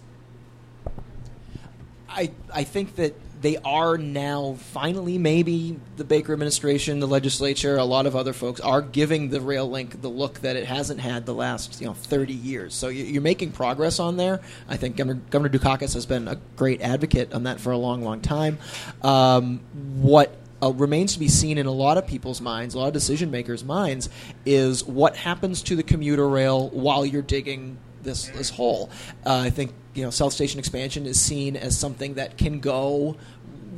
I 2.09 2.31
I 2.53 2.63
think 2.63 2.95
that 2.95 3.15
they 3.41 3.57
are 3.57 3.97
now 3.97 4.53
finally 4.71 5.17
maybe 5.17 5.79
the 5.97 6.03
Baker 6.03 6.31
administration, 6.31 6.99
the 6.99 7.07
legislature, 7.07 7.75
a 7.77 7.83
lot 7.83 8.05
of 8.05 8.15
other 8.15 8.33
folks 8.33 8.61
are 8.61 8.81
giving 8.81 9.29
the 9.29 9.41
rail 9.41 9.69
link 9.69 10.01
the 10.01 10.09
look 10.09 10.39
that 10.41 10.55
it 10.55 10.65
hasn't 10.65 10.99
had 10.99 11.25
the 11.25 11.33
last 11.33 11.81
you 11.81 11.87
know 11.87 11.93
30 11.93 12.33
years. 12.33 12.73
So 12.75 12.87
you- 12.89 13.03
you're 13.05 13.21
making 13.21 13.51
progress 13.51 13.99
on 13.99 14.17
there. 14.17 14.41
I 14.69 14.77
think 14.77 14.95
Governor, 14.95 15.19
Governor 15.31 15.57
Dukakis 15.57 15.93
has 15.95 16.05
been 16.05 16.27
a 16.27 16.37
great 16.55 16.81
advocate 16.81 17.33
on 17.33 17.43
that 17.43 17.59
for 17.59 17.71
a 17.71 17.77
long, 17.77 18.03
long 18.03 18.21
time. 18.21 18.59
Um, 19.01 19.61
what 20.01 20.35
uh, 20.63 20.71
remains 20.73 21.13
to 21.13 21.19
be 21.19 21.27
seen 21.27 21.57
in 21.57 21.65
a 21.65 21.71
lot 21.71 21.97
of 21.97 22.05
people's 22.05 22.39
minds, 22.39 22.75
a 22.75 22.79
lot 22.79 22.87
of 22.87 22.93
decision 22.93 23.31
makers' 23.31 23.63
minds, 23.63 24.09
is 24.45 24.83
what 24.85 25.15
happens 25.15 25.63
to 25.63 25.75
the 25.75 25.81
commuter 25.81 26.29
rail 26.29 26.69
while 26.69 27.03
you're 27.03 27.23
digging 27.23 27.77
this 28.03 28.27
this 28.29 28.51
hole. 28.51 28.89
Uh, 29.25 29.37
I 29.45 29.49
think 29.49 29.73
you 29.93 30.03
know 30.03 30.09
South 30.09 30.33
Station 30.33 30.59
expansion 30.59 31.05
is 31.05 31.19
seen 31.19 31.55
as 31.55 31.77
something 31.77 32.15
that 32.15 32.37
can 32.37 32.59
go 32.59 33.17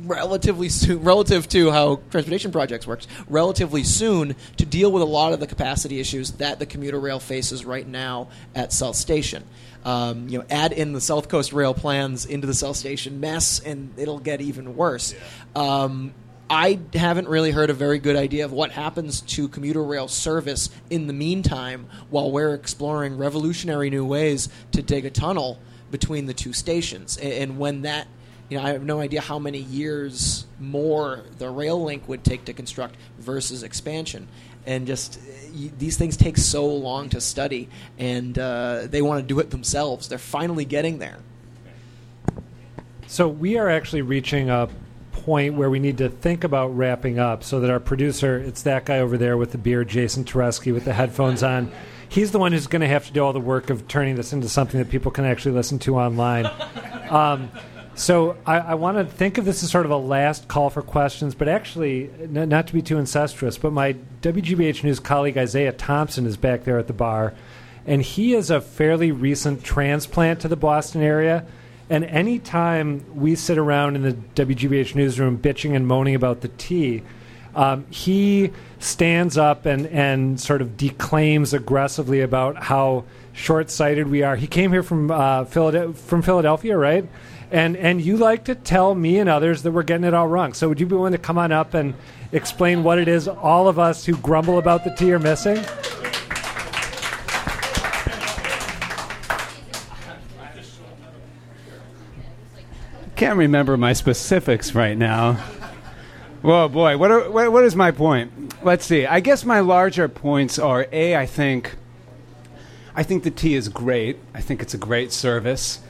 relatively 0.06 0.68
soon, 0.70 1.02
relative 1.02 1.48
to 1.48 1.70
how 1.70 1.96
transportation 2.10 2.52
projects 2.52 2.86
works, 2.86 3.06
relatively 3.28 3.84
soon 3.84 4.36
to 4.56 4.66
deal 4.66 4.90
with 4.92 5.02
a 5.02 5.06
lot 5.06 5.32
of 5.32 5.40
the 5.40 5.46
capacity 5.46 6.00
issues 6.00 6.32
that 6.32 6.58
the 6.58 6.66
commuter 6.66 6.98
rail 6.98 7.20
faces 7.20 7.64
right 7.64 7.86
now 7.86 8.28
at 8.54 8.72
South 8.72 8.96
Station. 8.96 9.44
Um, 9.84 10.28
you 10.28 10.38
know, 10.38 10.44
add 10.48 10.72
in 10.72 10.92
the 10.92 11.00
South 11.00 11.28
Coast 11.28 11.52
Rail 11.52 11.74
plans 11.74 12.24
into 12.24 12.46
the 12.46 12.54
South 12.54 12.76
Station 12.76 13.20
mess, 13.20 13.60
and 13.60 13.92
it'll 13.98 14.18
get 14.18 14.40
even 14.40 14.76
worse. 14.76 15.14
Um, 15.54 16.14
I 16.48 16.78
haven't 16.92 17.28
really 17.28 17.50
heard 17.50 17.70
a 17.70 17.74
very 17.74 17.98
good 17.98 18.16
idea 18.16 18.44
of 18.44 18.52
what 18.52 18.70
happens 18.70 19.22
to 19.22 19.48
commuter 19.48 19.82
rail 19.82 20.08
service 20.08 20.68
in 20.90 21.06
the 21.06 21.12
meantime 21.12 21.86
while 22.10 22.30
we're 22.30 22.54
exploring 22.54 23.16
revolutionary 23.16 23.88
new 23.90 24.04
ways 24.04 24.48
to 24.72 24.82
dig 24.82 25.06
a 25.06 25.10
tunnel 25.10 25.58
between 25.98 26.26
the 26.26 26.34
two 26.34 26.52
stations. 26.52 27.16
A- 27.18 27.40
And 27.42 27.56
when 27.56 27.82
that, 27.82 28.08
you 28.48 28.58
know, 28.58 28.64
I 28.64 28.70
have 28.72 28.82
no 28.82 28.98
idea 28.98 29.20
how 29.20 29.38
many 29.38 29.60
years 29.60 30.44
more 30.58 31.20
the 31.38 31.48
rail 31.48 31.80
link 31.84 32.08
would 32.08 32.24
take 32.24 32.44
to 32.46 32.52
construct 32.52 32.96
versus 33.20 33.62
expansion. 33.62 34.26
And 34.66 34.88
just 34.88 35.18
uh, 35.18 35.20
y- 35.54 35.70
these 35.78 35.96
things 35.96 36.16
take 36.16 36.36
so 36.36 36.66
long 36.66 37.10
to 37.10 37.20
study, 37.20 37.68
and 37.96 38.36
uh, 38.36 38.88
they 38.90 39.02
want 39.02 39.22
to 39.22 39.26
do 39.26 39.38
it 39.38 39.50
themselves. 39.50 40.08
They're 40.08 40.18
finally 40.18 40.64
getting 40.64 40.98
there. 40.98 41.18
So 43.06 43.28
we 43.28 43.56
are 43.56 43.68
actually 43.70 44.02
reaching 44.02 44.50
a 44.50 44.68
point 45.12 45.54
where 45.54 45.70
we 45.70 45.78
need 45.78 45.98
to 45.98 46.08
think 46.08 46.42
about 46.42 46.76
wrapping 46.76 47.20
up 47.20 47.44
so 47.44 47.60
that 47.60 47.70
our 47.70 47.78
producer, 47.78 48.36
it's 48.38 48.62
that 48.62 48.84
guy 48.84 48.98
over 48.98 49.16
there 49.16 49.36
with 49.36 49.52
the 49.52 49.58
beard, 49.58 49.88
Jason 49.88 50.24
Tereski, 50.24 50.72
with 50.74 50.84
the 50.84 50.92
headphones 50.94 51.44
on. 51.44 51.70
He's 52.14 52.30
the 52.30 52.38
one 52.38 52.52
who's 52.52 52.68
going 52.68 52.82
to 52.82 52.86
have 52.86 53.06
to 53.08 53.12
do 53.12 53.24
all 53.24 53.32
the 53.32 53.40
work 53.40 53.70
of 53.70 53.88
turning 53.88 54.14
this 54.14 54.32
into 54.32 54.48
something 54.48 54.78
that 54.78 54.88
people 54.88 55.10
can 55.10 55.24
actually 55.24 55.56
listen 55.56 55.80
to 55.80 55.96
online. 55.96 56.48
Um, 57.04 57.50
so 57.94 58.38
I, 58.46 58.58
I 58.58 58.74
want 58.74 58.96
to 58.96 59.04
think 59.04 59.36
of 59.36 59.44
this 59.44 59.62
as 59.62 59.70
sort 59.70 59.84
of 59.84 59.92
a 59.92 59.96
last 59.96 60.48
call 60.48 60.70
for 60.70 60.80
questions, 60.80 61.34
but 61.34 61.48
actually, 61.48 62.10
n- 62.18 62.48
not 62.48 62.66
to 62.68 62.72
be 62.72 62.80
too 62.80 62.98
incestuous, 62.98 63.58
but 63.58 63.74
my 63.74 63.92
WGBH 64.22 64.82
News 64.82 64.98
colleague 64.98 65.36
Isaiah 65.36 65.70
Thompson 65.70 66.26
is 66.26 66.38
back 66.38 66.64
there 66.64 66.78
at 66.78 66.86
the 66.86 66.94
bar, 66.94 67.34
and 67.86 68.00
he 68.00 68.34
is 68.34 68.50
a 68.50 68.60
fairly 68.60 69.12
recent 69.12 69.62
transplant 69.62 70.40
to 70.40 70.48
the 70.48 70.56
Boston 70.56 71.02
area. 71.02 71.44
And 71.90 72.04
anytime 72.04 73.04
we 73.14 73.36
sit 73.36 73.58
around 73.58 73.96
in 73.96 74.02
the 74.02 74.12
WGBH 74.12 74.94
newsroom 74.94 75.38
bitching 75.38 75.76
and 75.76 75.86
moaning 75.86 76.14
about 76.14 76.40
the 76.40 76.48
T, 76.48 77.02
um, 77.54 77.86
he 77.90 78.50
stands 78.78 79.38
up 79.38 79.66
and, 79.66 79.86
and 79.86 80.40
sort 80.40 80.60
of 80.60 80.76
declaims 80.76 81.54
aggressively 81.54 82.20
about 82.20 82.62
how 82.64 83.04
short 83.32 83.70
sighted 83.70 84.08
we 84.08 84.22
are. 84.22 84.36
He 84.36 84.46
came 84.46 84.72
here 84.72 84.82
from, 84.82 85.10
uh, 85.10 85.44
from 85.44 86.22
Philadelphia, 86.22 86.76
right? 86.76 87.08
And, 87.50 87.76
and 87.76 88.00
you 88.00 88.16
like 88.16 88.44
to 88.44 88.54
tell 88.54 88.94
me 88.94 89.18
and 89.18 89.28
others 89.28 89.62
that 89.62 89.72
we're 89.72 89.82
getting 89.84 90.04
it 90.04 90.14
all 90.14 90.26
wrong. 90.26 90.54
So 90.54 90.68
would 90.68 90.80
you 90.80 90.86
be 90.86 90.94
willing 90.94 91.12
to 91.12 91.18
come 91.18 91.38
on 91.38 91.52
up 91.52 91.74
and 91.74 91.94
explain 92.32 92.82
what 92.82 92.98
it 92.98 93.06
is 93.06 93.28
all 93.28 93.68
of 93.68 93.78
us 93.78 94.04
who 94.04 94.16
grumble 94.16 94.58
about 94.58 94.84
the 94.84 94.90
T 94.90 95.12
are 95.12 95.18
missing? 95.18 95.62
Can't 103.16 103.38
remember 103.38 103.76
my 103.76 103.92
specifics 103.92 104.74
right 104.74 104.98
now. 104.98 105.40
Whoa, 106.44 106.68
boy, 106.68 106.98
what, 106.98 107.10
are, 107.10 107.30
what, 107.30 107.50
what 107.52 107.64
is 107.64 107.74
my 107.74 107.90
point? 107.90 108.62
Let's 108.62 108.84
see. 108.84 109.06
I 109.06 109.20
guess 109.20 109.46
my 109.46 109.60
larger 109.60 110.08
points 110.08 110.58
are 110.58 110.86
a. 110.92 111.16
I 111.16 111.24
think, 111.24 111.74
I 112.94 113.02
think 113.02 113.24
the 113.24 113.30
T 113.30 113.54
is 113.54 113.70
great. 113.70 114.18
I 114.34 114.42
think 114.42 114.60
it's 114.60 114.74
a 114.74 114.78
great 114.78 115.10
service. 115.10 115.80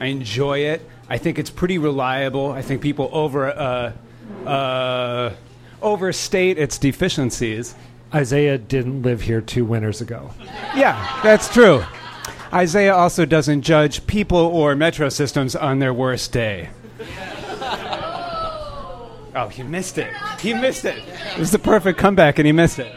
I 0.00 0.06
enjoy 0.06 0.60
it. 0.60 0.80
I 1.10 1.18
think 1.18 1.38
it's 1.38 1.50
pretty 1.50 1.76
reliable. 1.76 2.50
I 2.50 2.62
think 2.62 2.80
people 2.80 3.10
over 3.12 3.50
uh, 3.50 3.92
uh, 4.48 5.34
overstate 5.82 6.56
its 6.56 6.78
deficiencies. 6.78 7.74
Isaiah 8.14 8.56
didn't 8.56 9.02
live 9.02 9.20
here 9.20 9.42
two 9.42 9.66
winters 9.66 10.00
ago. 10.00 10.30
Yeah, 10.74 11.20
that's 11.22 11.52
true. 11.52 11.84
Isaiah 12.50 12.94
also 12.94 13.26
doesn't 13.26 13.60
judge 13.60 14.06
people 14.06 14.38
or 14.38 14.74
metro 14.74 15.10
systems 15.10 15.54
on 15.54 15.80
their 15.80 15.92
worst 15.92 16.32
day. 16.32 16.70
Oh, 19.34 19.48
he 19.48 19.62
missed 19.62 19.98
it. 19.98 20.12
He 20.40 20.54
missed 20.54 20.84
it. 20.84 20.96
It 21.34 21.38
was 21.38 21.50
the 21.52 21.58
perfect 21.58 21.98
comeback, 21.98 22.38
and 22.38 22.46
he 22.46 22.52
missed 22.52 22.78
it. 22.78 22.92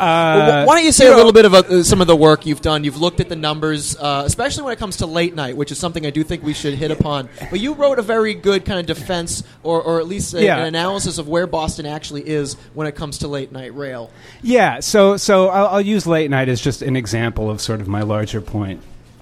Uh, 0.00 0.64
wh- 0.64 0.66
why 0.66 0.74
don't 0.76 0.84
you 0.84 0.90
say 0.90 1.04
you 1.06 1.14
a 1.14 1.16
little 1.16 1.32
bit 1.32 1.44
about 1.44 1.66
uh, 1.66 1.82
some 1.84 2.00
of 2.00 2.06
the 2.08 2.16
work 2.16 2.44
you've 2.44 2.60
done? 2.62 2.82
You've 2.82 3.00
looked 3.00 3.20
at 3.20 3.28
the 3.28 3.36
numbers, 3.36 3.96
uh, 3.96 4.22
especially 4.26 4.64
when 4.64 4.72
it 4.72 4.78
comes 4.80 4.96
to 4.96 5.06
late 5.06 5.34
night, 5.36 5.56
which 5.56 5.70
is 5.70 5.78
something 5.78 6.04
I 6.04 6.10
do 6.10 6.24
think 6.24 6.42
we 6.42 6.54
should 6.54 6.74
hit 6.74 6.90
upon. 6.90 7.28
But 7.50 7.60
you 7.60 7.74
wrote 7.74 8.00
a 8.00 8.02
very 8.02 8.34
good 8.34 8.64
kind 8.64 8.80
of 8.80 8.86
defense, 8.86 9.44
or, 9.62 9.80
or 9.80 10.00
at 10.00 10.08
least 10.08 10.34
a, 10.34 10.42
Yeah. 10.42 10.58
an 10.58 10.64
analysis 10.64 11.18
of 11.18 11.28
where 11.28 11.46
Boston 11.46 11.86
actually 11.86 12.26
is 12.28 12.54
when 12.74 12.88
it 12.88 12.96
comes 12.96 13.18
to 13.18 13.28
late 13.28 13.52
night 13.52 13.76
rail. 13.76 14.10
Yeah, 14.42 14.80
so 14.80 15.16
so 15.16 15.48
I'll, 15.48 15.66
I'll 15.68 15.80
use 15.80 16.04
late 16.06 16.30
night 16.30 16.48
as 16.48 16.60
just 16.60 16.82
an 16.82 16.96
example 16.96 17.48
of 17.48 17.60
sort 17.60 17.80
of 17.80 17.86
my 17.86 18.02
larger 18.02 18.40
point, 18.40 18.80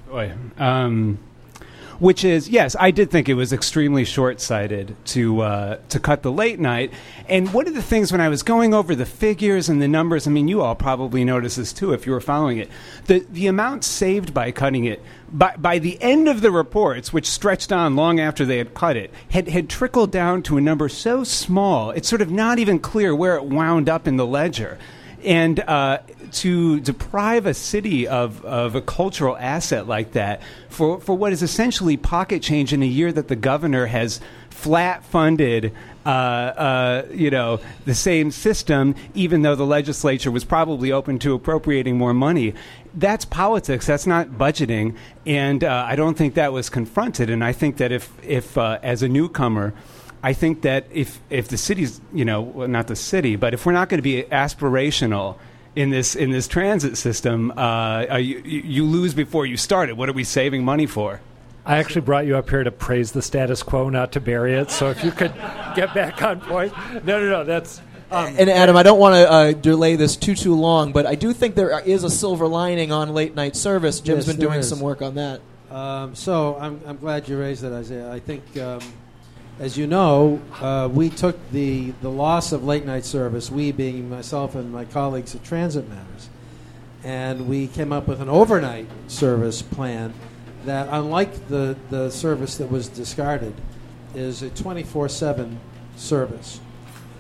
Boy. 0.09 0.33
Um, 0.59 1.19
which 2.01 2.25
is 2.25 2.49
yes, 2.49 2.75
I 2.81 2.91
did 2.91 3.11
think 3.11 3.29
it 3.29 3.35
was 3.35 3.53
extremely 3.53 4.05
short-sighted 4.05 4.97
to 5.07 5.41
uh, 5.43 5.79
to 5.91 6.01
cut 6.01 6.23
the 6.23 6.33
late 6.33 6.59
night. 6.59 6.93
And 7.29 7.53
one 7.53 7.69
of 7.69 7.75
the 7.75 7.83
things 7.83 8.11
when 8.11 8.21
I 8.21 8.29
was 8.29 8.43
going 8.43 8.75
over 8.75 8.95
the 8.95 9.07
figures 9.07 9.69
and 9.69 9.81
the 9.81 9.87
numbers, 9.87 10.27
I 10.27 10.31
mean, 10.31 10.49
you 10.49 10.63
all 10.63 10.75
probably 10.75 11.25
noticed 11.25 11.59
this 11.59 11.73
too 11.73 11.93
if 11.93 12.07
you 12.07 12.13
were 12.13 12.21
following 12.21 12.59
it. 12.59 12.69
The 13.05 13.25
the 13.31 13.47
amount 13.47 13.85
saved 13.85 14.35
by 14.35 14.51
cutting 14.51 14.87
it 14.87 15.03
by 15.31 15.55
by 15.57 15.79
the 15.79 16.03
end 16.03 16.27
of 16.27 16.41
the 16.41 16.51
reports, 16.51 17.13
which 17.13 17.29
stretched 17.29 17.71
on 17.71 17.95
long 17.95 18.19
after 18.19 18.45
they 18.45 18.59
had 18.59 18.75
cut 18.75 18.97
it, 18.97 19.13
had 19.31 19.49
had 19.49 19.69
trickled 19.69 20.11
down 20.11 20.43
to 20.45 20.57
a 20.57 20.61
number 20.61 20.89
so 20.89 21.23
small 21.23 21.91
it's 21.91 22.09
sort 22.09 22.23
of 22.23 22.31
not 22.31 22.59
even 22.59 22.79
clear 22.79 23.15
where 23.15 23.37
it 23.37 23.45
wound 23.45 23.89
up 23.89 24.09
in 24.09 24.17
the 24.17 24.27
ledger. 24.27 24.79
And 25.25 25.61
uh, 25.61 25.99
to 26.33 26.81
deprive 26.81 27.47
a 27.47 27.55
city 27.55 28.09
of, 28.09 28.45
of 28.45 28.75
a 28.75 28.81
cultural 28.81 29.37
asset 29.37 29.87
like 29.87 30.13
that 30.13 30.41
for, 30.69 31.01
for 31.01 31.15
what 31.15 31.33
is 31.33 31.43
essentially 31.43 31.97
pocket 31.97 32.43
change 32.43 32.73
in 32.73 32.83
a 32.83 32.87
year 32.87 33.13
that 33.13 33.29
the 33.29 33.37
governor 33.37 33.87
has 33.87 34.21
flat 34.51 35.05
funded 35.05 35.73
uh, 36.05 36.09
uh, 36.09 37.07
you 37.13 37.31
know 37.31 37.61
the 37.85 37.95
same 37.95 38.31
system, 38.31 38.95
even 39.15 39.43
though 39.43 39.55
the 39.55 39.67
legislature 39.67 40.31
was 40.31 40.45
probably 40.45 40.93
open 40.93 41.19
to 41.19 41.35
appropriating 41.35 41.97
more 41.97 42.15
money. 42.15 42.55
That's 42.95 43.25
politics. 43.25 43.87
That's 43.87 44.07
not 44.07 44.29
budgeting, 44.29 44.97
and 45.27 45.63
uh, 45.63 45.85
I 45.87 45.97
don't 45.97 46.17
think 46.17 46.35
that 46.35 46.53
was 46.53 46.71
confronted. 46.71 47.29
And 47.31 47.45
I 47.45 47.53
think 47.53 47.77
that 47.77 47.93
if 47.93 48.13
if 48.25 48.57
uh, 48.57 48.79
as 48.83 49.03
a 49.03 49.09
newcomer. 49.09 49.75
I 50.23 50.33
think 50.35 50.63
that 50.63 50.87
if 50.93 51.19
if 51.31 51.49
the 51.49 51.57
city's 51.57 52.01
you 52.13 52.25
know 52.25 52.43
well, 52.43 52.69
not 52.69 52.87
the 52.89 52.97
city, 52.97 53.37
but 53.37 53.55
if 53.55 53.65
we're 53.65 53.73
not 53.73 53.89
going 53.89 53.99
to 53.99 54.03
be 54.03 54.23
aspirational 54.25 55.37
in 55.77 55.91
this 55.91 56.15
in 56.15 56.31
this 56.31 56.47
transit 56.49 56.97
system, 56.97 57.53
uh, 57.57 58.17
you, 58.17 58.43
you 58.45 58.61
you 58.61 58.85
lose 58.85 59.15
before 59.15 59.47
you 59.47 59.57
start 59.57 59.89
it. 59.89 59.97
What 59.97 60.09
are 60.09 60.13
we 60.13 60.25
saving 60.25 60.65
money 60.65 60.87
for? 60.87 61.21
I 61.65 61.77
actually 61.79 62.01
brought 62.03 62.27
you 62.27 62.37
up 62.37 62.49
here 62.51 62.65
to 62.65 62.71
praise 62.71 63.13
the 63.13 63.23
status 63.23 63.63
quo, 63.63 63.89
not 63.91 64.13
to 64.13 64.21
bury 64.21 64.55
it. 64.55 64.71
So 64.71 64.91
if 64.91 65.05
you 65.05 65.11
could 65.11 65.33
get 65.77 65.95
back 65.95 66.23
on 66.23 66.41
point. 66.41 66.73
No, 67.05 67.21
no, 67.21 67.29
no. 67.31 67.45
That's. 67.45 67.81
Um, 68.11 68.35
And 68.39 68.51
Adam, 68.51 68.77
I 68.77 68.83
don't 68.83 68.99
want 68.99 69.15
to 69.15 69.31
uh, 69.31 69.53
delay 69.53 69.95
this 69.95 70.17
too 70.17 70.35
too 70.35 70.55
long, 70.55 70.93
but 70.93 71.07
I 71.07 71.15
do 71.15 71.33
think 71.33 71.55
there 71.55 71.79
is 71.81 72.03
a 72.03 72.11
silver 72.11 72.49
lining 72.49 72.91
on 72.93 73.15
late 73.15 73.35
night 73.37 73.55
service. 73.57 74.01
Jim's 74.01 74.27
Yes, 74.27 74.37
been 74.37 74.41
doing 74.45 74.61
is. 74.61 74.69
some 74.69 74.81
work 74.81 75.01
on 75.01 75.15
that. 75.15 75.41
Um, 75.71 76.15
so 76.17 76.57
I'm, 76.59 76.81
I'm 76.87 76.97
glad 76.97 77.29
you 77.29 77.39
raised 77.39 77.63
that, 77.63 77.73
Isaiah. 77.73 78.11
I 78.11 78.19
think, 78.19 78.43
um, 78.59 78.81
as 79.61 79.77
you 79.77 79.87
know, 79.87 80.41
uh, 80.63 80.89
we 80.91 81.11
took 81.11 81.37
the, 81.51 81.91
the 82.01 82.09
loss 82.09 82.51
of 82.51 82.65
late 82.65 82.87
night 82.87 83.05
service, 83.05 83.51
we 83.51 83.71
being 83.73 84.09
myself 84.09 84.55
and 84.55 84.73
my 84.73 84.87
colleagues 84.87 85.35
at 85.35 85.45
Transit 85.45 85.87
Matters, 85.87 86.31
and 87.05 87.47
we 87.47 87.67
came 87.67 87.93
up 87.93 88.09
with 88.09 88.23
an 88.23 88.29
overnight 88.31 88.89
service 89.07 89.61
plan 89.61 90.15
that, 90.65 90.89
unlike 90.91 91.49
the, 91.49 91.77
the 91.91 92.09
service 92.09 92.57
that 92.57 92.71
was 92.71 92.89
discarded, 92.89 93.53
is 94.15 94.41
a 94.41 94.49
24 94.49 95.11
7 95.11 95.61
service. 95.95 96.59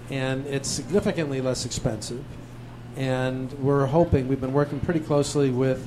And 0.08 0.46
it's 0.46 0.68
significantly 0.68 1.42
less 1.42 1.66
expensive. 1.66 2.24
And 2.96 3.52
we're 3.52 3.84
hoping, 3.84 4.28
we've 4.28 4.40
been 4.40 4.54
working 4.54 4.80
pretty 4.80 5.00
closely 5.00 5.50
with 5.50 5.86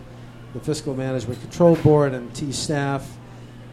the 0.53 0.59
Fiscal 0.59 0.95
Management 0.95 1.41
Control 1.41 1.75
Board 1.77 2.13
and 2.13 2.33
T 2.35 2.51
staff. 2.51 3.17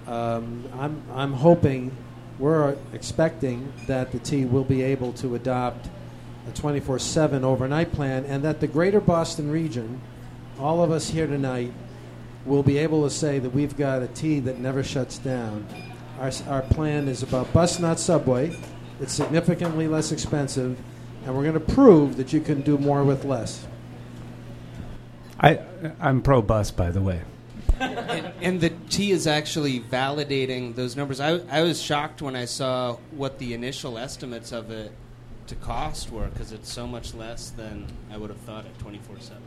Um, 0.07 0.65
I'm, 0.79 1.03
I'm 1.15 1.35
hoping, 1.35 1.95
we're 2.41 2.77
expecting 2.95 3.73
that 3.87 4.11
the 4.11 4.19
T 4.19 4.47
will 4.47 4.65
be 4.65 4.83
able 4.83 5.13
to 5.15 5.35
adopt 5.35 5.89
a 6.49 6.53
24 6.53 6.99
7 6.99 7.45
overnight 7.45 7.93
plan 7.93 8.25
and 8.25 8.43
that 8.43 8.61
the 8.61 8.67
greater 8.67 9.01
Boston 9.01 9.51
region, 9.51 10.01
all 10.59 10.83
of 10.83 10.91
us 10.91 11.11
here 11.11 11.27
tonight, 11.27 11.73
will 12.47 12.63
be 12.63 12.79
able 12.79 13.05
to 13.05 13.11
say 13.11 13.39
that 13.39 13.51
we've 13.51 13.77
got 13.77 14.03
a 14.03 14.09
T 14.09 14.41
that 14.41 14.59
never 14.59 14.83
shuts 14.83 15.19
down. 15.19 15.67
Our, 16.19 16.33
our 16.49 16.63
plan 16.63 17.09
is 17.09 17.23
about 17.23 17.53
bus, 17.53 17.79
not 17.79 18.01
subway. 18.01 18.57
It's 19.01 19.13
significantly 19.13 19.87
less 19.87 20.11
expensive, 20.11 20.79
and 21.25 21.37
we're 21.37 21.43
going 21.43 21.55
to 21.55 21.75
prove 21.75 22.17
that 22.17 22.33
you 22.33 22.41
can 22.41 22.63
do 22.63 22.79
more 22.79 23.05
with 23.05 23.25
less. 23.25 23.67
I 25.39 25.61
I'm 26.01 26.23
pro 26.23 26.43
bus, 26.43 26.71
by 26.71 26.91
the 26.91 27.01
way. 27.01 27.23
And, 27.81 28.33
and 28.41 28.61
the 28.61 28.71
T 28.89 29.11
is 29.11 29.27
actually 29.27 29.81
validating 29.81 30.75
those 30.75 30.97
numbers. 30.97 31.21
I, 31.21 31.41
I 31.51 31.63
was 31.63 31.81
shocked 31.81 32.23
when 32.23 32.37
I 32.37 32.45
saw 32.45 32.99
what 33.13 33.39
the 33.39 33.55
initial 33.55 33.99
estimates 33.99 34.53
of 34.53 34.71
it 34.71 34.93
to 35.47 35.55
cost 35.57 36.11
were 36.13 36.29
because 36.29 36.53
it's 36.53 36.71
so 36.71 36.87
much 36.87 37.15
less 37.15 37.51
than 37.51 37.87
I 38.13 38.17
would 38.17 38.31
have 38.31 38.41
thought 38.41 38.67
at 38.67 38.79
24 38.79 39.19
7. 39.21 39.43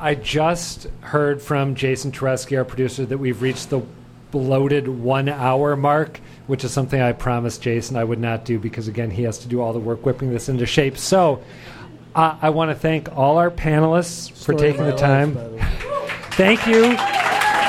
I 0.00 0.14
just 0.14 0.88
heard 1.00 1.40
from 1.40 1.74
Jason 1.74 2.12
Tereski, 2.12 2.56
our 2.56 2.64
producer, 2.64 3.06
that 3.06 3.18
we've 3.18 3.40
reached 3.40 3.70
the 3.70 3.82
bloated 4.30 4.88
one 4.88 5.28
hour 5.28 5.76
mark, 5.76 6.20
which 6.46 6.64
is 6.64 6.72
something 6.72 7.00
I 7.00 7.12
promised 7.12 7.62
Jason 7.62 7.96
I 7.96 8.04
would 8.04 8.18
not 8.18 8.44
do 8.44 8.58
because, 8.58 8.88
again, 8.88 9.10
he 9.10 9.22
has 9.24 9.38
to 9.38 9.48
do 9.48 9.60
all 9.60 9.72
the 9.72 9.78
work 9.78 10.04
whipping 10.04 10.30
this 10.30 10.48
into 10.48 10.66
shape. 10.66 10.98
So 10.98 11.42
uh, 12.14 12.36
I 12.40 12.50
want 12.50 12.70
to 12.70 12.74
thank 12.74 13.14
all 13.16 13.38
our 13.38 13.50
panelists 13.50 14.30
for 14.30 14.54
Story 14.54 14.56
of 14.56 14.60
taking 14.60 14.86
the 14.86 14.96
time. 14.96 15.34
by 15.34 15.48
the. 15.48 15.58
Thank 16.32 16.66
you 16.66 17.11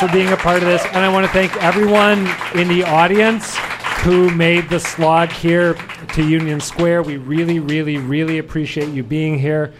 for 0.07 0.11
being 0.11 0.33
a 0.33 0.37
part 0.37 0.61
of 0.61 0.67
this. 0.67 0.83
And 0.87 0.97
I 0.97 1.07
want 1.07 1.25
to 1.25 1.31
thank 1.31 1.55
everyone 1.63 2.27
in 2.55 2.67
the 2.67 2.83
audience 2.83 3.55
who 4.01 4.29
made 4.31 4.67
the 4.67 4.79
slog 4.79 5.31
here 5.31 5.75
to 6.13 6.27
Union 6.27 6.59
Square. 6.59 7.03
We 7.03 7.15
really, 7.15 7.59
really, 7.59 7.97
really 7.97 8.39
appreciate 8.39 8.89
you 8.89 9.01
being 9.01 9.39
here. 9.39 9.73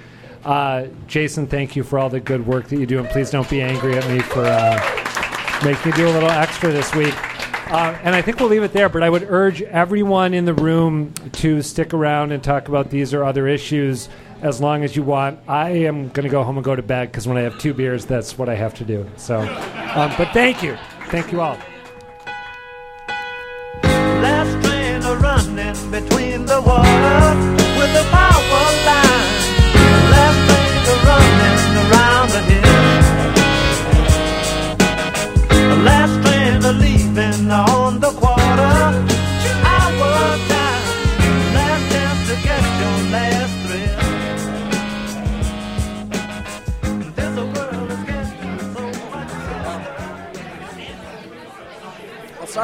Uh, 0.46 0.86
Jason, 1.08 1.46
thank 1.46 1.76
you 1.76 1.84
for 1.84 2.00
all 2.00 2.10
the 2.10 2.22
good 2.22 2.48
work 2.48 2.70
that 2.70 2.80
you 2.80 2.86
do. 2.86 3.00
And 3.00 3.10
please 3.10 3.32
don't 3.32 3.50
be 3.50 3.62
angry 3.62 3.98
at 3.98 4.08
me 4.08 4.20
for 4.20 4.46
uh, 4.46 5.62
making 5.66 5.92
me 5.92 5.98
do 5.98 6.08
a 6.08 6.14
little 6.14 6.32
extra 6.32 6.72
this 6.72 6.96
week. 6.96 7.14
Uh, 7.70 7.98
and 8.04 8.16
I 8.16 8.22
think 8.22 8.40
we'll 8.40 8.50
leave 8.50 8.64
it 8.64 8.72
there, 8.72 8.88
but 8.88 9.04
I 9.04 9.10
would 9.10 9.24
urge 9.24 9.62
everyone 9.64 10.34
in 10.34 10.46
the 10.46 10.54
room 10.54 11.14
to 11.34 11.62
stick 11.62 11.94
around 11.94 12.32
and 12.32 12.42
talk 12.42 12.70
about 12.70 12.90
these 12.90 13.14
or 13.14 13.26
other 13.26 13.46
issues 13.48 14.08
as 14.44 14.60
long 14.62 14.84
as 14.84 14.96
you 14.96 15.02
want. 15.04 15.40
I 15.48 15.70
am 15.70 16.10
going 16.10 16.26
to 16.26 16.30
go 16.30 16.44
home 16.44 16.58
and 16.58 16.64
go 16.64 16.76
to 16.76 16.84
bed 16.84 17.10
because 17.10 17.28
when 17.28 17.38
I 17.38 17.42
have 17.42 17.58
two 17.58 17.74
beers, 17.74 18.06
that's 18.06 18.38
what 18.38 18.50
I 18.50 18.56
have 18.56 18.76
to 18.76 18.84
do. 18.86 19.10
So, 19.16 19.40
um, 19.40 20.14
but 20.18 20.30
thank 20.34 20.62
you. 20.62 20.78
Thank 21.08 21.32
you 21.32 21.42
all. 21.42 21.58
Last 23.84 24.66
train 24.66 25.02
running 25.02 25.92
between 25.92 26.46
the 26.46 26.60
with 26.60 27.96
power 28.12 28.72
line. 28.88 29.30
Last 30.14 30.40
train 30.48 30.86
running 31.08 31.76
around 31.84 32.30
the 32.36 32.42
hill. 32.52 32.84
Last 35.84 36.16
train 36.22 36.62
leaving 36.80 37.52
on 37.52 37.83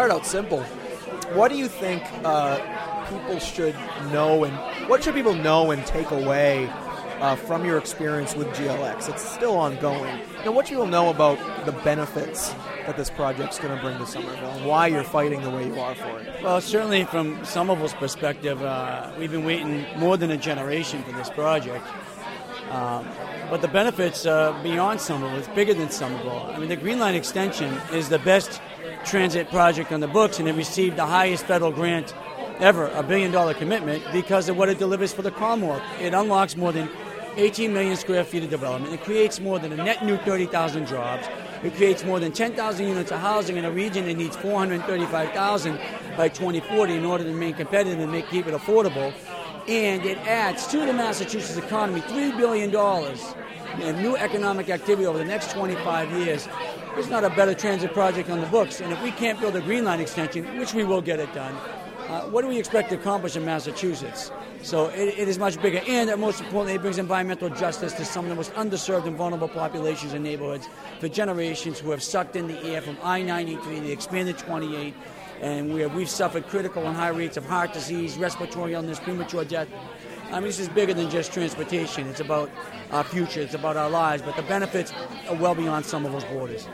start 0.09 0.21
out 0.21 0.25
simple. 0.25 0.63
What 1.35 1.51
do 1.51 1.57
you 1.57 1.67
think 1.67 2.01
uh, 2.23 2.57
people 3.09 3.37
should 3.37 3.75
know, 4.11 4.43
and 4.43 4.55
what 4.89 5.03
should 5.03 5.13
people 5.13 5.35
know 5.35 5.69
and 5.69 5.85
take 5.85 6.09
away 6.09 6.67
uh, 7.19 7.35
from 7.35 7.63
your 7.63 7.77
experience 7.77 8.35
with 8.35 8.47
GLX? 8.47 9.07
It's 9.07 9.21
still 9.21 9.55
ongoing. 9.55 10.19
Know, 10.43 10.51
what 10.51 10.71
you'll 10.71 10.87
know 10.87 11.09
about 11.09 11.37
the 11.67 11.73
benefits 11.83 12.49
that 12.87 12.97
this 12.97 13.11
project's 13.11 13.59
going 13.59 13.75
to 13.75 13.81
bring 13.83 13.99
to 13.99 14.07
Somerville, 14.07 14.49
and 14.49 14.65
why 14.65 14.87
you're 14.87 15.03
fighting 15.03 15.43
the 15.43 15.51
way 15.51 15.67
you 15.67 15.79
are 15.79 15.93
for 15.93 16.19
it? 16.19 16.43
Well, 16.43 16.59
certainly 16.59 17.03
from 17.03 17.45
Somerville's 17.45 17.93
perspective, 17.93 18.63
uh, 18.63 19.11
we've 19.19 19.31
been 19.31 19.45
waiting 19.45 19.85
more 19.99 20.17
than 20.17 20.31
a 20.31 20.37
generation 20.37 21.03
for 21.03 21.11
this 21.11 21.29
project. 21.29 21.85
Um, 22.71 23.07
but 23.51 23.61
the 23.61 23.67
benefits 23.67 24.25
uh, 24.25 24.59
beyond 24.63 25.01
Somerville, 25.01 25.37
it's 25.37 25.47
bigger 25.49 25.75
than 25.75 25.91
Somerville. 25.91 26.51
I 26.51 26.57
mean, 26.57 26.69
the 26.69 26.75
Green 26.75 26.99
Line 26.99 27.15
extension 27.15 27.73
is 27.93 28.09
the 28.09 28.19
best 28.19 28.59
transit 29.05 29.49
project 29.49 29.91
on 29.91 29.99
the 29.99 30.07
books, 30.07 30.39
and 30.39 30.47
it 30.47 30.55
received 30.55 30.97
the 30.97 31.05
highest 31.05 31.45
federal 31.45 31.71
grant 31.71 32.13
ever, 32.59 32.87
a 32.87 33.03
billion 33.03 33.31
dollar 33.31 33.53
commitment, 33.53 34.03
because 34.11 34.49
of 34.49 34.57
what 34.57 34.69
it 34.69 34.79
delivers 34.79 35.13
for 35.13 35.21
the 35.21 35.31
Commonwealth. 35.31 35.81
It 35.99 36.13
unlocks 36.13 36.55
more 36.55 36.71
than 36.71 36.89
18 37.37 37.73
million 37.73 37.95
square 37.95 38.23
feet 38.23 38.43
of 38.43 38.49
development. 38.49 38.93
It 38.93 39.01
creates 39.03 39.39
more 39.39 39.59
than 39.59 39.71
a 39.71 39.77
net 39.77 40.03
new 40.03 40.17
30,000 40.17 40.87
jobs. 40.87 41.27
It 41.63 41.75
creates 41.75 42.03
more 42.03 42.19
than 42.19 42.31
10,000 42.31 42.87
units 42.87 43.11
of 43.11 43.19
housing 43.19 43.57
in 43.57 43.65
a 43.65 43.71
region 43.71 44.05
that 44.05 44.15
needs 44.15 44.35
435,000 44.37 45.79
by 46.17 46.29
2040 46.29 46.95
in 46.95 47.05
order 47.05 47.23
to 47.23 47.29
remain 47.29 47.53
competitive 47.53 47.99
and 47.99 48.11
make 48.11 48.29
keep 48.29 48.47
it 48.47 48.53
affordable. 48.53 49.13
And 49.67 50.03
it 50.05 50.17
adds 50.19 50.67
to 50.67 50.79
the 50.79 50.93
Massachusetts 50.93 51.57
economy 51.57 52.01
$3 52.01 52.37
billion 52.37 52.73
in 53.81 54.01
new 54.01 54.17
economic 54.17 54.69
activity 54.69 55.05
over 55.05 55.17
the 55.17 55.25
next 55.25 55.51
25 55.51 56.11
years. 56.11 56.47
There's 56.99 57.09
not 57.09 57.23
a 57.23 57.29
better 57.29 57.53
transit 57.53 57.93
project 57.93 58.29
on 58.29 58.41
the 58.41 58.47
books. 58.47 58.81
And 58.81 58.91
if 58.91 59.01
we 59.01 59.11
can't 59.11 59.39
build 59.39 59.55
a 59.55 59.61
Green 59.61 59.85
Line 59.85 60.01
extension, 60.01 60.43
which 60.59 60.73
we 60.73 60.83
will 60.83 61.01
get 61.01 61.17
it 61.21 61.33
done, 61.33 61.55
uh, 62.09 62.23
what 62.23 62.41
do 62.41 62.49
we 62.49 62.59
expect 62.59 62.89
to 62.89 62.95
accomplish 62.95 63.37
in 63.37 63.45
Massachusetts? 63.45 64.33
So 64.63 64.87
it, 64.87 65.17
it 65.17 65.29
is 65.29 65.39
much 65.39 65.61
bigger, 65.61 65.79
and 65.87 66.13
most 66.19 66.41
importantly, 66.41 66.73
it 66.73 66.81
brings 66.81 66.97
environmental 66.97 67.49
justice 67.51 67.93
to 67.93 68.03
some 68.03 68.25
of 68.25 68.29
the 68.29 68.35
most 68.35 68.51
underserved 68.55 69.07
and 69.07 69.15
vulnerable 69.15 69.47
populations 69.47 70.11
and 70.11 70.25
neighborhoods 70.25 70.67
for 70.99 71.07
generations 71.07 71.79
who 71.79 71.91
have 71.91 72.03
sucked 72.03 72.35
in 72.35 72.47
the 72.49 72.61
air 72.65 72.81
from 72.81 72.97
I-93, 73.01 73.79
the 73.79 73.93
expanded 73.93 74.37
28, 74.37 74.93
and 75.39 75.73
where 75.73 75.87
we've 75.87 76.09
suffered 76.09 76.47
critical 76.47 76.85
and 76.85 76.97
high 76.97 77.07
rates 77.07 77.37
of 77.37 77.45
heart 77.45 77.71
disease, 77.71 78.17
respiratory 78.17 78.73
illness, 78.73 78.99
premature 78.99 79.45
death. 79.45 79.69
I 80.31 80.33
mean, 80.33 80.43
this 80.43 80.59
is 80.59 80.69
bigger 80.69 80.93
than 80.93 81.09
just 81.09 81.33
transportation. 81.33 82.07
It's 82.07 82.19
about 82.19 82.51
our 82.91 83.03
future. 83.03 83.41
It's 83.41 83.55
about 83.55 83.77
our 83.77 83.89
lives. 83.89 84.21
But 84.21 84.35
the 84.35 84.43
benefits 84.43 84.93
are 85.27 85.35
well 85.35 85.55
beyond 85.55 85.85
some 85.85 86.05
of 86.05 86.11
those 86.11 86.23
borders. 86.25 86.67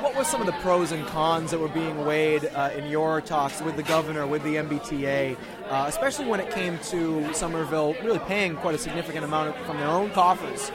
What 0.00 0.14
were 0.14 0.24
some 0.24 0.40
of 0.40 0.46
the 0.46 0.52
pros 0.54 0.92
and 0.92 1.06
cons 1.06 1.50
that 1.50 1.58
were 1.58 1.68
being 1.68 2.04
weighed 2.04 2.44
uh, 2.54 2.70
in 2.76 2.86
your 2.86 3.20
talks 3.20 3.60
with 3.62 3.76
the 3.76 3.82
governor, 3.82 4.26
with 4.26 4.42
the 4.42 4.56
MBTA, 4.56 5.36
uh, 5.68 5.84
especially 5.88 6.26
when 6.26 6.38
it 6.40 6.50
came 6.50 6.78
to 6.90 7.32
Somerville 7.32 7.94
really 8.02 8.18
paying 8.20 8.56
quite 8.56 8.74
a 8.74 8.78
significant 8.78 9.24
amount 9.24 9.56
from 9.64 9.78
their 9.78 9.88
own 9.88 10.10
coffers 10.10 10.70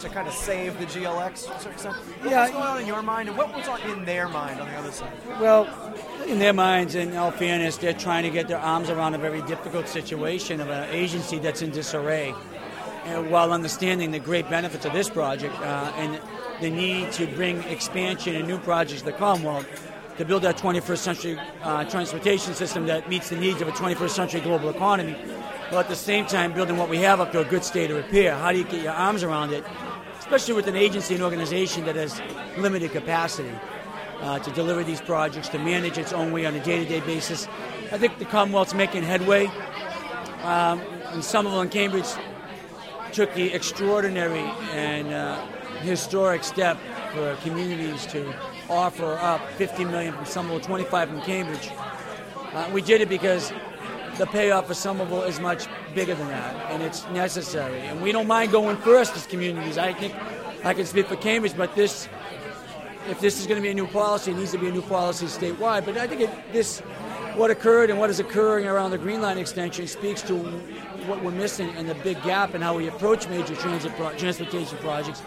to 0.00 0.08
kind 0.10 0.28
of 0.28 0.34
save 0.34 0.78
the 0.78 0.84
GLX? 0.86 1.46
to 1.46 1.52
a 1.52 1.58
certain 1.58 1.72
extent? 1.72 1.96
What 1.96 2.30
Yeah. 2.30 2.42
was 2.42 2.50
going 2.50 2.62
on 2.64 2.80
in 2.80 2.86
your 2.86 3.02
mind, 3.02 3.28
and 3.28 3.38
what 3.38 3.54
was 3.56 3.66
on 3.66 3.80
in 3.82 4.04
their 4.04 4.28
mind 4.28 4.60
on 4.60 4.68
the 4.68 4.76
other 4.76 4.92
side? 4.92 5.12
Well, 5.40 5.66
in 6.26 6.38
their 6.38 6.52
minds, 6.52 6.94
in 6.94 7.16
all 7.16 7.30
fairness, 7.30 7.76
they're 7.78 7.92
trying 7.94 8.24
to 8.24 8.30
get 8.30 8.46
their 8.46 8.58
arms 8.60 8.90
around 8.90 9.14
a 9.14 9.18
very 9.18 9.42
difficult 9.42 9.88
situation 9.88 10.60
of 10.60 10.68
an 10.68 10.88
agency 10.90 11.38
that's 11.38 11.62
in 11.62 11.70
disarray, 11.70 12.34
and 13.06 13.30
while 13.30 13.52
understanding 13.52 14.10
the 14.10 14.18
great 14.18 14.48
benefits 14.50 14.84
of 14.84 14.92
this 14.92 15.08
project 15.08 15.54
uh, 15.60 15.92
and 15.96 16.20
the 16.60 16.70
need 16.70 17.12
to 17.12 17.26
bring 17.26 17.62
expansion 17.64 18.34
and 18.34 18.46
new 18.46 18.58
projects 18.58 19.00
to 19.00 19.06
the 19.06 19.12
Commonwealth 19.12 19.66
to 20.18 20.24
build 20.24 20.42
that 20.42 20.56
21st 20.56 20.98
century 20.98 21.38
uh, 21.62 21.84
transportation 21.84 22.54
system 22.54 22.86
that 22.86 23.08
meets 23.08 23.28
the 23.28 23.36
needs 23.36 23.60
of 23.60 23.68
a 23.68 23.72
21st 23.72 24.10
century 24.10 24.40
global 24.40 24.70
economy, 24.70 25.12
while 25.68 25.80
at 25.80 25.88
the 25.88 25.96
same 25.96 26.24
time 26.26 26.52
building 26.52 26.76
what 26.76 26.88
we 26.88 26.98
have 26.98 27.20
up 27.20 27.32
to 27.32 27.40
a 27.40 27.44
good 27.44 27.64
state 27.64 27.90
of 27.90 27.96
repair. 27.96 28.34
How 28.34 28.52
do 28.52 28.58
you 28.58 28.64
get 28.64 28.82
your 28.82 28.94
arms 28.94 29.22
around 29.22 29.52
it, 29.52 29.64
especially 30.18 30.54
with 30.54 30.66
an 30.68 30.76
agency 30.76 31.14
and 31.14 31.22
organization 31.22 31.84
that 31.84 31.96
has 31.96 32.20
limited 32.56 32.92
capacity? 32.92 33.52
uh, 34.20 34.38
to 34.38 34.50
deliver 34.52 34.82
these 34.84 35.00
projects, 35.00 35.48
to 35.50 35.58
manage 35.58 35.98
its 35.98 36.12
own 36.12 36.32
way 36.32 36.46
on 36.46 36.54
a 36.54 36.62
day-to-day 36.62 37.00
basis. 37.00 37.46
I 37.92 37.98
think 37.98 38.18
the 38.18 38.24
Commonwealth's 38.24 38.74
making 38.74 39.02
headway. 39.02 39.46
Um, 40.42 40.80
and 41.12 41.24
Somerville 41.24 41.60
and 41.60 41.70
Cambridge 41.70 42.06
took 43.12 43.32
the 43.34 43.52
extraordinary 43.52 44.40
and 44.72 45.12
uh, 45.12 45.46
historic 45.82 46.44
step 46.44 46.78
for 47.12 47.36
communities 47.42 48.06
to 48.06 48.34
offer 48.68 49.14
up 49.14 49.40
50 49.52 49.84
million 49.84 50.14
from 50.14 50.24
Somerville, 50.24 50.60
25 50.60 51.08
from 51.08 51.20
Cambridge. 51.22 51.70
Uh, 52.52 52.70
we 52.72 52.82
did 52.82 53.00
it 53.00 53.08
because 53.08 53.52
the 54.18 54.26
payoff 54.26 54.66
for 54.66 54.74
Somerville 54.74 55.22
is 55.22 55.40
much 55.40 55.66
bigger 55.94 56.14
than 56.14 56.28
that, 56.28 56.70
and 56.70 56.82
it's 56.82 57.06
necessary. 57.10 57.80
And 57.80 58.02
we 58.02 58.12
don't 58.12 58.26
mind 58.26 58.52
going 58.52 58.76
first 58.78 59.14
as 59.16 59.26
communities. 59.26 59.78
I 59.78 59.92
think 59.92 60.14
I 60.64 60.74
can 60.74 60.86
speak 60.86 61.06
for 61.06 61.16
Cambridge, 61.16 61.56
but 61.56 61.74
this 61.74 62.08
if 63.08 63.20
this 63.20 63.40
is 63.40 63.46
going 63.46 63.56
to 63.56 63.62
be 63.62 63.70
a 63.70 63.74
new 63.74 63.86
policy, 63.86 64.32
it 64.32 64.36
needs 64.36 64.52
to 64.52 64.58
be 64.58 64.68
a 64.68 64.72
new 64.72 64.82
policy 64.82 65.26
statewide. 65.26 65.84
But 65.84 65.96
I 65.96 66.06
think 66.06 66.22
it, 66.22 66.52
this, 66.52 66.80
what 67.36 67.50
occurred 67.50 67.90
and 67.90 67.98
what 67.98 68.10
is 68.10 68.18
occurring 68.18 68.66
around 68.66 68.90
the 68.90 68.98
Green 68.98 69.20
Line 69.20 69.38
extension 69.38 69.86
speaks 69.86 70.22
to 70.22 70.34
what 71.06 71.22
we're 71.22 71.30
missing 71.30 71.70
and 71.76 71.88
the 71.88 71.94
big 71.94 72.20
gap 72.24 72.54
in 72.54 72.62
how 72.62 72.76
we 72.76 72.88
approach 72.88 73.28
major 73.28 73.54
transit 73.54 73.92
pro- 73.94 74.12
transportation 74.16 74.76
projects 74.78 75.22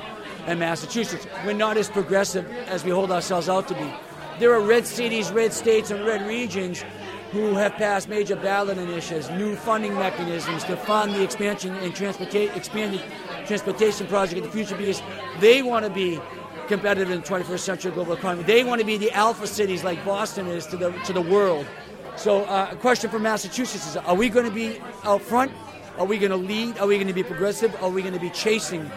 in 0.49 0.59
Massachusetts. 0.59 1.27
We're 1.45 1.53
not 1.53 1.77
as 1.77 1.89
progressive 1.89 2.49
as 2.67 2.83
we 2.83 2.91
hold 2.91 3.11
ourselves 3.11 3.47
out 3.47 3.67
to 3.67 3.73
be. 3.75 3.93
There 4.39 4.53
are 4.53 4.61
red 4.61 4.85
cities, 4.87 5.31
red 5.31 5.53
states, 5.53 5.91
and 5.91 6.05
red 6.05 6.25
regions 6.25 6.83
who 7.31 7.53
have 7.53 7.73
passed 7.73 8.09
major 8.09 8.35
ballot 8.35 8.77
initiatives, 8.77 9.29
new 9.31 9.55
funding 9.55 9.93
mechanisms 9.93 10.63
to 10.63 10.75
fund 10.75 11.13
the 11.13 11.21
expansion 11.21 11.75
and 11.75 11.93
transporta- 11.93 12.55
expanded 12.55 13.01
transportation 13.45 14.07
project 14.07 14.39
in 14.39 14.43
the 14.43 14.51
future 14.51 14.75
because 14.75 15.01
they 15.39 15.61
want 15.61 15.85
to 15.85 15.91
be 15.91 16.19
competitive 16.67 17.11
in 17.11 17.21
the 17.21 17.27
21st 17.27 17.59
century 17.59 17.91
global 17.91 18.13
economy. 18.13 18.43
They 18.43 18.63
want 18.63 18.79
to 18.79 18.85
be 18.85 18.97
the 18.97 19.11
alpha 19.11 19.45
cities 19.45 19.83
like 19.83 20.03
Boston 20.03 20.47
is 20.47 20.65
to 20.67 20.77
the 20.77 20.91
to 20.91 21.13
the 21.13 21.21
world. 21.21 21.67
So, 22.15 22.43
uh, 22.45 22.69
a 22.71 22.75
question 22.75 23.09
for 23.09 23.19
Massachusetts 23.19 23.87
is: 23.87 23.97
Are 23.97 24.15
we 24.15 24.29
going 24.29 24.45
to 24.45 24.51
be 24.51 24.81
out 25.03 25.21
front? 25.21 25.51
Are 25.97 26.05
we 26.05 26.17
going 26.17 26.31
to 26.31 26.37
lead? 26.37 26.77
Are 26.79 26.87
we 26.87 26.95
going 26.95 27.07
to 27.07 27.13
be 27.13 27.23
progressive? 27.23 27.75
Are 27.83 27.89
we 27.89 28.01
going 28.01 28.13
to 28.13 28.19
be 28.19 28.29
chasing 28.29 28.89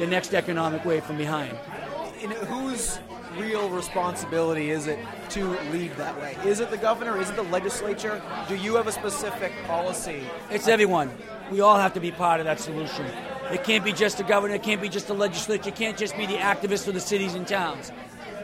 the 0.00 0.06
next 0.06 0.34
economic 0.34 0.84
wave 0.84 1.04
from 1.04 1.18
behind? 1.18 1.56
In 2.22 2.30
whose 2.30 2.98
real 3.36 3.68
responsibility 3.68 4.70
is 4.70 4.86
it 4.86 4.98
to 5.30 5.44
lead 5.70 5.92
that 5.92 6.18
way? 6.20 6.36
Is 6.44 6.60
it 6.60 6.70
the 6.70 6.78
governor? 6.78 7.20
Is 7.20 7.30
it 7.30 7.36
the 7.36 7.42
legislature? 7.42 8.20
Do 8.48 8.56
you 8.56 8.74
have 8.76 8.86
a 8.86 8.92
specific 8.92 9.52
policy? 9.66 10.22
It's 10.50 10.68
everyone. 10.68 11.10
We 11.50 11.60
all 11.60 11.76
have 11.76 11.92
to 11.94 12.00
be 12.00 12.10
part 12.10 12.40
of 12.40 12.46
that 12.46 12.60
solution. 12.60 13.06
It 13.52 13.62
can't 13.62 13.84
be 13.84 13.92
just 13.92 14.16
the 14.16 14.24
governor. 14.24 14.54
It 14.54 14.62
can't 14.62 14.80
be 14.80 14.88
just 14.88 15.06
the 15.06 15.14
legislature. 15.14 15.68
It 15.68 15.76
can't 15.76 15.98
just 15.98 16.16
be 16.16 16.24
the 16.26 16.36
activists 16.36 16.88
of 16.88 16.94
the 16.94 17.00
cities 17.00 17.34
and 17.34 17.46
towns. 17.46 17.92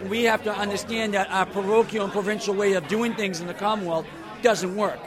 We 0.08 0.24
have 0.24 0.42
to 0.44 0.54
understand 0.54 1.14
that 1.14 1.30
our 1.30 1.46
parochial 1.46 2.04
and 2.04 2.12
provincial 2.12 2.54
way 2.54 2.74
of 2.74 2.86
doing 2.86 3.14
things 3.14 3.40
in 3.40 3.46
the 3.46 3.54
Commonwealth 3.54 4.06
doesn't 4.42 4.76
work. 4.76 5.00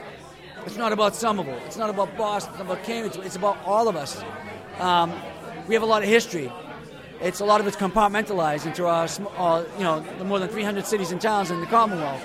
It's 0.66 0.76
not 0.76 0.92
about 0.92 1.14
Somerville. 1.14 1.60
It's 1.66 1.76
not 1.76 1.90
about 1.90 2.16
Boston. 2.16 2.52
It's 2.54 2.62
not 2.62 2.72
about 2.72 2.84
Cambridge. 2.84 3.16
It's 3.24 3.36
about 3.36 3.58
all 3.64 3.88
of 3.88 3.96
us. 3.96 4.22
Um, 4.78 5.12
we 5.70 5.74
have 5.74 5.84
a 5.84 5.86
lot 5.86 6.02
of 6.02 6.08
history. 6.08 6.50
It's 7.20 7.38
a 7.38 7.44
lot 7.44 7.60
of 7.60 7.66
it's 7.68 7.76
compartmentalized 7.76 8.66
into 8.66 8.86
our, 8.86 9.06
uh, 9.38 9.64
you 9.78 9.84
know, 9.84 10.00
the 10.18 10.24
more 10.24 10.40
than 10.40 10.48
300 10.48 10.84
cities 10.84 11.12
and 11.12 11.20
towns 11.20 11.52
in 11.52 11.60
the 11.60 11.66
Commonwealth. 11.66 12.24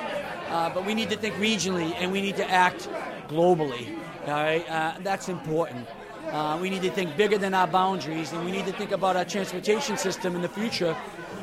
Uh, 0.50 0.72
but 0.74 0.84
we 0.84 0.96
need 0.96 1.12
to 1.12 1.16
think 1.16 1.36
regionally, 1.36 1.94
and 2.00 2.12
we 2.12 2.22
need 2.22 2.38
to 2.38 2.50
act 2.50 2.90
globally. 3.28 3.96
All 4.26 4.34
right, 4.34 4.68
uh, 4.68 4.96
that's 5.04 5.30
important. 5.30 5.88
Uh, 6.32 6.58
we 6.60 6.72
need 6.72 6.82
to 6.82 6.90
think 6.90 7.16
bigger 7.16 7.38
than 7.38 7.54
our 7.54 7.68
boundaries, 7.68 8.32
and 8.34 8.44
we 8.44 8.52
need 8.52 8.66
to 8.66 8.72
think 8.72 8.92
about 8.92 9.16
our 9.16 9.26
transportation 9.26 9.96
system 9.96 10.36
in 10.36 10.42
the 10.42 10.50
future 10.50 10.98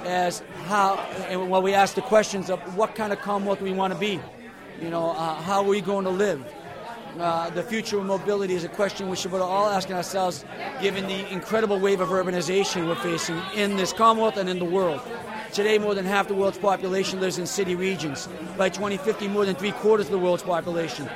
as 0.05 0.43
how. 0.67 0.97
And 1.29 1.49
when 1.51 1.63
we 1.63 1.73
ask 1.73 1.95
the 1.95 2.03
questions 2.03 2.51
of 2.51 2.59
what 2.77 2.97
kind 2.97 3.13
of 3.13 3.21
Commonwealth 3.21 3.61
we 3.61 3.73
want 3.73 3.93
to 3.93 3.99
be, 4.01 4.19
you 4.81 4.91
know, 4.91 5.11
uh, 5.11 5.35
how 5.43 5.63
are 5.63 5.69
we 5.69 5.81
going 5.81 6.05
to 6.05 6.11
live? 6.11 6.45
Uh, 7.19 7.51
the 7.51 7.63
future 7.63 7.99
of 7.99 8.07
mobility 8.07 8.55
is 8.55 8.65
a 8.65 8.69
question 8.69 9.09
we 9.11 9.17
should 9.17 9.31
be 9.31 9.37
all 9.37 9.69
asking 9.69 9.95
ourselves, 9.95 10.45
given 10.81 11.07
the 11.07 11.31
incredible 11.31 11.79
wave 11.79 12.01
of 12.01 12.09
urbanization 12.09 12.89
we're 12.89 12.95
facing 12.95 13.41
in 13.55 13.77
this 13.77 13.93
Commonwealth 13.93 14.39
and 14.39 14.49
in 14.49 14.59
the 14.59 14.65
world. 14.65 15.01
Today, 15.53 15.77
more 15.79 15.95
than 15.95 16.07
half 16.07 16.29
the 16.29 16.35
world's 16.35 16.57
population 16.57 17.21
lives 17.21 17.39
in 17.39 17.47
city 17.47 17.75
regions. 17.75 18.29
By 18.57 18.71
2050, 18.71 19.29
more 19.29 19.45
than 19.45 19.55
three 19.55 19.73
quarters 19.73 20.07
of 20.07 20.13
the 20.13 20.19
world's 20.19 20.43
population 20.43 21.07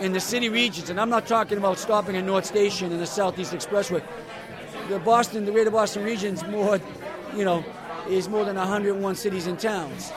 in 0.00 0.12
the 0.12 0.20
city 0.20 0.50
regions. 0.50 0.90
And 0.90 1.00
I'm 1.00 1.08
not 1.08 1.26
talking 1.26 1.56
about 1.56 1.78
stopping 1.78 2.16
at 2.16 2.24
North 2.24 2.44
Station 2.44 2.92
and 2.92 3.00
the 3.00 3.06
Southeast 3.06 3.54
Expressway. 3.54 4.02
The 4.90 4.98
Boston, 4.98 5.46
the 5.46 5.52
Greater 5.52 5.70
Boston 5.70 6.04
region's 6.04 6.46
more, 6.46 6.78
you 7.34 7.46
know, 7.46 7.64
is 8.10 8.28
more 8.28 8.44
than 8.44 8.56
101 8.56 9.14
cities 9.14 9.46
and 9.46 9.58
towns 9.58 10.12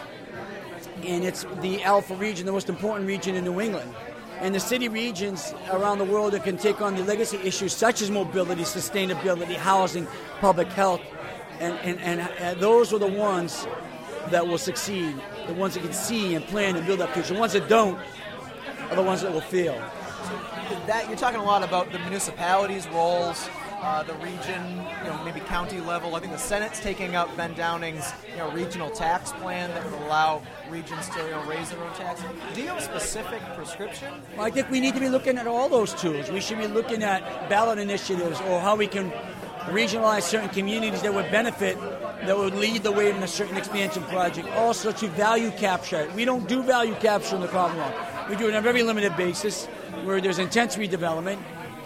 and 1.06 1.24
it's 1.24 1.46
the 1.62 1.82
alpha 1.84 2.14
region, 2.16 2.46
the 2.46 2.52
most 2.52 2.70
important 2.70 3.08
region 3.08 3.36
in 3.36 3.46
New 3.46 3.62
England. 3.62 3.94
And 4.40 4.56
the 4.56 4.60
city 4.60 4.88
regions 4.88 5.54
around 5.70 5.98
the 5.98 6.06
world 6.06 6.34
that 6.34 6.44
can 6.46 6.58
take 6.58 6.82
on 6.82 6.96
the 6.96 7.04
legacy 7.04 7.38
issues 7.44 7.76
such 7.76 8.02
as 8.02 8.10
mobility, 8.10 8.62
sustainability, 8.62 9.56
housing, 9.56 10.08
public 10.40 10.70
health, 10.70 11.02
and, 11.60 11.78
and, 11.80 12.22
and 12.22 12.60
those 12.60 12.94
are 12.94 13.00
the 13.00 13.08
ones 13.08 13.68
that 14.30 14.48
will 14.48 14.58
succeed. 14.58 15.16
The 15.48 15.54
ones 15.54 15.74
that 15.74 15.84
can 15.84 15.94
see 15.94 16.36
and 16.36 16.46
plan 16.46 16.76
and 16.76 16.86
build 16.86 17.00
that 17.00 17.14
future. 17.14 17.34
The 17.34 17.40
ones 17.40 17.54
that 17.54 17.68
don't 17.68 18.00
are 18.90 18.96
the 18.96 19.04
ones 19.04 19.22
that 19.22 19.34
will 19.34 19.42
fail. 19.42 19.74
That 20.88 21.06
you're 21.08 21.18
talking 21.18 21.40
a 21.40 21.44
lot 21.44 21.64
about 21.64 21.92
the 21.92 22.00
municipalities' 22.00 22.88
roles, 22.90 23.50
uh, 23.82 24.04
the 24.04 24.14
region, 24.16 24.78
you 25.04 25.10
know, 25.10 25.22
maybe 25.24 25.40
county 25.42 25.80
level. 25.80 26.16
I 26.16 26.20
think 26.20 26.34
the 26.34 26.38
Senate's 26.38 26.80
taking 26.80 27.16
up 27.16 27.36
Ben 27.38 27.54
Downing's, 27.54 28.12
you 28.30 28.38
know, 28.38 28.52
regional 28.52 28.90
tax 28.90 29.32
plan 29.34 29.70
that 29.70 29.84
would 29.86 30.02
allow 30.02 30.42
regions 30.70 31.08
to 31.10 31.24
you 31.24 31.32
know, 31.32 31.44
raise 31.46 31.70
their 31.70 31.82
own 31.84 31.94
taxes. 31.94 32.26
Do 32.54 32.62
you 32.62 32.68
have 32.68 32.78
a 32.78 32.82
specific 32.82 33.42
prescription? 33.56 34.14
Well, 34.36 34.46
I 34.46 34.52
think 34.52 34.70
we 34.70 34.80
need 34.80 34.94
to 34.96 35.00
be 35.00 35.10
looking 35.10 35.38
at 35.38 35.48
all 35.48 35.70
those 35.70 35.94
tools. 35.94 36.30
We 36.30 36.42
should 36.42 36.58
be 36.58 36.68
looking 36.68 37.04
at 37.04 37.50
ballot 37.50 37.80
initiatives 37.80 38.40
or 38.42 38.60
how 38.60 38.76
we 38.76 38.88
can 38.88 39.12
regionalize 39.68 40.24
certain 40.24 40.50
communities 40.50 41.02
that 41.02 41.14
would 41.14 41.30
benefit, 41.32 41.80
that 42.26 42.38
would 42.38 42.56
lead 42.56 42.84
the 42.84 42.92
way 42.92 43.10
in 43.10 43.18
a 43.24 43.28
certain 43.28 43.56
expansion 43.56 44.04
project. 44.04 44.48
Also 44.50 44.92
to 44.92 45.08
value 45.10 45.52
capture. 45.52 46.10
We 46.16 46.26
don't 46.26 46.48
do 46.48 46.64
value 46.64 46.96
capture 46.96 47.36
in 47.36 47.42
the 47.42 47.48
Commonwealth. 47.48 47.96
We 48.30 48.36
do 48.36 48.48
it 48.48 48.52
on 48.52 48.58
a 48.58 48.62
very 48.62 48.84
limited 48.84 49.16
basis 49.16 49.66
where 50.04 50.20
there's 50.20 50.40
intense 50.40 50.76
redevelopment 50.76 51.40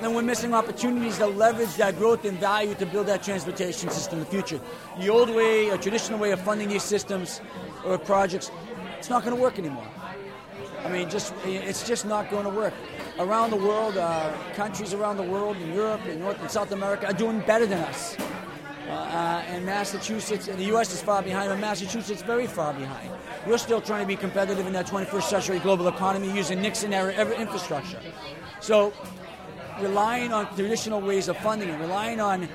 then 0.04 0.14
we're 0.14 0.22
missing 0.22 0.54
opportunities 0.54 1.18
to 1.18 1.28
leverage 1.28 1.76
that 1.76 1.97
growth 1.97 2.26
and 2.26 2.38
value 2.39 2.76
to 2.76 2.86
build 2.86 3.08
that 3.08 3.24
transportation 3.24 3.89
system 3.89 4.20
in 4.20 4.26
the 4.26 4.30
future. 4.30 4.60
The 4.99 5.10
old 5.10 5.30
way, 5.30 5.70
a 5.70 5.78
traditional 5.78 6.20
way 6.20 6.32
of 6.32 6.41
funding 6.41 6.70
these 6.70 6.84
systems 6.84 7.41
or 7.86 7.97
projects, 7.97 8.51
it's 8.99 9.10
not 9.10 9.24
going 9.24 9.36
to 9.36 9.41
work 9.41 9.58
anymore. 9.58 9.88
I 10.84 10.89
mean, 10.89 11.10
just 11.10 11.34
it's 11.45 11.88
just 11.88 12.06
not 12.06 12.30
going 12.30 12.43
to 12.43 12.49
work. 12.49 12.74
Around 13.18 13.51
the 13.51 13.58
world, 13.58 13.95
uh, 13.95 14.34
countries 14.54 14.93
around 14.93 15.18
the 15.18 15.24
world, 15.24 15.56
in 15.58 15.74
Europe, 15.74 16.06
in 16.08 16.20
North 16.20 16.41
and 16.41 16.51
South 16.51 16.72
America, 16.74 17.08
are 17.08 17.14
doing 17.14 17.39
better 17.41 17.66
than 17.66 17.80
us. 17.80 18.18
Uh, 18.88 18.91
uh, 18.91 19.43
and 19.47 19.66
Massachusetts, 19.66 20.49
and 20.49 20.60
the 20.60 20.66
U.S. 20.66 20.93
is 20.93 21.01
far 21.01 21.24
behind, 21.24 21.49
but 21.49 21.60
Massachusetts 21.60 22.20
is 22.20 22.22
very 22.22 22.47
far 22.47 22.74
behind. 22.74 23.10
We're 23.47 23.58
still 23.58 23.80
trying 23.80 24.01
to 24.01 24.08
be 24.08 24.18
competitive 24.18 24.68
in 24.68 24.74
that 24.74 24.88
21st 24.88 25.24
century 25.24 25.60
global 25.60 25.88
economy 25.88 26.30
using 26.36 26.62
Nixon 26.62 26.93
era 26.93 27.14
infrastructure. 27.39 27.99
So, 28.60 28.93
relying 29.82 30.32
on 30.32 30.53
traditional 30.55 31.01
ways 31.01 31.28
of 31.28 31.38
funding 31.38 31.69
it, 31.69 31.80
relying 31.80 32.19
on 32.19 32.47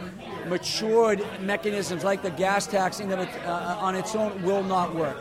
matured 0.48 1.24
mechanisms 1.40 2.04
like 2.04 2.22
the 2.22 2.30
gas 2.30 2.66
tax 2.66 3.00
in 3.00 3.10
it, 3.10 3.28
uh, 3.44 3.76
on 3.80 3.94
its 3.94 4.14
own 4.14 4.42
will 4.42 4.62
not 4.62 4.94
work. 4.94 5.16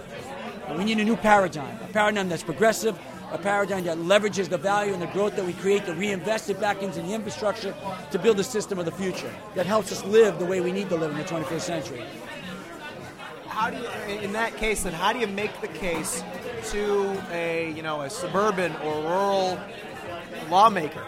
We 0.77 0.83
need 0.83 0.99
a 0.99 1.05
new 1.05 1.15
paradigm, 1.15 1.77
a 1.81 1.87
paradigm 1.93 2.29
that's 2.29 2.43
progressive, 2.43 2.99
a 3.31 3.37
paradigm 3.37 3.83
that 3.85 3.97
leverages 3.97 4.49
the 4.49 4.57
value 4.57 4.93
and 4.93 5.01
the 5.01 5.07
growth 5.07 5.35
that 5.35 5.45
we 5.45 5.53
create 5.53 5.85
to 5.85 5.93
reinvest 5.93 6.49
it 6.49 6.59
back 6.59 6.81
into 6.81 7.01
the 7.01 7.13
infrastructure 7.13 7.73
to 8.11 8.19
build 8.19 8.39
a 8.39 8.43
system 8.43 8.79
of 8.79 8.85
the 8.85 8.91
future 8.91 9.33
that 9.55 9.65
helps 9.65 9.91
us 9.91 10.03
live 10.05 10.39
the 10.39 10.45
way 10.45 10.61
we 10.61 10.71
need 10.71 10.89
to 10.89 10.95
live 10.95 11.11
in 11.11 11.17
the 11.17 11.23
21st 11.23 11.61
century. 11.61 12.03
How 13.47 13.69
do 13.69 13.77
you, 13.77 14.19
in 14.19 14.33
that 14.33 14.55
case, 14.55 14.83
then, 14.83 14.93
how 14.93 15.13
do 15.13 15.19
you 15.19 15.27
make 15.27 15.61
the 15.61 15.67
case 15.67 16.23
to 16.71 17.23
a 17.31 17.71
you 17.71 17.81
know 17.81 18.01
a 18.01 18.09
suburban 18.09 18.75
or 18.77 19.01
rural 19.01 19.59
lawmaker 20.49 21.03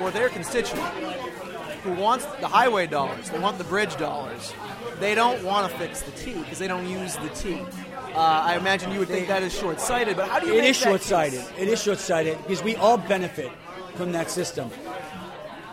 or 0.00 0.10
their 0.10 0.28
constituent 0.28 0.86
who 1.82 1.92
wants 1.92 2.24
the 2.40 2.48
highway 2.48 2.86
dollars, 2.86 3.30
they 3.30 3.38
want 3.38 3.58
the 3.58 3.64
bridge 3.64 3.94
dollars, 3.96 4.54
they 5.00 5.14
don't 5.14 5.42
want 5.44 5.70
to 5.70 5.78
fix 5.78 6.02
the 6.02 6.12
T 6.12 6.34
because 6.34 6.58
they 6.58 6.68
don't 6.68 6.88
use 6.88 7.16
the 7.16 7.28
T. 7.30 7.60
Uh, 8.14 8.18
I 8.18 8.56
imagine 8.56 8.92
you 8.92 9.00
would 9.00 9.08
think 9.08 9.28
that 9.28 9.42
is 9.42 9.56
short-sighted, 9.58 10.16
but 10.16 10.28
how 10.28 10.38
do 10.38 10.46
you? 10.46 10.54
It 10.54 10.62
make 10.62 10.74
short-sighted. 10.74 11.44
It 11.58 11.68
is 11.68 11.82
short-sighted 11.82 12.38
because 12.38 12.62
we 12.62 12.76
all 12.76 12.96
benefit 12.96 13.50
from 13.96 14.12
that 14.12 14.30
system. 14.30 14.70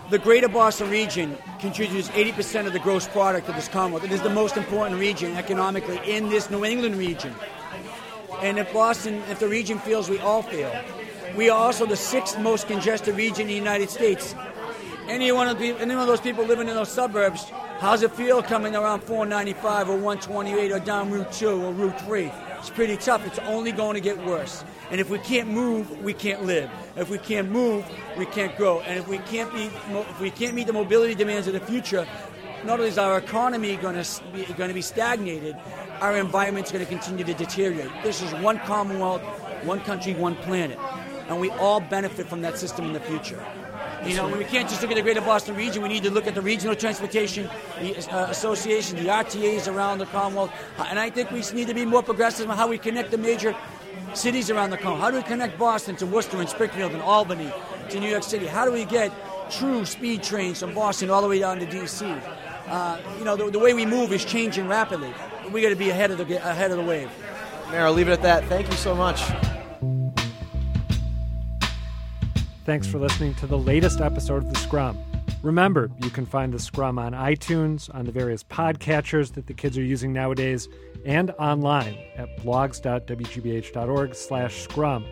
The 0.09 0.19
Greater 0.19 0.49
Boston 0.49 0.89
region 0.89 1.37
contributes 1.59 2.09
80% 2.09 2.67
of 2.67 2.73
the 2.73 2.79
gross 2.79 3.07
product 3.07 3.47
of 3.47 3.55
this 3.55 3.69
Commonwealth. 3.69 4.03
It 4.03 4.11
is 4.11 4.21
the 4.21 4.29
most 4.29 4.57
important 4.57 4.99
region 4.99 5.37
economically 5.37 6.01
in 6.03 6.27
this 6.27 6.49
New 6.49 6.65
England 6.65 6.95
region. 6.95 7.33
And 8.41 8.59
if 8.59 8.73
Boston, 8.73 9.23
if 9.29 9.39
the 9.39 9.47
region 9.47 9.79
feels, 9.79 10.09
we 10.09 10.19
all 10.19 10.41
feel. 10.41 10.69
We 11.35 11.49
are 11.49 11.57
also 11.57 11.85
the 11.85 11.95
sixth 11.95 12.37
most 12.39 12.67
congested 12.67 13.15
region 13.15 13.43
in 13.43 13.47
the 13.47 13.53
United 13.53 13.89
States. 13.89 14.35
Any 15.07 15.31
one 15.31 15.47
of, 15.47 15.59
the, 15.59 15.69
any 15.79 15.93
one 15.93 16.01
of 16.01 16.07
those 16.07 16.19
people 16.19 16.45
living 16.45 16.67
in 16.67 16.75
those 16.75 16.91
suburbs, 16.91 17.45
how's 17.79 18.01
it 18.03 18.11
feel 18.11 18.43
coming 18.43 18.75
around 18.75 19.01
495 19.01 19.89
or 19.89 19.93
128 19.93 20.71
or 20.71 20.79
down 20.79 21.09
Route 21.09 21.31
2 21.31 21.49
or 21.49 21.71
Route 21.71 21.99
3? 22.01 22.31
It's 22.59 22.69
pretty 22.69 22.97
tough. 22.97 23.25
It's 23.25 23.39
only 23.39 23.71
going 23.71 23.95
to 23.95 24.01
get 24.01 24.17
worse. 24.25 24.63
And 24.89 24.99
if 24.99 25.09
we 25.09 25.19
can't 25.19 25.49
move, 25.49 26.01
we 26.01 26.13
can't 26.13 26.43
live. 26.43 26.69
If 26.97 27.09
we 27.09 27.17
can't 27.17 27.49
move, 27.49 27.85
we 28.17 28.25
can't 28.25 28.55
grow. 28.57 28.81
And 28.81 28.99
if 28.99 29.07
we 29.07 29.17
can't 29.19 29.51
be, 29.53 29.65
if 29.65 30.19
we 30.19 30.31
can't 30.31 30.53
meet 30.53 30.67
the 30.67 30.73
mobility 30.73 31.15
demands 31.15 31.47
of 31.47 31.53
the 31.53 31.61
future, 31.61 32.05
not 32.65 32.79
only 32.79 32.89
is 32.89 32.97
our 32.97 33.17
economy 33.17 33.77
going 33.77 34.01
to 34.01 34.23
be, 34.33 34.43
going 34.53 34.69
to 34.69 34.73
be 34.73 34.81
stagnated, 34.81 35.55
our 36.01 36.17
environment's 36.17 36.71
going 36.71 36.83
to 36.85 36.89
continue 36.89 37.23
to 37.23 37.33
deteriorate. 37.33 37.89
This 38.03 38.21
is 38.21 38.33
one 38.35 38.59
Commonwealth, 38.59 39.21
one 39.63 39.79
country, 39.81 40.13
one 40.13 40.35
planet, 40.35 40.77
and 41.31 41.39
we 41.39 41.49
all 41.51 41.79
benefit 41.79 42.27
from 42.27 42.41
that 42.41 42.57
system 42.57 42.85
in 42.85 42.93
the 42.93 42.99
future. 42.99 43.41
You 44.05 44.15
know, 44.15 44.27
we 44.27 44.43
can't 44.43 44.67
just 44.67 44.81
look 44.81 44.91
at 44.91 44.95
the 44.95 45.01
Greater 45.01 45.21
Boston 45.21 45.55
region. 45.55 45.81
We 45.81 45.87
need 45.87 46.03
to 46.03 46.11
look 46.11 46.27
at 46.27 46.35
the 46.35 46.41
regional 46.41 46.75
transportation 46.75 47.49
the, 47.79 47.97
uh, 48.13 48.29
association, 48.29 48.97
the 48.97 49.09
RTAs 49.09 49.71
around 49.73 49.99
the 49.99 50.07
Commonwealth, 50.07 50.51
Uh, 50.77 50.87
and 50.89 50.99
I 50.99 51.09
think 51.09 51.31
we 51.31 51.41
need 51.53 51.67
to 51.67 51.73
be 51.73 51.85
more 51.85 52.03
progressive 52.03 52.49
on 52.49 52.57
how 52.57 52.67
we 52.67 52.77
connect 52.77 53.11
the 53.11 53.17
major 53.17 53.55
cities 54.13 54.49
around 54.49 54.71
the 54.71 54.77
Commonwealth. 54.77 55.03
How 55.03 55.11
do 55.11 55.17
we 55.17 55.23
connect 55.23 55.57
Boston 55.57 55.95
to 55.97 56.05
Worcester 56.05 56.37
and 56.37 56.49
Springfield 56.49 56.91
and 56.91 57.01
Albany 57.01 57.49
to 57.89 57.99
New 57.99 58.09
York 58.09 58.23
City? 58.23 58.45
How 58.45 58.65
do 58.65 58.71
we 58.73 58.83
get 58.83 59.11
true 59.49 59.85
speed 59.85 60.23
trains 60.23 60.59
from 60.59 60.73
Boston 60.73 61.09
all 61.09 61.21
the 61.21 61.29
way 61.29 61.39
down 61.39 61.59
to 61.59 61.65
D.C.? 61.65 62.05
Uh, 62.67 62.97
you 63.17 63.23
know, 63.23 63.37
the, 63.37 63.49
the 63.51 63.59
way 63.59 63.73
we 63.73 63.85
move 63.85 64.11
is 64.11 64.25
changing 64.25 64.67
rapidly. 64.67 65.13
We 65.49 65.61
got 65.61 65.69
to 65.69 65.75
be 65.75 65.91
ahead 65.91 66.11
of 66.11 66.17
the 66.17 66.25
ahead 66.37 66.71
of 66.71 66.77
the 66.77 66.83
wave. 66.83 67.09
Mayor, 67.69 67.85
I'll 67.85 67.93
leave 67.93 68.09
it 68.09 68.13
at 68.13 68.21
that. 68.23 68.45
Thank 68.45 68.67
you 68.67 68.75
so 68.75 68.93
much. 68.93 69.50
Thanks 72.63 72.85
for 72.85 72.99
listening 72.99 73.33
to 73.35 73.47
the 73.47 73.57
latest 73.57 74.01
episode 74.01 74.43
of 74.43 74.53
The 74.53 74.59
Scrum. 74.59 74.95
Remember, 75.41 75.89
you 76.03 76.11
can 76.11 76.27
find 76.27 76.53
The 76.53 76.59
Scrum 76.59 76.99
on 76.99 77.13
iTunes, 77.13 77.93
on 77.95 78.05
the 78.05 78.11
various 78.11 78.43
podcatchers 78.43 79.33
that 79.33 79.47
the 79.47 79.53
kids 79.55 79.79
are 79.79 79.83
using 79.83 80.13
nowadays, 80.13 80.69
and 81.03 81.31
online 81.31 81.97
at 82.15 82.37
blogs.wgbh.org 82.37 84.13
slash 84.13 84.61
scrum. 84.61 85.05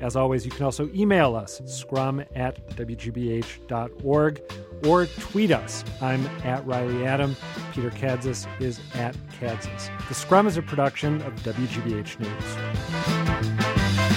As 0.00 0.16
always, 0.16 0.44
you 0.44 0.50
can 0.50 0.64
also 0.64 0.90
email 0.92 1.36
us, 1.36 1.60
scrum 1.66 2.20
at 2.34 2.68
wgbh.org, 2.76 4.40
or 4.84 5.06
tweet 5.06 5.52
us. 5.52 5.84
I'm 6.00 6.26
at 6.44 6.66
Reilly 6.66 7.06
Adam. 7.06 7.36
Peter 7.72 7.90
Kadzis 7.90 8.48
is 8.60 8.80
at 8.94 9.16
Kadzis. 9.40 10.08
The 10.08 10.14
Scrum 10.14 10.48
is 10.48 10.56
a 10.56 10.62
production 10.62 11.22
of 11.22 11.34
WGBH 11.42 12.18
News. 12.20 14.07